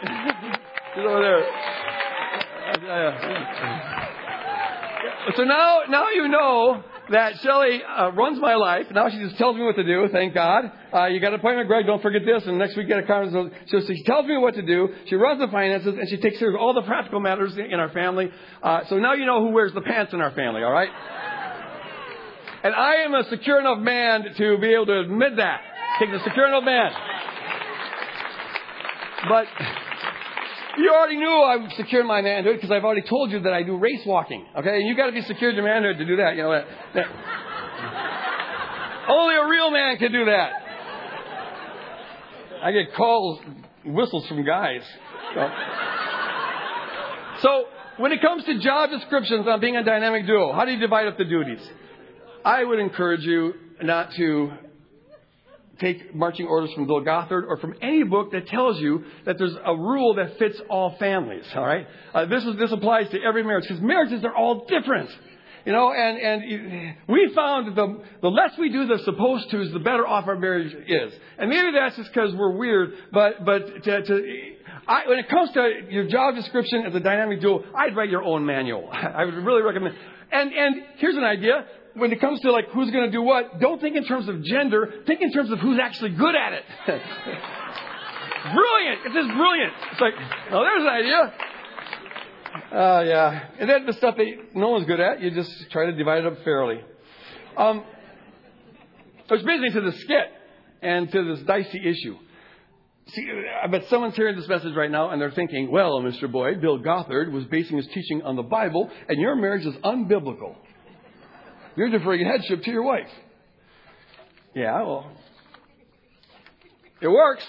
She's 0.96 1.06
over 1.06 1.22
there. 1.22 1.46
So 5.36 5.44
now, 5.44 5.82
now 5.90 6.10
you 6.10 6.28
know 6.28 6.84
that 7.12 7.38
Shelley 7.42 7.82
uh, 7.84 8.12
runs 8.12 8.40
my 8.40 8.56
life. 8.56 8.86
Now 8.92 9.10
she 9.10 9.18
just 9.18 9.38
tells 9.38 9.56
me 9.56 9.64
what 9.64 9.76
to 9.76 9.84
do. 9.84 10.08
Thank 10.12 10.34
God. 10.34 10.72
Uh, 10.94 11.06
you 11.08 11.20
got 11.20 11.34
an 11.34 11.40
appointment, 11.40 11.68
Greg. 11.68 11.86
Don't 11.86 12.02
forget 12.02 12.22
this. 12.26 12.44
And 12.46 12.58
next 12.58 12.78
week 12.78 12.88
get 12.88 13.00
a 13.00 13.04
conference. 13.04 13.54
So 13.68 13.82
she 13.82 14.04
tells 14.04 14.26
me 14.26 14.38
what 14.38 14.56
to 14.56 14.62
do. 14.62 14.90
She 15.08 15.16
runs 15.16 15.40
the 15.40 15.48
finances 15.48 15.96
and 16.00 16.10
she 16.10 16.18
takes 16.18 16.40
care 16.40 16.50
of 16.50 16.56
all 16.56 16.74
the 16.74 16.84
practical 16.84 17.20
matters 17.20 17.58
in 17.58 17.80
our 17.80 17.90
family. 17.90 18.30
Uh, 18.62 18.82
so 18.90 18.98
now 18.98 19.14
you 19.14 19.26
know 19.26 19.42
who 19.42 19.52
wears 19.52 19.74
the 19.74 19.82
pants 19.82 20.14
in 20.14 20.22
our 20.22 20.32
family. 20.32 20.64
All 20.64 20.72
right. 20.72 20.90
And 22.64 22.76
I 22.76 22.96
am 23.06 23.14
a 23.14 23.24
secure 23.30 23.60
enough 23.60 23.80
man 23.80 24.26
to 24.38 24.58
be 24.58 24.74
able 24.74 24.86
to 24.88 25.00
admit 25.00 25.38
that. 25.38 25.62
Take 26.00 26.12
the 26.12 26.20
secure 26.24 26.48
enough 26.48 26.64
man. 26.64 26.92
But 29.30 29.48
you 30.78 30.92
already 30.94 31.18
knew 31.18 31.44
I'm 31.44 31.70
secure 31.72 32.02
in 32.02 32.08
my 32.08 32.22
manhood 32.22 32.56
because 32.56 32.72
I've 32.72 32.84
already 32.84 33.08
told 33.08 33.32
you 33.32 33.42
that 33.42 33.54
I 33.54 33.64
do 33.64 33.78
race 33.78 34.02
walking. 34.06 34.46
Okay? 34.58 34.78
And 34.78 34.88
you've 34.88 34.98
got 34.98 35.08
to 35.08 35.12
be 35.12 35.22
secure 35.22 35.50
in 35.50 35.56
your 35.56 35.66
manhood 35.66 35.98
to 35.98 36.06
do 36.06 36.18
that. 36.18 36.36
You 36.36 36.44
know 36.44 36.64
that. 36.96 37.06
Only 39.10 39.36
a 39.36 39.48
real 39.48 39.72
man 39.72 39.98
can 39.98 40.12
do 40.12 40.26
that. 40.26 40.52
I 42.62 42.72
get 42.72 42.94
calls, 42.94 43.40
whistles 43.86 44.28
from 44.28 44.46
guys. 44.46 44.82
So, 45.34 45.50
so 47.42 47.66
when 47.98 48.12
it 48.12 48.22
comes 48.22 48.44
to 48.46 48.60
job 48.60 48.90
descriptions 48.90 49.48
on 49.48 49.60
being 49.62 49.78
a 49.78 49.84
dynamic 49.84 50.28
duo, 50.28 50.54
how 50.54 50.66
do 50.66 50.72
you 50.72 50.80
divide 50.80 51.08
up 51.08 51.18
the 51.18 51.26
duties? 51.26 51.62
I 52.46 52.64
would 52.64 52.80
encourage 52.80 53.22
you 53.22 53.54
not 53.82 54.14
to 54.14 54.52
take 55.80 56.14
marching 56.14 56.46
orders 56.46 56.72
from 56.74 56.88
Bill 56.88 57.02
Gothard 57.02 57.46
or 57.48 57.58
from 57.58 57.74
any 57.82 58.04
book 58.04 58.32
that 58.32 58.48
tells 58.48 58.80
you 58.80 59.04
that 59.26 59.38
there's 59.38 59.56
a 59.66 59.76
rule 59.76 60.16
that 60.16 60.38
fits 60.38 60.60
all 60.70 60.96
families. 61.00 61.46
All 61.56 61.66
right, 61.66 61.88
uh, 62.14 62.26
this 62.26 62.44
is 62.44 62.58
this 62.58 62.72
applies 62.72 63.10
to 63.12 63.22
every 63.22 63.44
marriage 63.44 63.66
because 63.68 63.82
marriages 63.82 64.24
are 64.24 64.36
all 64.36 64.66
different. 64.66 65.10
You 65.66 65.74
know, 65.74 65.92
and 65.92 66.18
and 66.18 66.96
we 67.08 67.32
found 67.36 67.68
that 67.68 67.76
the 67.76 68.04
the 68.22 68.30
less 68.30 68.52
we 68.58 68.70
do 68.70 68.88
the 68.88 69.00
supposed 69.04 69.52
tos, 69.52 69.72
the 69.72 69.80
better 69.80 70.08
off 70.08 70.28
our 70.28 70.38
marriage 70.38 70.74
is. 70.74 71.14
And 71.38 71.50
maybe 71.50 71.72
that's 71.74 71.96
just 71.98 72.14
because 72.14 72.34
we're 72.34 72.56
weird. 72.56 72.94
But 73.12 73.46
but 73.46 73.84
to, 73.84 74.04
to 74.04 74.56
I, 74.88 75.08
when 75.08 75.20
it 75.20 75.30
comes 75.30 75.52
to 75.52 75.70
your 75.90 76.08
job 76.08 76.36
description 76.36 76.86
as 76.88 76.96
a 76.96 77.00
dynamic 77.00 77.42
duo, 77.42 77.64
I'd 77.76 77.96
write 77.96 78.10
your 78.10 78.24
own 78.24 78.46
manual. 78.46 78.90
I 78.92 79.26
would 79.26 79.36
really 79.36 79.62
recommend. 79.62 79.96
And 80.32 80.54
and 80.54 80.76
here's 80.98 81.16
an 81.16 81.24
idea 81.24 81.66
when 81.96 82.12
it 82.12 82.22
comes 82.22 82.40
to 82.42 82.52
like 82.52 82.70
who's 82.70 82.92
going 82.92 83.06
to 83.06 83.12
do 83.12 83.22
what, 83.22 83.60
don't 83.60 83.82
think 83.82 83.96
in 83.96 84.06
terms 84.06 84.28
of 84.28 84.44
gender. 84.44 85.04
Think 85.06 85.22
in 85.22 85.32
terms 85.32 85.52
of 85.52 85.60
who's 85.60 85.80
actually 85.82 86.12
good 86.12 86.36
at 86.36 86.54
it. 86.54 86.64
brilliant. 88.54 89.00
It's 89.06 89.16
just 89.16 89.36
brilliant. 89.36 89.74
It's 89.92 90.02
like, 90.02 90.14
oh, 90.52 90.64
there's 90.64 90.82
an 90.82 90.88
idea. 90.88 91.34
Uh, 92.72 93.04
yeah. 93.06 93.46
And 93.60 93.70
then 93.70 93.86
the 93.86 93.94
stuff 93.94 94.16
that 94.18 94.26
no 94.56 94.70
one's 94.70 94.86
good 94.86 95.00
at, 95.00 95.22
you 95.22 95.32
just 95.32 95.52
try 95.72 95.86
to 95.86 95.92
divide 95.92 96.20
it 96.20 96.26
up 96.26 96.44
fairly. 96.44 96.82
Um, 97.58 97.84
which 99.28 99.44
brings 99.44 99.62
me 99.62 99.70
to 99.72 99.82
the 99.82 99.92
skit 99.92 100.32
and 100.82 101.12
to 101.12 101.36
this 101.36 101.46
dicey 101.46 101.80
issue. 101.84 102.18
See, 103.08 103.28
I 103.64 103.68
bet 103.68 103.88
someone's 103.90 104.16
hearing 104.16 104.36
this 104.36 104.48
message 104.48 104.76
right 104.76 104.90
now 104.90 105.10
and 105.10 105.22
they're 105.22 105.32
thinking, 105.32 105.72
well, 105.72 106.00
Mr. 106.02 106.32
Boyd, 106.32 106.62
Bill 106.62 106.78
Gothard 106.78 107.32
was 107.32 107.46
basing 107.46 107.78
his 107.78 107.88
teaching 107.88 108.22
on 108.22 108.36
the 108.36 108.44
Bible 108.44 108.90
and 109.08 109.20
your 109.20 109.36
marriage 109.36 109.66
is 109.66 109.76
unbiblical. 109.78 110.56
You're 111.76 111.90
deferring 111.90 112.26
headship 112.26 112.64
to 112.64 112.72
your 112.72 112.84
wife. 112.84 113.08
Yeah, 114.56 114.82
well, 114.82 115.12
it 117.02 117.08
works. 117.08 117.46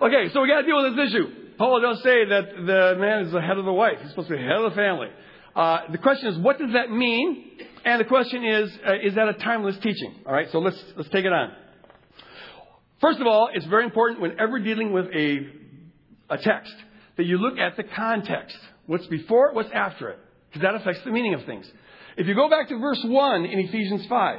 Okay, 0.00 0.32
so 0.32 0.40
we 0.40 0.48
got 0.48 0.62
to 0.62 0.66
deal 0.66 0.82
with 0.82 0.96
this 0.96 1.10
issue. 1.10 1.56
Paul 1.58 1.80
does 1.80 2.02
say 2.02 2.24
that 2.24 2.56
the 2.56 2.96
man 2.98 3.26
is 3.26 3.32
the 3.32 3.40
head 3.40 3.58
of 3.58 3.64
the 3.64 3.72
wife. 3.72 3.98
He's 4.00 4.10
supposed 4.10 4.28
to 4.28 4.36
be 4.36 4.42
the 4.42 4.48
head 4.48 4.56
of 4.56 4.70
the 4.70 4.76
family. 4.76 5.08
Uh, 5.54 5.92
the 5.92 5.98
question 5.98 6.28
is, 6.28 6.38
what 6.38 6.58
does 6.58 6.72
that 6.72 6.90
mean? 6.90 7.58
And 7.84 8.00
the 8.00 8.04
question 8.04 8.44
is, 8.44 8.70
uh, 8.86 8.94
is 9.02 9.14
that 9.16 9.28
a 9.28 9.34
timeless 9.34 9.76
teaching? 9.78 10.14
All 10.26 10.32
right, 10.32 10.50
so 10.50 10.58
let's 10.58 10.82
let's 10.96 11.10
take 11.10 11.24
it 11.24 11.32
on. 11.32 11.52
First 13.00 13.20
of 13.20 13.26
all, 13.26 13.50
it's 13.52 13.66
very 13.66 13.84
important 13.84 14.20
whenever 14.20 14.58
dealing 14.60 14.92
with 14.92 15.06
a 15.14 15.40
a 16.30 16.38
text 16.38 16.74
that 17.16 17.26
you 17.26 17.38
look 17.38 17.58
at 17.58 17.76
the 17.76 17.84
context. 17.84 18.56
What's 18.86 19.06
before 19.06 19.48
it, 19.48 19.54
what's 19.54 19.70
after 19.72 20.08
it 20.08 20.18
because 20.52 20.62
that 20.62 20.74
affects 20.74 21.02
the 21.04 21.10
meaning 21.10 21.34
of 21.34 21.44
things. 21.44 21.70
If 22.16 22.26
you 22.26 22.34
go 22.34 22.50
back 22.50 22.68
to 22.68 22.78
verse 22.78 23.00
1 23.02 23.44
in 23.46 23.58
Ephesians 23.58 24.04
5, 24.06 24.38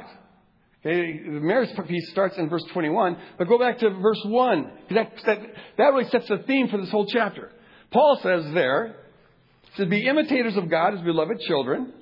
okay, 0.86 1.18
the 1.24 1.40
marriage 1.40 1.70
piece 1.88 2.08
starts 2.10 2.36
in 2.38 2.48
verse 2.48 2.64
21, 2.72 3.16
but 3.36 3.48
go 3.48 3.58
back 3.58 3.78
to 3.80 3.90
verse 3.90 4.20
1, 4.24 4.70
because 4.88 4.94
that, 4.94 5.26
that, 5.26 5.38
that 5.78 5.84
really 5.84 6.08
sets 6.10 6.28
the 6.28 6.38
theme 6.46 6.68
for 6.68 6.78
this 6.78 6.90
whole 6.90 7.06
chapter. 7.06 7.50
Paul 7.90 8.20
says 8.22 8.44
there, 8.54 8.96
to 9.76 9.86
be 9.86 10.06
imitators 10.06 10.56
of 10.56 10.70
God 10.70 10.94
as 10.94 11.00
beloved 11.00 11.40
children. 11.40 11.92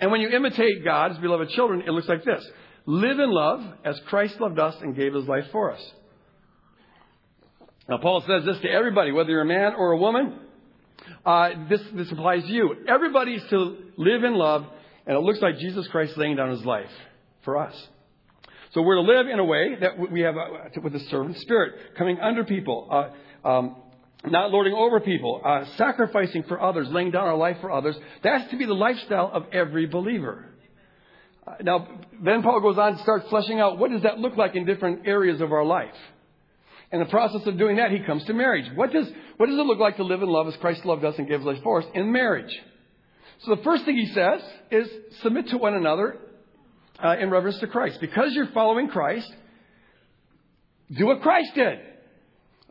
And 0.00 0.10
when 0.10 0.20
you 0.20 0.30
imitate 0.30 0.84
God 0.84 1.12
as 1.12 1.18
beloved 1.18 1.50
children, 1.50 1.82
it 1.86 1.90
looks 1.90 2.08
like 2.08 2.24
this 2.24 2.44
live 2.86 3.18
in 3.18 3.30
love 3.30 3.62
as 3.84 3.98
Christ 4.06 4.38
loved 4.40 4.58
us 4.58 4.74
and 4.80 4.94
gave 4.94 5.14
his 5.14 5.26
life 5.26 5.46
for 5.52 5.72
us. 5.72 5.92
Now, 7.88 7.98
Paul 7.98 8.22
says 8.26 8.44
this 8.44 8.58
to 8.60 8.70
everybody, 8.70 9.12
whether 9.12 9.30
you're 9.30 9.42
a 9.42 9.46
man 9.46 9.74
or 9.76 9.92
a 9.92 9.98
woman. 9.98 10.38
Uh, 11.24 11.50
this, 11.68 11.80
this 11.94 12.10
applies 12.12 12.44
to 12.44 12.52
you. 12.52 12.74
Everybody 12.88 13.34
is 13.34 13.42
to 13.50 13.76
live 13.96 14.24
in 14.24 14.34
love, 14.34 14.64
and 15.06 15.16
it 15.16 15.20
looks 15.20 15.40
like 15.40 15.58
Jesus 15.58 15.86
Christ 15.88 16.16
laying 16.16 16.36
down 16.36 16.50
his 16.50 16.64
life 16.64 16.90
for 17.44 17.56
us. 17.56 17.74
So 18.72 18.82
we're 18.82 18.96
to 18.96 19.02
live 19.02 19.28
in 19.28 19.38
a 19.38 19.44
way 19.44 19.76
that 19.80 20.10
we 20.10 20.22
have 20.22 20.36
uh, 20.36 20.80
with 20.82 20.94
a 20.96 21.00
servant 21.08 21.38
spirit, 21.38 21.96
coming 21.96 22.18
under 22.18 22.42
people, 22.44 22.88
uh, 22.90 23.48
um, 23.48 23.76
not 24.26 24.50
lording 24.50 24.72
over 24.72 25.00
people, 25.00 25.40
uh, 25.44 25.64
sacrificing 25.76 26.42
for 26.44 26.60
others, 26.60 26.88
laying 26.90 27.12
down 27.12 27.26
our 27.26 27.36
life 27.36 27.58
for 27.60 27.70
others. 27.70 27.96
That's 28.22 28.50
to 28.50 28.56
be 28.56 28.64
the 28.64 28.74
lifestyle 28.74 29.30
of 29.32 29.44
every 29.52 29.86
believer. 29.86 30.46
Uh, 31.46 31.52
now, 31.62 31.88
then 32.22 32.42
Paul 32.42 32.60
goes 32.60 32.78
on 32.78 32.96
to 32.96 33.02
start 33.02 33.28
fleshing 33.28 33.60
out 33.60 33.78
what 33.78 33.90
does 33.90 34.02
that 34.02 34.18
look 34.18 34.36
like 34.36 34.56
in 34.56 34.64
different 34.64 35.06
areas 35.06 35.40
of 35.40 35.52
our 35.52 35.64
life. 35.64 35.94
In 36.94 37.00
the 37.00 37.06
process 37.06 37.44
of 37.44 37.58
doing 37.58 37.78
that, 37.78 37.90
he 37.90 37.98
comes 38.06 38.24
to 38.26 38.32
marriage. 38.32 38.70
What 38.76 38.92
does, 38.92 39.10
what 39.36 39.46
does 39.46 39.58
it 39.58 39.66
look 39.66 39.80
like 39.80 39.96
to 39.96 40.04
live 40.04 40.22
in 40.22 40.28
love 40.28 40.46
as 40.46 40.54
Christ 40.58 40.84
loved 40.84 41.04
us 41.04 41.16
and 41.18 41.26
gave 41.26 41.40
his 41.40 41.46
life 41.46 41.58
for 41.64 41.82
us 41.82 41.88
in 41.92 42.12
marriage? 42.12 42.56
So 43.40 43.56
the 43.56 43.62
first 43.64 43.84
thing 43.84 43.96
he 43.96 44.06
says 44.14 44.40
is 44.70 44.88
submit 45.20 45.48
to 45.48 45.58
one 45.58 45.74
another 45.74 46.18
uh, 47.04 47.16
in 47.18 47.30
reverence 47.30 47.58
to 47.58 47.66
Christ. 47.66 47.98
Because 48.00 48.32
you're 48.32 48.46
following 48.54 48.86
Christ, 48.86 49.28
do 50.96 51.06
what 51.06 51.20
Christ 51.20 51.50
did. 51.56 51.80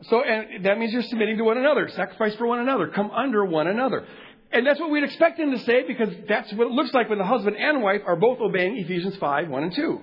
So, 0.04 0.22
and 0.22 0.64
that 0.64 0.78
means 0.78 0.94
you're 0.94 1.02
submitting 1.02 1.36
to 1.36 1.44
one 1.44 1.58
another, 1.58 1.90
sacrifice 1.90 2.34
for 2.36 2.46
one 2.46 2.60
another, 2.60 2.88
come 2.88 3.10
under 3.10 3.44
one 3.44 3.66
another. 3.66 4.06
And 4.50 4.66
that's 4.66 4.80
what 4.80 4.90
we'd 4.90 5.04
expect 5.04 5.38
him 5.38 5.50
to 5.50 5.58
say 5.58 5.86
because 5.86 6.08
that's 6.26 6.50
what 6.54 6.68
it 6.68 6.72
looks 6.72 6.94
like 6.94 7.10
when 7.10 7.18
the 7.18 7.26
husband 7.26 7.56
and 7.58 7.82
wife 7.82 8.00
are 8.06 8.16
both 8.16 8.38
obeying 8.40 8.78
Ephesians 8.78 9.16
5, 9.16 9.50
1 9.50 9.62
and 9.62 9.74
2. 9.74 10.00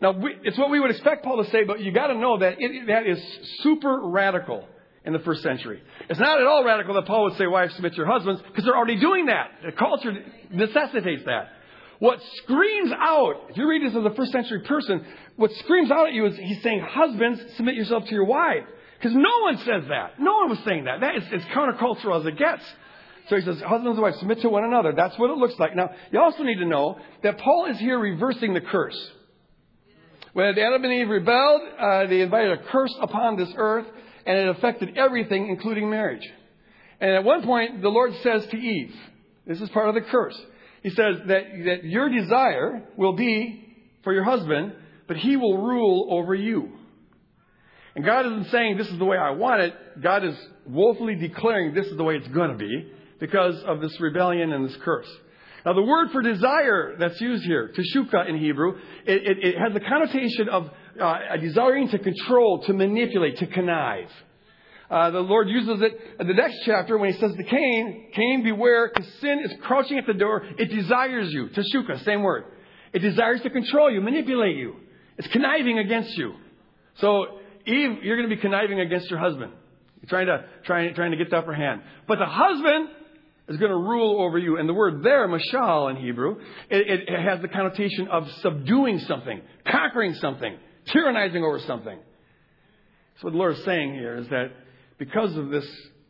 Now, 0.00 0.12
we, 0.12 0.36
it's 0.42 0.58
what 0.58 0.70
we 0.70 0.80
would 0.80 0.90
expect 0.90 1.24
Paul 1.24 1.42
to 1.42 1.50
say, 1.50 1.64
but 1.64 1.80
you 1.80 1.92
got 1.92 2.08
to 2.08 2.14
know 2.14 2.38
that 2.38 2.56
it, 2.58 2.86
that 2.88 3.06
is 3.06 3.22
super 3.62 4.00
radical 4.02 4.66
in 5.04 5.12
the 5.12 5.18
first 5.20 5.42
century. 5.42 5.82
It's 6.08 6.20
not 6.20 6.40
at 6.40 6.46
all 6.46 6.64
radical 6.64 6.94
that 6.94 7.06
Paul 7.06 7.24
would 7.24 7.38
say, 7.38 7.46
wives, 7.46 7.74
submit 7.74 7.92
to 7.92 7.98
your 7.98 8.06
husbands, 8.06 8.42
because 8.46 8.64
they're 8.64 8.76
already 8.76 8.98
doing 8.98 9.26
that. 9.26 9.50
The 9.64 9.72
culture 9.72 10.12
necessitates 10.50 11.24
that. 11.26 11.50
What 12.00 12.18
screams 12.42 12.90
out, 12.92 13.46
if 13.50 13.56
you 13.56 13.68
read 13.68 13.82
this 13.82 13.96
as 13.96 14.04
a 14.04 14.14
first 14.14 14.32
century 14.32 14.60
person, 14.60 15.04
what 15.36 15.50
screams 15.60 15.90
out 15.90 16.08
at 16.08 16.12
you 16.12 16.26
is 16.26 16.36
he's 16.36 16.62
saying, 16.62 16.84
husbands, 16.88 17.40
submit 17.56 17.76
yourself 17.76 18.04
to 18.06 18.14
your 18.14 18.24
wife. 18.24 18.64
Because 18.98 19.14
no 19.14 19.42
one 19.42 19.58
says 19.58 19.88
that. 19.88 20.18
No 20.18 20.34
one 20.36 20.50
was 20.50 20.58
saying 20.66 20.84
that. 20.84 21.00
That 21.00 21.16
is 21.16 21.24
as 21.32 21.42
countercultural 21.54 22.20
as 22.20 22.26
it 22.26 22.38
gets. 22.38 22.62
So 23.28 23.36
he 23.36 23.42
says, 23.42 23.60
husbands 23.60 23.96
and 23.96 24.02
wives, 24.02 24.18
submit 24.18 24.40
to 24.42 24.48
one 24.48 24.64
another. 24.64 24.92
That's 24.96 25.18
what 25.18 25.30
it 25.30 25.36
looks 25.36 25.58
like. 25.58 25.76
Now, 25.76 25.90
you 26.10 26.20
also 26.20 26.42
need 26.42 26.58
to 26.58 26.66
know 26.66 26.98
that 27.22 27.38
Paul 27.38 27.66
is 27.70 27.78
here 27.78 27.98
reversing 27.98 28.54
the 28.54 28.60
curse. 28.60 28.98
When 30.34 30.58
Adam 30.58 30.82
and 30.82 30.92
Eve 30.92 31.08
rebelled, 31.08 31.62
uh, 31.78 32.06
they 32.08 32.20
invited 32.20 32.58
a 32.58 32.62
curse 32.64 32.94
upon 33.00 33.36
this 33.36 33.52
earth, 33.56 33.86
and 34.26 34.36
it 34.36 34.48
affected 34.48 34.98
everything, 34.98 35.48
including 35.48 35.88
marriage. 35.88 36.28
And 37.00 37.12
at 37.12 37.22
one 37.22 37.44
point, 37.44 37.80
the 37.82 37.88
Lord 37.88 38.12
says 38.22 38.44
to 38.46 38.56
Eve, 38.56 38.92
this 39.46 39.60
is 39.60 39.68
part 39.68 39.88
of 39.88 39.94
the 39.94 40.00
curse. 40.00 40.36
He 40.82 40.90
says 40.90 41.18
that, 41.28 41.44
that 41.66 41.84
your 41.84 42.08
desire 42.08 42.82
will 42.96 43.12
be 43.12 43.76
for 44.02 44.12
your 44.12 44.24
husband, 44.24 44.72
but 45.06 45.16
he 45.16 45.36
will 45.36 45.58
rule 45.58 46.08
over 46.10 46.34
you. 46.34 46.72
And 47.94 48.04
God 48.04 48.26
isn't 48.26 48.50
saying 48.50 48.76
this 48.76 48.88
is 48.88 48.98
the 48.98 49.04
way 49.04 49.16
I 49.16 49.30
want 49.30 49.60
it. 49.60 50.02
God 50.02 50.24
is 50.24 50.34
woefully 50.66 51.14
declaring 51.14 51.74
this 51.74 51.86
is 51.86 51.96
the 51.96 52.02
way 52.02 52.16
it's 52.16 52.28
going 52.28 52.50
to 52.50 52.56
be 52.56 52.92
because 53.20 53.62
of 53.62 53.80
this 53.80 54.00
rebellion 54.00 54.52
and 54.52 54.68
this 54.68 54.76
curse. 54.82 55.08
Now, 55.64 55.72
the 55.72 55.82
word 55.82 56.10
for 56.10 56.20
desire 56.20 56.94
that's 56.98 57.18
used 57.20 57.44
here, 57.44 57.72
teshuka 57.76 58.28
in 58.28 58.38
Hebrew, 58.38 58.76
it, 59.06 59.22
it, 59.22 59.44
it 59.44 59.58
has 59.58 59.72
the 59.72 59.80
connotation 59.80 60.48
of 60.50 60.70
uh, 61.00 61.36
desiring 61.40 61.88
to 61.88 61.98
control, 61.98 62.62
to 62.66 62.74
manipulate, 62.74 63.38
to 63.38 63.46
connive. 63.46 64.10
Uh, 64.90 65.10
the 65.10 65.20
Lord 65.20 65.48
uses 65.48 65.80
it 65.80 65.98
in 66.20 66.26
the 66.26 66.34
next 66.34 66.58
chapter 66.66 66.98
when 66.98 67.12
he 67.12 67.18
says 67.18 67.32
to 67.34 67.42
Cain, 67.44 68.10
Cain, 68.14 68.42
beware, 68.44 68.90
because 68.92 69.10
sin 69.20 69.40
is 69.42 69.54
crouching 69.62 69.96
at 69.96 70.06
the 70.06 70.12
door. 70.12 70.44
It 70.58 70.66
desires 70.66 71.32
you. 71.32 71.48
Teshuka, 71.48 72.04
same 72.04 72.22
word. 72.22 72.44
It 72.92 72.98
desires 72.98 73.40
to 73.40 73.50
control 73.50 73.90
you, 73.90 74.02
manipulate 74.02 74.56
you. 74.56 74.76
It's 75.16 75.28
conniving 75.28 75.78
against 75.78 76.16
you. 76.18 76.34
So, 76.98 77.40
Eve, 77.66 78.02
you're 78.02 78.16
going 78.16 78.28
to 78.28 78.36
be 78.36 78.40
conniving 78.40 78.80
against 78.80 79.10
your 79.10 79.18
husband. 79.18 79.52
You're 80.02 80.10
trying 80.10 80.26
to, 80.26 80.44
trying, 80.64 80.94
trying 80.94 81.12
to 81.12 81.16
get 81.16 81.30
the 81.30 81.38
upper 81.38 81.54
hand. 81.54 81.80
But 82.06 82.18
the 82.18 82.26
husband 82.26 82.90
is 83.48 83.56
going 83.58 83.70
to 83.70 83.76
rule 83.76 84.22
over 84.22 84.38
you. 84.38 84.56
And 84.56 84.68
the 84.68 84.74
word 84.74 85.02
there, 85.02 85.28
mashal 85.28 85.90
in 85.90 85.96
Hebrew, 85.96 86.36
it, 86.70 87.08
it, 87.08 87.20
has 87.20 87.42
the 87.42 87.48
connotation 87.48 88.08
of 88.08 88.30
subduing 88.40 89.00
something, 89.00 89.40
conquering 89.66 90.14
something, 90.14 90.56
tyrannizing 90.88 91.42
over 91.42 91.60
something. 91.60 91.98
So 93.16 93.26
what 93.26 93.32
the 93.32 93.38
Lord 93.38 93.56
is 93.56 93.64
saying 93.64 93.94
here 93.94 94.16
is 94.16 94.28
that 94.28 94.52
because 94.98 95.36
of 95.36 95.50
this 95.50 95.66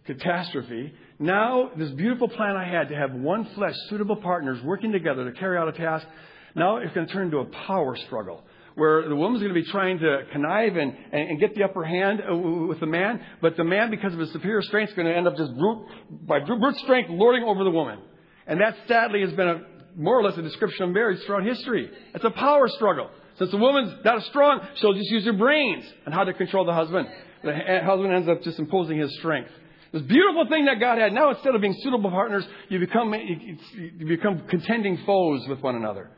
catastrophe. 0.06 0.92
Now, 1.18 1.70
this 1.76 1.90
beautiful 1.90 2.28
plan 2.28 2.56
I 2.56 2.68
had 2.68 2.88
to 2.90 2.94
have 2.94 3.12
one 3.12 3.46
flesh, 3.54 3.74
suitable 3.88 4.16
partners 4.16 4.62
working 4.62 4.92
together 4.92 5.30
to 5.30 5.38
carry 5.38 5.56
out 5.56 5.68
a 5.68 5.72
task, 5.72 6.06
now 6.54 6.76
it's 6.76 6.94
going 6.94 7.06
to 7.06 7.12
turn 7.12 7.26
into 7.26 7.38
a 7.38 7.46
power 7.66 7.96
struggle 7.96 8.42
where 8.74 9.08
the 9.08 9.14
woman's 9.14 9.42
going 9.42 9.54
to 9.54 9.60
be 9.60 9.70
trying 9.70 9.98
to 10.00 10.22
connive 10.32 10.76
and, 10.76 10.94
and, 11.12 11.30
and, 11.30 11.40
get 11.40 11.54
the 11.54 11.62
upper 11.62 11.84
hand 11.84 12.20
uh, 12.20 12.36
with 12.36 12.80
the 12.80 12.86
man, 12.86 13.20
but 13.40 13.56
the 13.56 13.64
man, 13.64 13.90
because 13.90 14.12
of 14.12 14.18
his 14.18 14.32
superior 14.32 14.62
strength, 14.62 14.90
is 14.90 14.96
going 14.96 15.06
to 15.06 15.16
end 15.16 15.28
up 15.28 15.36
just 15.36 15.56
brute, 15.56 15.86
by 16.10 16.40
brute 16.40 16.76
strength 16.78 17.08
lording 17.10 17.44
over 17.44 17.62
the 17.62 17.70
woman. 17.70 18.00
And 18.46 18.60
that 18.60 18.76
sadly 18.88 19.20
has 19.20 19.32
been 19.32 19.48
a, 19.48 19.60
more 19.96 20.18
or 20.18 20.24
less 20.24 20.36
a 20.36 20.42
description 20.42 20.84
of 20.84 20.90
marriage 20.90 21.20
throughout 21.24 21.44
history. 21.44 21.88
It's 22.14 22.24
a 22.24 22.30
power 22.30 22.68
struggle. 22.68 23.10
Since 23.38 23.50
the 23.52 23.56
woman's 23.56 23.94
not 24.04 24.18
as 24.18 24.24
strong, 24.26 24.60
she'll 24.76 24.94
just 24.94 25.10
use 25.10 25.24
her 25.24 25.32
brains 25.32 25.84
on 26.06 26.12
how 26.12 26.24
to 26.24 26.32
control 26.32 26.64
the 26.64 26.72
husband. 26.72 27.08
The 27.42 27.80
husband 27.84 28.12
ends 28.12 28.28
up 28.28 28.42
just 28.42 28.58
imposing 28.58 28.98
his 28.98 29.14
strength. 29.18 29.50
This 29.92 30.02
beautiful 30.02 30.46
thing 30.48 30.64
that 30.64 30.80
God 30.80 30.98
had. 30.98 31.12
Now, 31.12 31.30
instead 31.30 31.54
of 31.54 31.60
being 31.60 31.76
suitable 31.80 32.10
partners, 32.10 32.44
you 32.68 32.80
become, 32.80 33.14
you 33.14 34.06
become 34.06 34.42
contending 34.48 34.98
foes 35.06 35.46
with 35.48 35.60
one 35.60 35.76
another. 35.76 36.10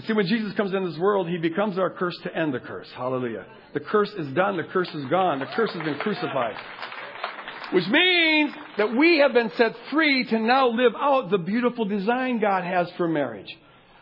See, 0.00 0.12
when 0.12 0.26
Jesus 0.26 0.52
comes 0.54 0.74
into 0.74 0.90
this 0.90 0.98
world, 0.98 1.28
he 1.28 1.38
becomes 1.38 1.78
our 1.78 1.88
curse 1.88 2.18
to 2.24 2.36
end 2.36 2.52
the 2.52 2.58
curse. 2.58 2.88
Hallelujah. 2.96 3.46
The 3.74 3.80
curse 3.80 4.10
is 4.10 4.26
done. 4.32 4.56
The 4.56 4.64
curse 4.64 4.92
is 4.92 5.04
gone. 5.06 5.38
The 5.38 5.46
curse 5.46 5.70
has 5.70 5.82
been 5.84 5.98
crucified. 5.98 6.56
Which 7.72 7.86
means 7.86 8.52
that 8.76 8.94
we 8.96 9.18
have 9.18 9.32
been 9.32 9.50
set 9.56 9.74
free 9.90 10.24
to 10.24 10.38
now 10.38 10.68
live 10.68 10.92
out 10.98 11.30
the 11.30 11.38
beautiful 11.38 11.84
design 11.84 12.40
God 12.40 12.64
has 12.64 12.90
for 12.96 13.06
marriage. 13.06 13.56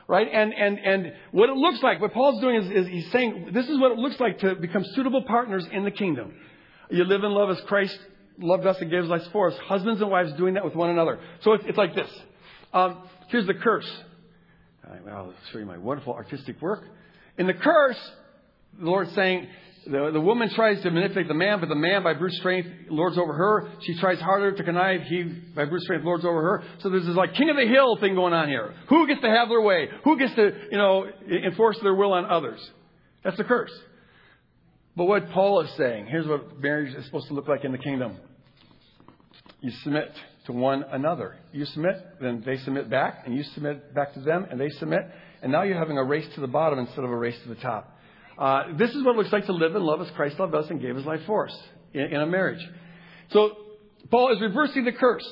Right? 0.09 0.29
And, 0.33 0.53
and, 0.55 0.79
and 0.79 1.13
what 1.31 1.51
it 1.51 1.57
looks 1.57 1.83
like, 1.83 2.01
what 2.01 2.13
Paul's 2.13 2.41
doing 2.41 2.57
is, 2.57 2.71
is 2.71 2.87
he's 2.89 3.11
saying, 3.13 3.51
this 3.53 3.69
is 3.69 3.79
what 3.79 3.93
it 3.93 3.99
looks 3.99 4.19
like 4.19 4.39
to 4.41 4.55
become 4.55 4.85
suitable 4.95 5.23
partners 5.23 5.67
in 5.71 5.85
the 5.85 5.91
kingdom. 5.91 6.35
You 6.91 7.05
live 7.05 7.23
in 7.23 7.33
love 7.33 7.51
as 7.51 7.61
Christ 7.67 7.99
loved 8.39 8.67
us 8.67 8.79
and 8.81 8.91
gave 8.91 9.03
his 9.03 9.11
life 9.11 9.23
for 9.31 9.51
us. 9.51 9.59
Husbands 9.59 10.01
and 10.01 10.11
wives 10.11 10.33
doing 10.35 10.55
that 10.55 10.65
with 10.65 10.75
one 10.75 10.91
another. 10.91 11.21
So 11.43 11.53
it's, 11.53 11.65
it's 11.67 11.79
like 11.79 11.95
this. 11.95 12.11
Um, 12.73 13.09
here's 13.29 13.47
the 13.47 13.55
curse. 13.55 13.91
I'll 15.11 15.35
show 15.53 15.59
you 15.59 15.67
my 15.67 15.79
wonderful 15.79 16.13
artistic 16.13 16.61
work. 16.61 16.85
In 17.39 17.47
the 17.47 17.55
curse, 17.55 17.99
the 18.79 18.85
Lord's 18.85 19.15
saying, 19.15 19.49
the, 19.87 20.11
the 20.13 20.21
woman 20.21 20.49
tries 20.55 20.81
to 20.83 20.91
manipulate 20.91 21.29
the 21.29 21.35
man, 21.35 21.61
but 21.61 21.69
the 21.69 21.75
man, 21.75 22.03
by 22.05 22.15
brute 22.15 22.33
strength, 22.35 22.69
lords 22.89 23.19
over 23.19 23.33
her. 23.33 23.69
She 23.83 23.99
tries 23.99 24.21
harder 24.21 24.53
to 24.53 24.63
connive. 24.63 25.03
He, 25.03 25.23
by 25.23 25.65
brute 25.65 25.83
strength, 25.83 26.05
lords 26.05 26.25
over 26.25 26.41
her. 26.41 26.65
So 26.81 26.91
there's 26.91 27.07
this 27.07 27.17
like 27.17 27.35
king 27.35 27.51
of 27.51 27.57
the 27.57 27.67
hill 27.67 27.97
thing 27.97 28.15
going 28.15 28.33
on 28.33 28.49
here. 28.49 28.75
Who 28.89 29.07
gets 29.07 29.21
to 29.23 29.29
have 29.29 29.49
their 29.49 29.61
way? 29.61 29.89
Who 30.05 30.19
gets 30.19 30.35
to, 30.37 30.53
you 30.71 30.79
know, 30.79 31.07
enforce 31.45 31.79
their 31.83 31.95
will 31.95 32.13
on 32.13 32.27
others? 32.27 32.61
That's 33.25 33.37
the 33.37 33.45
curse. 33.45 33.73
But 34.97 35.05
what 35.05 35.31
Paul 35.31 35.63
is 35.63 35.71
saying, 35.77 36.07
here's 36.07 36.27
what 36.27 36.61
marriage 36.61 36.95
is 36.95 37.05
supposed 37.07 37.29
to 37.29 37.35
look 37.35 37.49
like 37.49 37.65
in 37.65 37.73
the 37.73 37.79
kingdom. 37.79 38.17
You 39.61 39.73
submit 39.83 40.13
to 40.47 40.53
one 40.53 40.85
another. 40.91 41.37
You 41.53 41.65
submit, 41.67 41.97
then 42.21 42.43
they 42.45 42.59
submit 42.59 42.91
back, 42.91 43.23
and 43.25 43.35
you 43.35 43.43
submit 43.55 43.95
back 43.95 44.15
to 44.15 44.21
them, 44.21 44.47
and 44.51 44.61
they 44.61 44.71
submit. 44.71 45.03
And 45.43 45.53
now 45.53 45.63
you're 45.63 45.79
having 45.79 45.99
a 45.99 46.05
race 46.05 46.27
to 46.35 46.41
the 46.41 46.47
bottom 46.47 46.79
instead 46.79 47.05
of 47.05 47.11
a 47.11 47.17
race 47.17 47.37
to 47.45 47.49
the 47.49 47.61
top. 47.61 47.99
Uh, 48.39 48.77
this 48.77 48.91
is 48.91 49.05
what 49.05 49.15
it 49.15 49.19
looks 49.19 49.33
like 49.33 49.47
to 49.47 49.53
live 49.53 49.75
and 49.75 49.85
love 49.85 50.01
as 50.01 50.11
Christ 50.17 50.39
loved 50.39 50.55
us 50.55 50.67
and 50.71 50.81
gave 50.81 50.97
his 50.97 51.05
life 51.05 51.21
for 51.27 51.49
us 51.49 51.57
in, 51.93 52.03
in 52.03 52.21
a 52.21 52.27
marriage. 52.27 52.65
So 53.31 53.57
Paul 54.11 54.33
is 54.35 54.41
reversing 54.41 54.85
the 54.85 54.93
curse. 54.93 55.27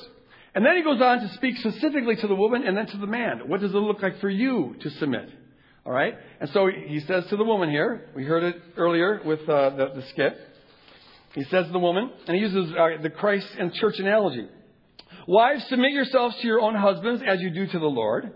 And 0.53 0.65
then 0.65 0.75
he 0.75 0.83
goes 0.83 1.01
on 1.01 1.19
to 1.19 1.33
speak 1.35 1.57
specifically 1.57 2.15
to 2.17 2.27
the 2.27 2.35
woman 2.35 2.63
and 2.65 2.75
then 2.75 2.85
to 2.87 2.97
the 2.97 3.07
man. 3.07 3.47
What 3.47 3.61
does 3.61 3.71
it 3.71 3.77
look 3.77 4.01
like 4.01 4.19
for 4.19 4.29
you 4.29 4.75
to 4.81 4.89
submit? 4.91 5.29
All 5.85 5.93
right? 5.93 6.13
And 6.39 6.49
so 6.49 6.67
he 6.67 6.99
says 7.01 7.25
to 7.29 7.37
the 7.37 7.43
woman 7.43 7.69
here, 7.69 8.09
we 8.15 8.23
heard 8.25 8.43
it 8.43 8.61
earlier 8.77 9.21
with 9.25 9.39
uh, 9.41 9.69
the, 9.71 9.91
the 9.95 10.03
skip. 10.09 10.37
He 11.33 11.43
says 11.45 11.67
to 11.67 11.71
the 11.71 11.79
woman, 11.79 12.11
and 12.27 12.35
he 12.35 12.41
uses 12.41 12.73
uh, 12.73 13.01
the 13.01 13.09
Christ 13.09 13.47
and 13.57 13.73
church 13.73 13.95
analogy. 13.99 14.47
Wives, 15.27 15.65
submit 15.67 15.91
yourselves 15.91 16.35
to 16.37 16.47
your 16.47 16.61
own 16.61 16.75
husbands 16.75 17.21
as 17.25 17.41
you 17.41 17.51
do 17.51 17.67
to 17.67 17.79
the 17.79 17.85
Lord. 17.85 18.31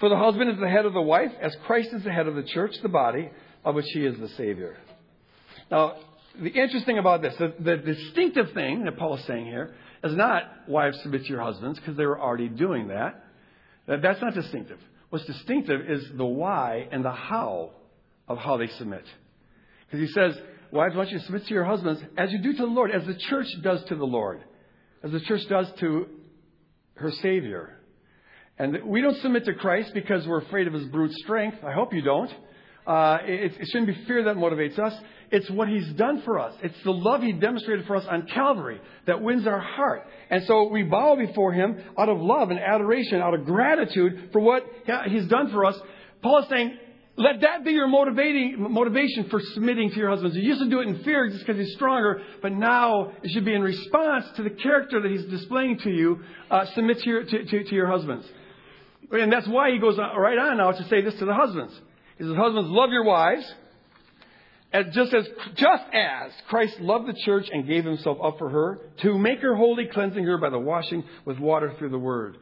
For 0.00 0.08
the 0.08 0.16
husband 0.16 0.50
is 0.50 0.58
the 0.58 0.68
head 0.68 0.86
of 0.86 0.92
the 0.92 1.00
wife, 1.00 1.30
as 1.40 1.54
Christ 1.66 1.90
is 1.92 2.04
the 2.04 2.12
head 2.12 2.26
of 2.26 2.34
the 2.34 2.42
church, 2.42 2.72
the 2.82 2.88
body, 2.88 3.30
of 3.64 3.74
which 3.74 3.86
he 3.92 4.04
is 4.04 4.18
the 4.18 4.28
Savior. 4.30 4.76
Now, 5.70 5.96
the 6.40 6.50
interesting 6.50 6.98
about 6.98 7.22
this, 7.22 7.34
the, 7.38 7.54
the 7.60 7.76
distinctive 7.76 8.52
thing 8.52 8.84
that 8.84 8.96
Paul 8.96 9.16
is 9.16 9.24
saying 9.24 9.46
here, 9.46 9.74
is 10.02 10.14
not 10.14 10.68
wives 10.68 11.00
submit 11.02 11.22
to 11.22 11.28
your 11.28 11.42
husbands, 11.42 11.78
because 11.78 11.96
they 11.96 12.06
were 12.06 12.20
already 12.20 12.48
doing 12.48 12.88
that. 12.88 13.24
That's 13.86 14.20
not 14.20 14.34
distinctive. 14.34 14.78
What's 15.10 15.26
distinctive 15.26 15.82
is 15.88 16.04
the 16.16 16.24
why 16.24 16.88
and 16.90 17.04
the 17.04 17.12
how 17.12 17.70
of 18.26 18.38
how 18.38 18.56
they 18.56 18.68
submit. 18.68 19.04
Because 19.86 20.08
he 20.08 20.12
says, 20.12 20.36
Wives, 20.72 20.96
want 20.96 21.10
you 21.10 21.18
to 21.18 21.24
submit 21.24 21.46
to 21.46 21.54
your 21.54 21.64
husbands 21.64 22.02
as 22.18 22.32
you 22.32 22.42
do 22.42 22.52
to 22.52 22.62
the 22.62 22.64
Lord, 22.64 22.90
as 22.90 23.06
the 23.06 23.14
church 23.14 23.46
does 23.62 23.84
to 23.84 23.94
the 23.94 24.04
Lord 24.04 24.42
as 25.04 25.12
the 25.12 25.20
church 25.20 25.42
does 25.48 25.70
to 25.80 26.06
her 26.94 27.10
Savior. 27.22 27.80
And 28.58 28.84
we 28.84 29.00
don't 29.00 29.16
submit 29.20 29.44
to 29.46 29.54
Christ 29.54 29.92
because 29.94 30.26
we're 30.26 30.42
afraid 30.42 30.66
of 30.66 30.72
his 30.72 30.84
brute 30.84 31.12
strength. 31.12 31.58
I 31.64 31.72
hope 31.72 31.92
you 31.92 32.02
don't. 32.02 32.30
Uh, 32.86 33.18
it, 33.22 33.52
it, 33.58 33.66
shouldn't 33.68 33.86
be 33.86 34.04
fear 34.06 34.24
that 34.24 34.36
motivates 34.36 34.78
us. 34.78 34.92
It's 35.30 35.50
what 35.50 35.68
he's 35.68 35.88
done 35.94 36.22
for 36.22 36.38
us. 36.38 36.54
It's 36.62 36.76
the 36.84 36.92
love 36.92 37.22
he 37.22 37.32
demonstrated 37.32 37.86
for 37.86 37.96
us 37.96 38.04
on 38.08 38.26
Calvary 38.26 38.78
that 39.06 39.22
wins 39.22 39.46
our 39.46 39.58
heart. 39.58 40.06
And 40.30 40.44
so 40.44 40.68
we 40.68 40.82
bow 40.82 41.16
before 41.16 41.52
him 41.52 41.82
out 41.98 42.10
of 42.10 42.20
love 42.20 42.50
and 42.50 42.60
adoration, 42.60 43.20
out 43.20 43.32
of 43.32 43.46
gratitude 43.46 44.28
for 44.32 44.40
what 44.40 44.64
he's 45.08 45.26
done 45.26 45.50
for 45.50 45.64
us. 45.64 45.76
Paul 46.22 46.42
is 46.42 46.48
saying, 46.50 46.78
let 47.16 47.42
that 47.42 47.64
be 47.64 47.70
your 47.70 47.86
motivating, 47.86 48.56
motivation 48.58 49.28
for 49.30 49.40
submitting 49.54 49.90
to 49.90 49.96
your 49.96 50.10
husbands. 50.10 50.36
You 50.36 50.42
used 50.42 50.60
to 50.60 50.68
do 50.68 50.80
it 50.80 50.88
in 50.88 51.04
fear 51.04 51.28
just 51.28 51.46
because 51.46 51.64
he's 51.64 51.74
stronger, 51.74 52.20
but 52.42 52.52
now 52.52 53.12
it 53.22 53.30
should 53.30 53.44
be 53.44 53.54
in 53.54 53.62
response 53.62 54.24
to 54.36 54.42
the 54.42 54.50
character 54.50 55.00
that 55.00 55.10
he's 55.10 55.24
displaying 55.26 55.78
to 55.78 55.90
you. 55.90 56.20
Uh, 56.50 56.64
submit 56.74 56.98
to 56.98 57.08
your, 57.08 57.24
to, 57.24 57.44
to, 57.44 57.64
to 57.64 57.74
your 57.74 57.86
husbands. 57.86 58.26
And 59.12 59.32
that's 59.32 59.46
why 59.46 59.70
he 59.70 59.78
goes 59.78 59.96
right 59.96 60.38
on 60.38 60.56
now 60.56 60.72
to 60.72 60.88
say 60.88 61.02
this 61.02 61.14
to 61.20 61.24
the 61.24 61.34
husbands. 61.34 61.72
He 62.18 62.24
says, 62.24 62.34
Husbands, 62.36 62.68
love 62.70 62.90
your 62.90 63.04
wives, 63.04 63.44
as 64.72 64.86
just 64.92 65.14
as 65.14 65.24
just 65.54 65.84
as 65.92 66.32
Christ 66.48 66.80
loved 66.80 67.06
the 67.06 67.14
church 67.24 67.48
and 67.52 67.64
gave 67.64 67.84
himself 67.84 68.18
up 68.24 68.38
for 68.38 68.50
her, 68.50 68.80
to 69.02 69.16
make 69.16 69.38
her 69.38 69.54
holy, 69.54 69.86
cleansing 69.86 70.24
her 70.24 70.38
by 70.38 70.50
the 70.50 70.58
washing 70.58 71.04
with 71.24 71.38
water 71.38 71.74
through 71.78 71.90
the 71.90 71.98
word. 71.98 72.38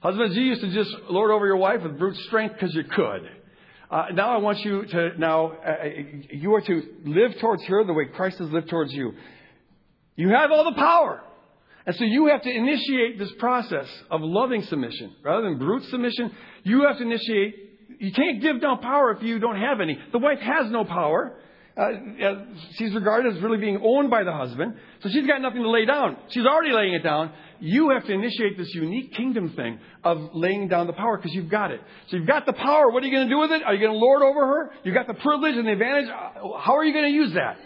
Husbands, 0.00 0.34
you 0.34 0.44
used 0.44 0.62
to 0.62 0.72
just 0.72 0.90
lord 1.10 1.30
over 1.30 1.46
your 1.46 1.58
wife 1.58 1.82
with 1.82 1.98
brute 1.98 2.16
strength 2.26 2.54
because 2.54 2.74
you 2.74 2.84
could. 2.84 3.28
Uh, 3.90 4.06
now 4.12 4.34
I 4.34 4.38
want 4.38 4.58
you 4.60 4.86
to 4.86 5.18
now 5.18 5.52
uh, 5.52 5.70
uh, 5.70 5.84
you 6.30 6.54
are 6.54 6.60
to 6.60 6.82
live 7.04 7.38
towards 7.40 7.64
her 7.64 7.84
the 7.84 7.92
way 7.92 8.06
Christ 8.06 8.38
has 8.38 8.50
lived 8.50 8.68
towards 8.70 8.92
you. 8.92 9.12
You 10.16 10.30
have 10.30 10.50
all 10.50 10.64
the 10.64 10.76
power. 10.76 11.22
And 11.86 11.94
so 11.96 12.04
you 12.04 12.26
have 12.28 12.42
to 12.42 12.50
initiate 12.50 13.18
this 13.18 13.30
process 13.38 13.86
of 14.10 14.22
loving 14.22 14.62
submission. 14.62 15.14
Rather 15.22 15.42
than 15.42 15.58
brute 15.58 15.84
submission, 15.90 16.32
you 16.62 16.84
have 16.86 16.96
to 16.96 17.02
initiate, 17.02 17.98
you 17.98 18.10
can't 18.12 18.40
give 18.40 18.60
down 18.62 18.78
power 18.78 19.12
if 19.12 19.22
you 19.22 19.38
don't 19.38 19.60
have 19.60 19.80
any. 19.80 19.98
The 20.12 20.18
wife 20.18 20.38
has 20.38 20.70
no 20.70 20.84
power. 20.84 21.36
Uh, 21.76 21.90
she's 22.76 22.94
regarded 22.94 23.36
as 23.36 23.42
really 23.42 23.58
being 23.58 23.80
owned 23.82 24.08
by 24.08 24.22
the 24.22 24.32
husband. 24.32 24.74
So 25.02 25.08
she's 25.08 25.26
got 25.26 25.42
nothing 25.42 25.62
to 25.62 25.70
lay 25.70 25.84
down. 25.84 26.16
She's 26.30 26.46
already 26.46 26.72
laying 26.72 26.94
it 26.94 27.02
down 27.02 27.32
you 27.64 27.90
have 27.90 28.04
to 28.04 28.12
initiate 28.12 28.58
this 28.58 28.72
unique 28.74 29.14
kingdom 29.14 29.54
thing 29.56 29.78
of 30.02 30.18
laying 30.34 30.68
down 30.68 30.86
the 30.86 30.92
power 30.92 31.16
because 31.16 31.32
you've 31.32 31.48
got 31.48 31.70
it. 31.70 31.80
So 32.08 32.18
you've 32.18 32.26
got 32.26 32.44
the 32.44 32.52
power. 32.52 32.90
What 32.90 33.02
are 33.02 33.06
you 33.06 33.12
going 33.12 33.26
to 33.26 33.34
do 33.34 33.40
with 33.40 33.52
it? 33.52 33.62
Are 33.62 33.72
you 33.72 33.80
going 33.80 33.92
to 33.92 33.98
lord 33.98 34.22
over 34.22 34.46
her? 34.46 34.70
You've 34.82 34.94
got 34.94 35.06
the 35.06 35.14
privilege 35.14 35.56
and 35.56 35.66
the 35.66 35.72
advantage. 35.72 36.10
How 36.10 36.76
are 36.76 36.84
you 36.84 36.92
going 36.92 37.06
to 37.06 37.16
use 37.16 37.32
that? 37.32 37.56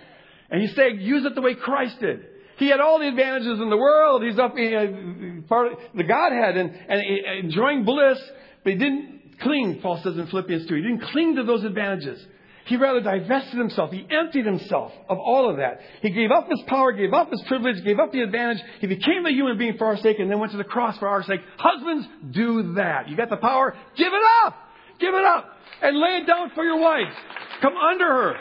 And 0.50 0.62
he's 0.62 0.74
saying, 0.76 1.00
use 1.00 1.24
it 1.24 1.34
the 1.34 1.40
way 1.40 1.54
Christ 1.54 1.98
did. 2.00 2.20
He 2.58 2.68
had 2.68 2.78
all 2.78 3.00
the 3.00 3.08
advantages 3.08 3.60
in 3.60 3.70
the 3.70 3.76
world. 3.76 4.22
He's 4.22 4.38
up 4.38 4.56
in 4.56 5.44
part 5.48 5.72
of 5.72 5.78
the 5.94 6.04
Godhead 6.04 6.56
and, 6.56 6.70
and 6.88 7.44
enjoying 7.44 7.84
bliss, 7.84 8.18
but 8.62 8.72
he 8.72 8.78
didn't 8.78 9.40
cling, 9.40 9.80
Paul 9.82 10.00
says 10.02 10.16
in 10.16 10.26
Philippians 10.28 10.68
2. 10.68 10.74
He 10.74 10.82
didn't 10.82 11.02
cling 11.10 11.36
to 11.36 11.44
those 11.44 11.64
advantages. 11.64 12.24
He 12.68 12.76
rather 12.76 13.00
divested 13.00 13.58
himself. 13.58 13.90
He 13.90 14.06
emptied 14.10 14.44
himself 14.44 14.92
of 15.08 15.18
all 15.18 15.48
of 15.48 15.56
that. 15.56 15.80
He 16.02 16.10
gave 16.10 16.30
up 16.30 16.48
his 16.50 16.60
power, 16.66 16.92
gave 16.92 17.14
up 17.14 17.30
his 17.30 17.40
privilege, 17.48 17.82
gave 17.82 17.98
up 17.98 18.12
the 18.12 18.20
advantage. 18.20 18.62
He 18.80 18.86
became 18.86 19.24
a 19.24 19.30
human 19.30 19.56
being 19.56 19.78
for 19.78 19.86
our 19.86 19.96
sake 19.96 20.18
and 20.18 20.30
then 20.30 20.38
went 20.38 20.52
to 20.52 20.58
the 20.58 20.64
cross 20.64 20.98
for 20.98 21.08
our 21.08 21.22
sake. 21.22 21.40
Husbands, 21.56 22.06
do 22.30 22.74
that. 22.74 23.08
You 23.08 23.16
got 23.16 23.30
the 23.30 23.38
power, 23.38 23.74
give 23.96 24.12
it 24.12 24.22
up. 24.44 24.54
Give 25.00 25.14
it 25.14 25.24
up. 25.24 25.46
And 25.80 25.98
lay 25.98 26.18
it 26.18 26.26
down 26.26 26.50
for 26.54 26.62
your 26.62 26.78
wife. 26.78 27.14
Come 27.62 27.74
under 27.74 28.04
her. 28.06 28.34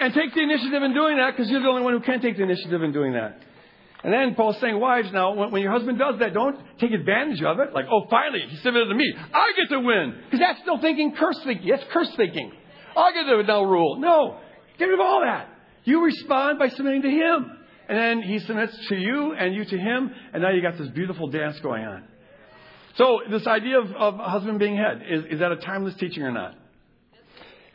And 0.00 0.14
take 0.14 0.32
the 0.34 0.40
initiative 0.40 0.82
in 0.82 0.94
doing 0.94 1.18
that 1.18 1.36
because 1.36 1.50
you're 1.50 1.60
the 1.60 1.68
only 1.68 1.82
one 1.82 1.92
who 1.92 2.00
can 2.00 2.22
take 2.22 2.38
the 2.38 2.42
initiative 2.42 2.82
in 2.82 2.92
doing 2.92 3.12
that. 3.12 3.42
And 4.02 4.14
then 4.14 4.34
Paul's 4.34 4.58
saying, 4.60 4.78
wives, 4.78 5.08
now, 5.12 5.34
when, 5.34 5.50
when, 5.50 5.62
your 5.62 5.72
husband 5.72 5.98
does 5.98 6.20
that, 6.20 6.32
don't 6.32 6.56
take 6.78 6.92
advantage 6.92 7.42
of 7.42 7.58
it. 7.58 7.74
Like, 7.74 7.86
oh, 7.90 8.06
finally, 8.08 8.44
he 8.48 8.56
submitted 8.58 8.86
to 8.86 8.94
me. 8.94 9.12
I 9.16 9.52
get 9.56 9.74
to 9.74 9.80
win. 9.80 10.14
Because 10.24 10.40
that's 10.40 10.60
still 10.60 10.78
thinking 10.80 11.14
curse 11.18 11.38
thinking. 11.44 11.68
That's 11.68 11.84
curse 11.92 12.10
thinking. 12.16 12.52
I'll 12.96 13.12
get 13.12 13.26
the 13.26 13.42
no 13.42 13.62
rule. 13.62 13.98
No. 14.00 14.38
Get 14.78 14.86
rid 14.86 14.94
of 14.94 15.00
all 15.00 15.22
that. 15.24 15.48
You 15.84 16.04
respond 16.04 16.58
by 16.58 16.68
submitting 16.68 17.02
to 17.02 17.10
Him. 17.10 17.58
And 17.88 17.98
then 17.98 18.22
He 18.22 18.38
submits 18.40 18.76
to 18.88 18.96
you 18.96 19.34
and 19.34 19.54
you 19.54 19.64
to 19.64 19.78
Him. 19.78 20.10
And 20.32 20.42
now 20.42 20.50
you 20.50 20.62
got 20.62 20.78
this 20.78 20.88
beautiful 20.88 21.28
dance 21.28 21.58
going 21.60 21.84
on. 21.84 22.04
So 22.96 23.20
this 23.30 23.46
idea 23.46 23.78
of, 23.78 23.90
of 23.92 24.14
husband 24.16 24.58
being 24.58 24.76
head, 24.76 25.02
is, 25.08 25.24
is 25.32 25.38
that 25.40 25.52
a 25.52 25.56
timeless 25.56 25.94
teaching 25.96 26.22
or 26.22 26.32
not? 26.32 26.54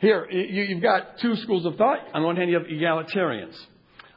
Here, 0.00 0.28
you, 0.28 0.74
have 0.74 0.82
got 0.82 1.18
two 1.20 1.36
schools 1.36 1.64
of 1.64 1.76
thought. 1.76 1.98
On 2.12 2.24
one 2.24 2.34
hand, 2.34 2.50
you 2.50 2.58
have 2.58 2.66
egalitarians. 2.66 3.56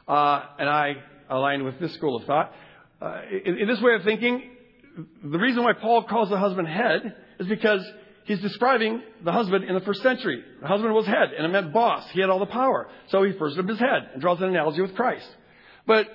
Uh, 0.08 0.42
and 0.58 0.68
I 0.68 0.94
aligned 1.30 1.64
with 1.64 1.78
this 1.78 1.94
school 1.94 2.16
of 2.16 2.24
thought. 2.24 2.52
Uh, 3.00 3.20
in, 3.44 3.58
in 3.58 3.68
this 3.68 3.80
way 3.80 3.94
of 3.94 4.02
thinking, 4.02 4.50
the 5.22 5.38
reason 5.38 5.62
why 5.62 5.74
Paul 5.74 6.04
calls 6.04 6.28
the 6.28 6.38
husband 6.38 6.66
head 6.66 7.14
is 7.38 7.46
because 7.46 7.86
he's 8.26 8.40
describing 8.40 9.02
the 9.24 9.32
husband 9.32 9.64
in 9.64 9.74
the 9.74 9.80
first 9.80 10.02
century. 10.02 10.42
The 10.60 10.68
husband 10.68 10.92
was 10.92 11.06
head, 11.06 11.32
and 11.36 11.44
it 11.44 11.48
meant 11.48 11.72
boss. 11.72 12.04
He 12.12 12.20
had 12.20 12.30
all 12.30 12.38
the 12.38 12.46
power. 12.46 12.88
So 13.08 13.22
he 13.22 13.32
to 13.32 13.60
him 13.60 13.70
as 13.70 13.78
head 13.78 14.10
and 14.12 14.20
draws 14.20 14.40
an 14.40 14.48
analogy 14.48 14.82
with 14.82 14.94
Christ. 14.94 15.26
But 15.86 16.06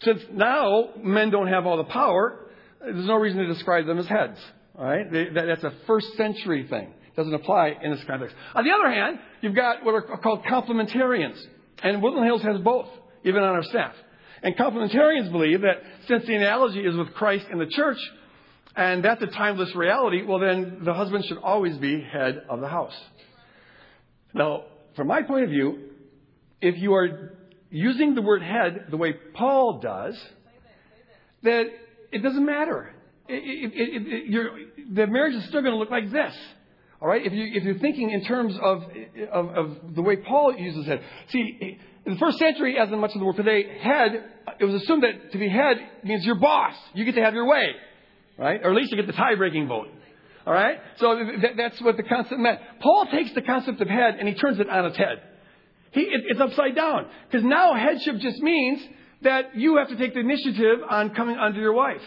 since 0.00 0.20
now 0.32 0.90
men 0.98 1.30
don't 1.30 1.48
have 1.48 1.66
all 1.66 1.78
the 1.78 1.84
power, 1.84 2.46
there's 2.80 3.06
no 3.06 3.16
reason 3.16 3.38
to 3.40 3.46
describe 3.46 3.86
them 3.86 3.98
as 3.98 4.06
heads. 4.06 4.38
All 4.78 4.84
right? 4.84 5.10
That's 5.10 5.64
a 5.64 5.72
first 5.86 6.06
century 6.16 6.66
thing. 6.68 6.92
It 7.06 7.16
Doesn't 7.16 7.34
apply 7.34 7.76
in 7.82 7.90
this 7.90 8.04
context. 8.06 8.36
On 8.54 8.64
the 8.64 8.70
other 8.70 8.90
hand, 8.90 9.18
you've 9.40 9.54
got 9.54 9.84
what 9.84 9.94
are 9.94 10.18
called 10.18 10.44
complementarians. 10.44 11.42
And 11.82 12.02
Woodland 12.02 12.26
Hills 12.26 12.42
has 12.42 12.58
both, 12.60 12.88
even 13.24 13.42
on 13.42 13.54
our 13.54 13.62
staff. 13.64 13.94
And 14.42 14.54
complementarians 14.56 15.32
believe 15.32 15.62
that 15.62 15.82
since 16.08 16.26
the 16.26 16.34
analogy 16.34 16.80
is 16.80 16.94
with 16.94 17.12
Christ 17.14 17.46
and 17.50 17.60
the 17.60 17.66
church, 17.66 17.98
and 18.76 19.02
that's 19.02 19.22
a 19.22 19.26
timeless 19.26 19.74
reality, 19.74 20.22
well, 20.22 20.38
then 20.38 20.80
the 20.84 20.92
husband 20.92 21.24
should 21.24 21.38
always 21.38 21.76
be 21.78 22.00
head 22.00 22.42
of 22.48 22.60
the 22.60 22.68
house. 22.68 22.96
Now, 24.34 24.64
from 24.94 25.08
my 25.08 25.22
point 25.22 25.44
of 25.44 25.50
view, 25.50 25.78
if 26.60 26.76
you 26.76 26.94
are 26.94 27.38
using 27.70 28.14
the 28.14 28.22
word 28.22 28.42
head 28.42 28.88
the 28.90 28.96
way 28.96 29.14
Paul 29.34 29.80
does, 29.80 30.18
that 31.42 31.64
it 32.12 32.22
doesn't 32.22 32.44
matter. 32.44 32.94
It, 33.28 33.72
it, 33.72 33.72
it, 33.74 34.94
the 34.94 35.06
marriage 35.06 35.34
is 35.34 35.44
still 35.48 35.62
going 35.62 35.72
to 35.72 35.78
look 35.78 35.90
like 35.90 36.12
this. 36.12 36.34
All 37.00 37.08
right? 37.08 37.24
If, 37.24 37.32
you, 37.32 37.44
you're 37.44 37.78
thinking 37.78 38.10
in 38.10 38.24
terms 38.24 38.56
of, 38.62 38.84
of, 39.32 39.48
of 39.48 39.94
the 39.94 40.02
way 40.02 40.16
Paul 40.16 40.54
uses 40.56 40.86
it. 40.86 41.00
See, 41.30 41.78
in 42.04 42.12
the 42.12 42.18
first 42.18 42.38
century, 42.38 42.78
as 42.78 42.90
in 42.90 42.98
much 42.98 43.12
of 43.14 43.20
the 43.20 43.24
world 43.24 43.36
today, 43.36 43.78
head, 43.80 44.24
it 44.60 44.64
was 44.64 44.82
assumed 44.82 45.02
that 45.02 45.32
to 45.32 45.38
be 45.38 45.48
head 45.48 45.76
means 46.04 46.24
you're 46.24 46.38
boss. 46.38 46.74
You 46.94 47.04
get 47.04 47.14
to 47.16 47.22
have 47.22 47.34
your 47.34 47.46
way. 47.46 47.72
Right? 48.38 48.60
Or 48.62 48.70
at 48.70 48.76
least 48.76 48.90
you 48.90 48.96
get 48.96 49.06
the 49.06 49.12
tie 49.12 49.34
breaking 49.34 49.68
vote. 49.68 49.88
All 50.46 50.52
right? 50.52 50.78
So 50.98 51.16
th- 51.16 51.56
that's 51.56 51.80
what 51.80 51.96
the 51.96 52.02
concept 52.02 52.38
meant. 52.38 52.60
Paul 52.80 53.06
takes 53.10 53.32
the 53.34 53.42
concept 53.42 53.80
of 53.80 53.88
head 53.88 54.16
and 54.18 54.28
he 54.28 54.34
turns 54.34 54.60
it 54.60 54.68
on 54.68 54.84
its 54.86 54.96
head. 54.96 55.22
He, 55.92 56.02
it, 56.02 56.22
it's 56.28 56.40
upside 56.40 56.74
down. 56.74 57.06
Because 57.28 57.44
now 57.44 57.74
headship 57.74 58.16
just 58.18 58.40
means 58.42 58.80
that 59.22 59.56
you 59.56 59.78
have 59.78 59.88
to 59.88 59.96
take 59.96 60.14
the 60.14 60.20
initiative 60.20 60.80
on 60.88 61.14
coming 61.14 61.36
under 61.36 61.60
your 61.60 61.72
wife. 61.72 62.02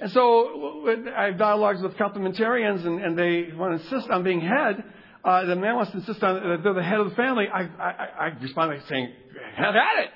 And 0.00 0.10
so 0.10 0.84
I 1.16 1.26
have 1.26 1.38
dialogues 1.38 1.80
with 1.80 1.92
complementarians, 1.94 2.84
and, 2.84 3.00
and 3.00 3.16
they 3.16 3.54
want 3.54 3.78
to 3.78 3.84
insist 3.84 4.10
on 4.10 4.24
being 4.24 4.40
head. 4.40 4.82
Uh, 5.24 5.44
the 5.44 5.54
man 5.54 5.76
wants 5.76 5.92
to 5.92 5.98
insist 5.98 6.20
on 6.24 6.34
that 6.34 6.60
they're 6.64 6.74
the 6.74 6.82
head 6.82 6.98
of 6.98 7.10
the 7.10 7.14
family. 7.14 7.44
I, 7.46 7.60
I, 7.60 8.08
I 8.18 8.26
respond 8.40 8.72
by 8.72 8.88
saying, 8.88 9.12
"Have 9.56 9.76
at 9.76 10.04
it, 10.04 10.10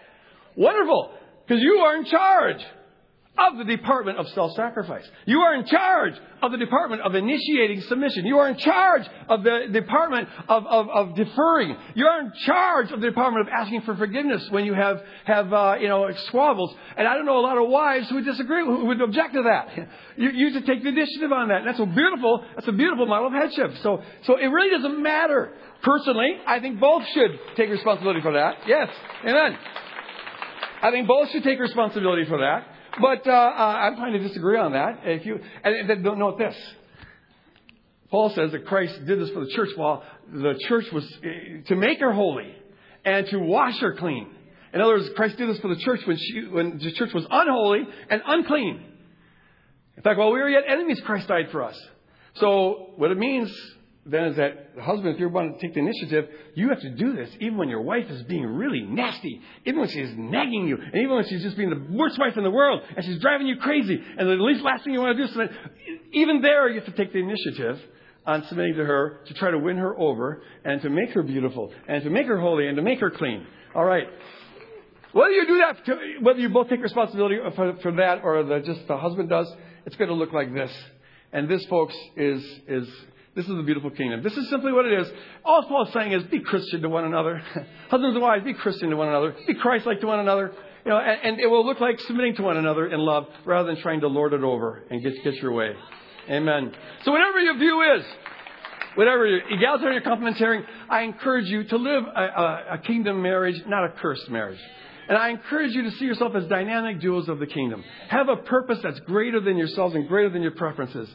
wonderful, 0.56 1.12
because 1.46 1.62
you 1.62 1.76
are 1.76 1.96
in 1.98 2.04
charge 2.06 2.60
of 3.38 3.58
the 3.58 3.64
department 3.64 4.18
of 4.18 4.26
self-sacrifice. 4.28 5.04
You 5.26 5.40
are 5.40 5.54
in 5.54 5.66
charge 5.66 6.14
of 6.42 6.52
the 6.52 6.58
department 6.58 7.02
of 7.02 7.14
initiating 7.14 7.82
submission. 7.82 8.26
You 8.26 8.38
are 8.38 8.48
in 8.48 8.56
charge 8.56 9.02
of 9.28 9.42
the 9.42 9.66
department 9.72 10.28
of, 10.48 10.66
of, 10.66 10.88
of 10.88 11.16
deferring. 11.16 11.76
You 11.94 12.06
are 12.06 12.20
in 12.20 12.32
charge 12.44 12.90
of 12.92 13.00
the 13.00 13.06
department 13.06 13.46
of 13.46 13.52
asking 13.52 13.82
for 13.82 13.96
forgiveness 13.96 14.46
when 14.50 14.64
you 14.64 14.74
have, 14.74 15.00
have 15.24 15.52
uh, 15.52 15.76
you 15.80 15.88
know, 15.88 16.08
squabbles. 16.28 16.74
And 16.96 17.06
I 17.06 17.14
don't 17.14 17.26
know 17.26 17.38
a 17.38 17.40
lot 17.40 17.58
of 17.58 17.68
wives 17.68 18.08
who 18.08 18.16
would 18.16 18.24
disagree, 18.24 18.64
who 18.64 18.86
would 18.86 19.00
object 19.00 19.34
to 19.34 19.42
that. 19.42 19.88
You, 20.18 20.30
you 20.30 20.52
to 20.54 20.62
take 20.62 20.82
the 20.82 20.88
initiative 20.88 21.30
on 21.30 21.48
that. 21.48 21.58
And 21.58 21.68
that's 21.68 21.78
a 21.78 21.84
beautiful, 21.84 22.42
that's 22.54 22.66
a 22.66 22.72
beautiful 22.72 23.04
model 23.04 23.26
of 23.26 23.34
headship. 23.34 23.72
So, 23.82 24.02
so 24.24 24.38
it 24.38 24.46
really 24.46 24.70
doesn't 24.70 25.02
matter. 25.02 25.52
Personally, 25.82 26.38
I 26.46 26.58
think 26.58 26.80
both 26.80 27.02
should 27.12 27.38
take 27.54 27.68
responsibility 27.68 28.22
for 28.22 28.32
that. 28.32 28.60
Yes. 28.66 28.88
Amen. 29.22 29.58
I 30.82 30.90
think 30.90 31.06
both 31.06 31.30
should 31.32 31.42
take 31.42 31.60
responsibility 31.60 32.24
for 32.26 32.38
that. 32.38 32.66
But 33.00 33.26
uh, 33.26 33.30
uh, 33.30 33.34
I'm 33.34 33.96
trying 33.96 34.14
to 34.14 34.20
disagree 34.20 34.58
on 34.58 34.72
that. 34.72 35.00
If 35.04 35.26
you 35.26 35.38
and, 35.62 36.02
don't 36.02 36.18
note 36.18 36.38
this. 36.38 36.56
Paul 38.10 38.30
says 38.30 38.52
that 38.52 38.66
Christ 38.66 39.04
did 39.06 39.20
this 39.20 39.30
for 39.30 39.44
the 39.44 39.50
church 39.50 39.70
while 39.76 40.04
the 40.32 40.54
church 40.68 40.86
was 40.92 41.04
eh, 41.24 41.62
to 41.66 41.76
make 41.76 41.98
her 42.00 42.12
holy 42.12 42.54
and 43.04 43.26
to 43.28 43.38
wash 43.38 43.78
her 43.80 43.94
clean. 43.94 44.28
In 44.72 44.80
other 44.80 44.94
words, 44.94 45.08
Christ 45.16 45.36
did 45.36 45.48
this 45.48 45.58
for 45.58 45.68
the 45.68 45.80
church 45.80 46.00
when, 46.06 46.16
she, 46.16 46.46
when 46.46 46.78
the 46.78 46.92
church 46.92 47.12
was 47.12 47.26
unholy 47.30 47.80
and 48.08 48.22
unclean. 48.26 48.82
In 49.96 50.02
fact, 50.02 50.18
while 50.18 50.32
we 50.32 50.38
were 50.38 50.50
yet 50.50 50.64
enemies, 50.68 51.00
Christ 51.04 51.28
died 51.28 51.50
for 51.50 51.62
us. 51.62 51.80
So 52.34 52.92
what 52.96 53.10
it 53.10 53.18
means 53.18 53.52
then 54.08 54.24
is 54.26 54.36
that 54.36 54.70
husband, 54.80 55.14
if 55.14 55.20
you're 55.20 55.28
wanting 55.28 55.54
to 55.54 55.60
take 55.60 55.74
the 55.74 55.80
initiative, 55.80 56.28
you 56.54 56.68
have 56.68 56.80
to 56.80 56.90
do 56.90 57.14
this 57.14 57.28
even 57.40 57.56
when 57.56 57.68
your 57.68 57.82
wife 57.82 58.08
is 58.08 58.22
being 58.22 58.44
really 58.44 58.80
nasty, 58.80 59.40
even 59.64 59.80
when 59.80 59.88
she's 59.88 60.10
nagging 60.16 60.68
you, 60.68 60.76
and 60.76 60.94
even 60.94 61.16
when 61.16 61.26
she's 61.26 61.42
just 61.42 61.56
being 61.56 61.70
the 61.70 61.86
worst 61.90 62.18
wife 62.18 62.36
in 62.36 62.44
the 62.44 62.50
world, 62.50 62.82
and 62.96 63.04
she's 63.04 63.20
driving 63.20 63.46
you 63.46 63.56
crazy, 63.56 64.00
and 64.18 64.28
the 64.28 64.34
least 64.34 64.62
last 64.62 64.84
thing 64.84 64.92
you 64.92 65.00
want 65.00 65.16
to 65.16 65.26
do 65.26 65.40
is 65.42 65.48
even 66.12 66.40
there 66.40 66.68
you 66.68 66.80
have 66.80 66.86
to 66.86 66.96
take 66.96 67.12
the 67.12 67.18
initiative 67.18 67.80
on 68.24 68.44
submitting 68.46 68.74
to 68.74 68.84
her 68.84 69.20
to 69.26 69.34
try 69.34 69.50
to 69.50 69.58
win 69.58 69.76
her 69.76 69.98
over 69.98 70.42
and 70.64 70.82
to 70.82 70.90
make 70.90 71.10
her 71.10 71.22
beautiful 71.22 71.72
and 71.88 72.02
to 72.02 72.10
make 72.10 72.26
her 72.26 72.40
holy 72.40 72.66
and 72.66 72.76
to 72.76 72.82
make 72.82 73.00
her 73.00 73.10
clean. 73.10 73.46
All 73.74 73.84
right. 73.84 74.06
Whether 75.12 75.30
you 75.30 75.46
do 75.46 75.58
that, 75.58 75.86
to, 75.86 75.98
whether 76.20 76.38
you 76.38 76.48
both 76.48 76.68
take 76.68 76.82
responsibility 76.82 77.38
for, 77.54 77.76
for 77.82 77.92
that 77.92 78.22
or 78.22 78.42
the, 78.42 78.60
just 78.60 78.86
the 78.86 78.96
husband 78.96 79.28
does, 79.28 79.50
it's 79.86 79.96
going 79.96 80.08
to 80.08 80.14
look 80.14 80.32
like 80.32 80.52
this. 80.52 80.70
And 81.32 81.48
this, 81.48 81.64
folks, 81.66 81.94
is 82.16 82.42
is 82.66 82.88
this 83.36 83.44
is 83.44 83.54
the 83.54 83.62
beautiful 83.62 83.90
kingdom. 83.90 84.22
This 84.22 84.34
is 84.34 84.48
simply 84.48 84.72
what 84.72 84.86
it 84.86 84.98
is. 84.98 85.06
All 85.44 85.62
Paul 85.64 85.86
is 85.86 85.92
saying 85.92 86.12
is 86.12 86.22
be 86.24 86.40
Christian 86.40 86.80
to 86.80 86.88
one 86.88 87.04
another. 87.04 87.36
Husbands 87.90 88.14
and 88.14 88.22
wives, 88.22 88.44
be 88.44 88.54
Christian 88.54 88.88
to 88.88 88.96
one 88.96 89.08
another. 89.08 89.36
Be 89.46 89.54
Christ-like 89.54 90.00
to 90.00 90.06
one 90.06 90.20
another. 90.20 90.52
You 90.86 90.92
know, 90.92 90.98
and, 90.98 91.20
and, 91.22 91.40
it 91.40 91.46
will 91.46 91.66
look 91.66 91.78
like 91.78 92.00
submitting 92.00 92.36
to 92.36 92.42
one 92.42 92.56
another 92.56 92.86
in 92.86 92.98
love 92.98 93.26
rather 93.44 93.72
than 93.72 93.82
trying 93.82 94.00
to 94.00 94.08
lord 94.08 94.32
it 94.32 94.42
over 94.42 94.84
and 94.88 95.02
get, 95.02 95.22
get 95.22 95.34
your 95.34 95.52
way. 95.52 95.72
Amen. 96.30 96.72
So 97.04 97.12
whatever 97.12 97.38
your 97.40 97.58
view 97.58 97.82
is, 97.98 98.04
whatever 98.94 99.26
your 99.26 99.40
egalitarian 99.50 100.02
or 100.02 100.16
complementarian, 100.16 100.64
I 100.88 101.02
encourage 101.02 101.46
you 101.46 101.64
to 101.64 101.76
live 101.76 102.04
a, 102.04 102.20
a, 102.20 102.64
a 102.74 102.78
kingdom 102.78 103.20
marriage, 103.20 103.62
not 103.66 103.84
a 103.84 103.90
cursed 104.00 104.30
marriage. 104.30 104.60
And 105.08 105.18
I 105.18 105.28
encourage 105.28 105.72
you 105.72 105.82
to 105.82 105.90
see 105.92 106.06
yourself 106.06 106.34
as 106.34 106.46
dynamic 106.46 107.00
duos 107.00 107.28
of 107.28 107.38
the 107.38 107.46
kingdom. 107.46 107.84
Have 108.08 108.28
a 108.28 108.36
purpose 108.36 108.78
that's 108.82 108.98
greater 109.00 109.40
than 109.40 109.56
yourselves 109.58 109.94
and 109.94 110.08
greater 110.08 110.30
than 110.30 110.42
your 110.42 110.52
preferences. 110.52 111.08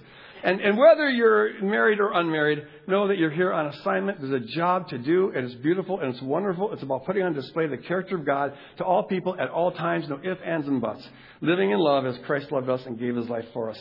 And, 0.44 0.60
and 0.60 0.78
whether 0.78 1.10
you're 1.10 1.62
married 1.62 2.00
or 2.00 2.12
unmarried, 2.14 2.64
know 2.88 3.08
that 3.08 3.18
you're 3.18 3.32
here 3.32 3.54
on 3.54 3.68
assignment. 3.68 4.20
There's 4.22 4.44
a 4.44 4.46
job 4.46 4.90
to 4.90 4.98
do, 4.98 5.32
and 5.36 5.46
it's 5.46 5.56
beautiful 5.56 6.00
and 6.00 6.14
it's 6.14 6.24
wonderful. 6.24 6.74
It's 6.74 6.84
about 6.84 7.06
putting 7.06 7.24
on 7.24 7.34
display 7.34 7.68
the 7.68 7.78
character 7.78 8.16
of 8.16 8.26
God 8.26 8.54
to 8.78 8.84
all 8.84 9.04
people 9.04 9.36
at 9.40 9.50
all 9.50 9.72
times, 9.72 10.10
no 10.10 10.20
ifs, 10.24 10.42
ands, 10.44 10.68
and 10.68 10.82
buts. 10.82 11.08
Living 11.42 11.72
in 11.72 11.80
love 11.80 12.06
as 12.06 12.18
Christ 12.26 12.52
loved 12.52 12.70
us 12.70 12.86
and 12.86 13.00
gave 13.00 13.16
his 13.16 13.30
life 13.30 13.46
for 13.54 13.70
us. 13.70 13.80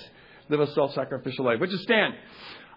Live 0.48 0.61
a 0.61 0.72
self 0.72 0.92
sacrificial 0.94 1.44
life. 1.44 1.61
Would 1.61 1.70
you 1.70 1.78
stand? 1.78 2.14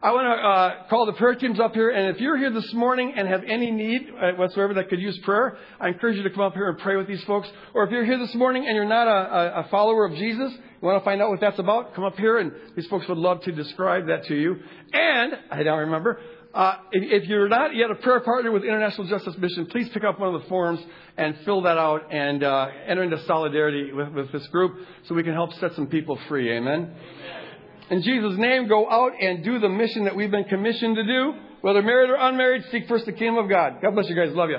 I 0.03 0.11
want 0.11 0.25
to 0.25 0.45
uh, 0.45 0.89
call 0.89 1.05
the 1.05 1.13
prayer 1.13 1.33
teams 1.35 1.61
up 1.61 1.73
here, 1.73 1.89
and 1.89 2.13
if 2.13 2.21
you're 2.21 2.37
here 2.37 2.51
this 2.51 2.73
morning 2.73 3.13
and 3.15 3.25
have 3.25 3.41
any 3.47 3.71
need 3.71 4.09
uh, 4.09 4.33
whatsoever 4.33 4.73
that 4.73 4.89
could 4.89 4.99
use 4.99 5.17
prayer, 5.19 5.57
I 5.79 5.87
encourage 5.87 6.17
you 6.17 6.23
to 6.23 6.29
come 6.29 6.41
up 6.41 6.55
here 6.55 6.67
and 6.69 6.77
pray 6.77 6.97
with 6.97 7.07
these 7.07 7.23
folks. 7.23 7.47
Or 7.73 7.85
if 7.85 7.91
you're 7.91 8.03
here 8.03 8.19
this 8.19 8.35
morning 8.35 8.65
and 8.67 8.75
you're 8.75 8.83
not 8.83 9.07
a, 9.07 9.59
a 9.59 9.67
follower 9.71 10.05
of 10.05 10.13
Jesus, 10.15 10.51
want 10.83 11.01
to 11.01 11.05
find 11.05 11.21
out 11.21 11.29
what 11.29 11.39
that's 11.39 11.59
about, 11.59 11.95
come 11.95 12.03
up 12.03 12.17
here, 12.17 12.37
and 12.37 12.51
these 12.75 12.87
folks 12.87 13.07
would 13.07 13.17
love 13.17 13.41
to 13.43 13.51
describe 13.51 14.07
that 14.07 14.25
to 14.25 14.35
you. 14.35 14.57
And, 14.91 15.33
I 15.49 15.63
don't 15.63 15.79
remember, 15.79 16.19
uh, 16.53 16.77
if, 16.91 17.23
if, 17.23 17.29
you're 17.29 17.49
not 17.49 17.75
yet 17.75 17.89
a 17.89 17.95
prayer 17.95 18.19
partner 18.19 18.51
with 18.51 18.63
International 18.63 19.07
Justice 19.07 19.35
Mission, 19.37 19.65
please 19.67 19.89
pick 19.89 20.03
up 20.03 20.19
one 20.19 20.35
of 20.35 20.41
the 20.41 20.47
forms 20.49 20.79
and 21.17 21.35
fill 21.45 21.61
that 21.63 21.77
out 21.77 22.13
and 22.13 22.43
uh, 22.43 22.67
enter 22.85 23.03
into 23.03 23.23
solidarity 23.25 23.91
with, 23.91 24.09
with, 24.09 24.31
this 24.31 24.45
group 24.47 24.77
so 25.07 25.15
we 25.15 25.23
can 25.23 25.33
help 25.33 25.53
set 25.53 25.73
some 25.73 25.87
people 25.87 26.19
free. 26.27 26.51
Amen? 26.51 26.93
Amen 26.93 27.43
in 27.89 28.01
Jesus' 28.01 28.37
name, 28.37 28.67
go 28.67 28.89
out 28.89 29.11
and 29.19 29.43
do 29.43 29.59
the 29.59 29.69
mission 29.69 30.05
that 30.05 30.15
we've 30.15 30.31
been 30.31 30.45
commissioned 30.45 30.95
to 30.95 31.03
do. 31.03 31.33
Whether 31.61 31.81
married 31.81 32.09
or 32.09 32.15
unmarried, 32.15 32.63
seek 32.71 32.87
first 32.87 33.05
the 33.05 33.13
kingdom 33.13 33.37
of 33.37 33.49
God. 33.49 33.81
God 33.81 33.93
bless 33.93 34.09
you 34.09 34.15
guys. 34.15 34.33
Love 34.33 34.49
you. 34.49 34.57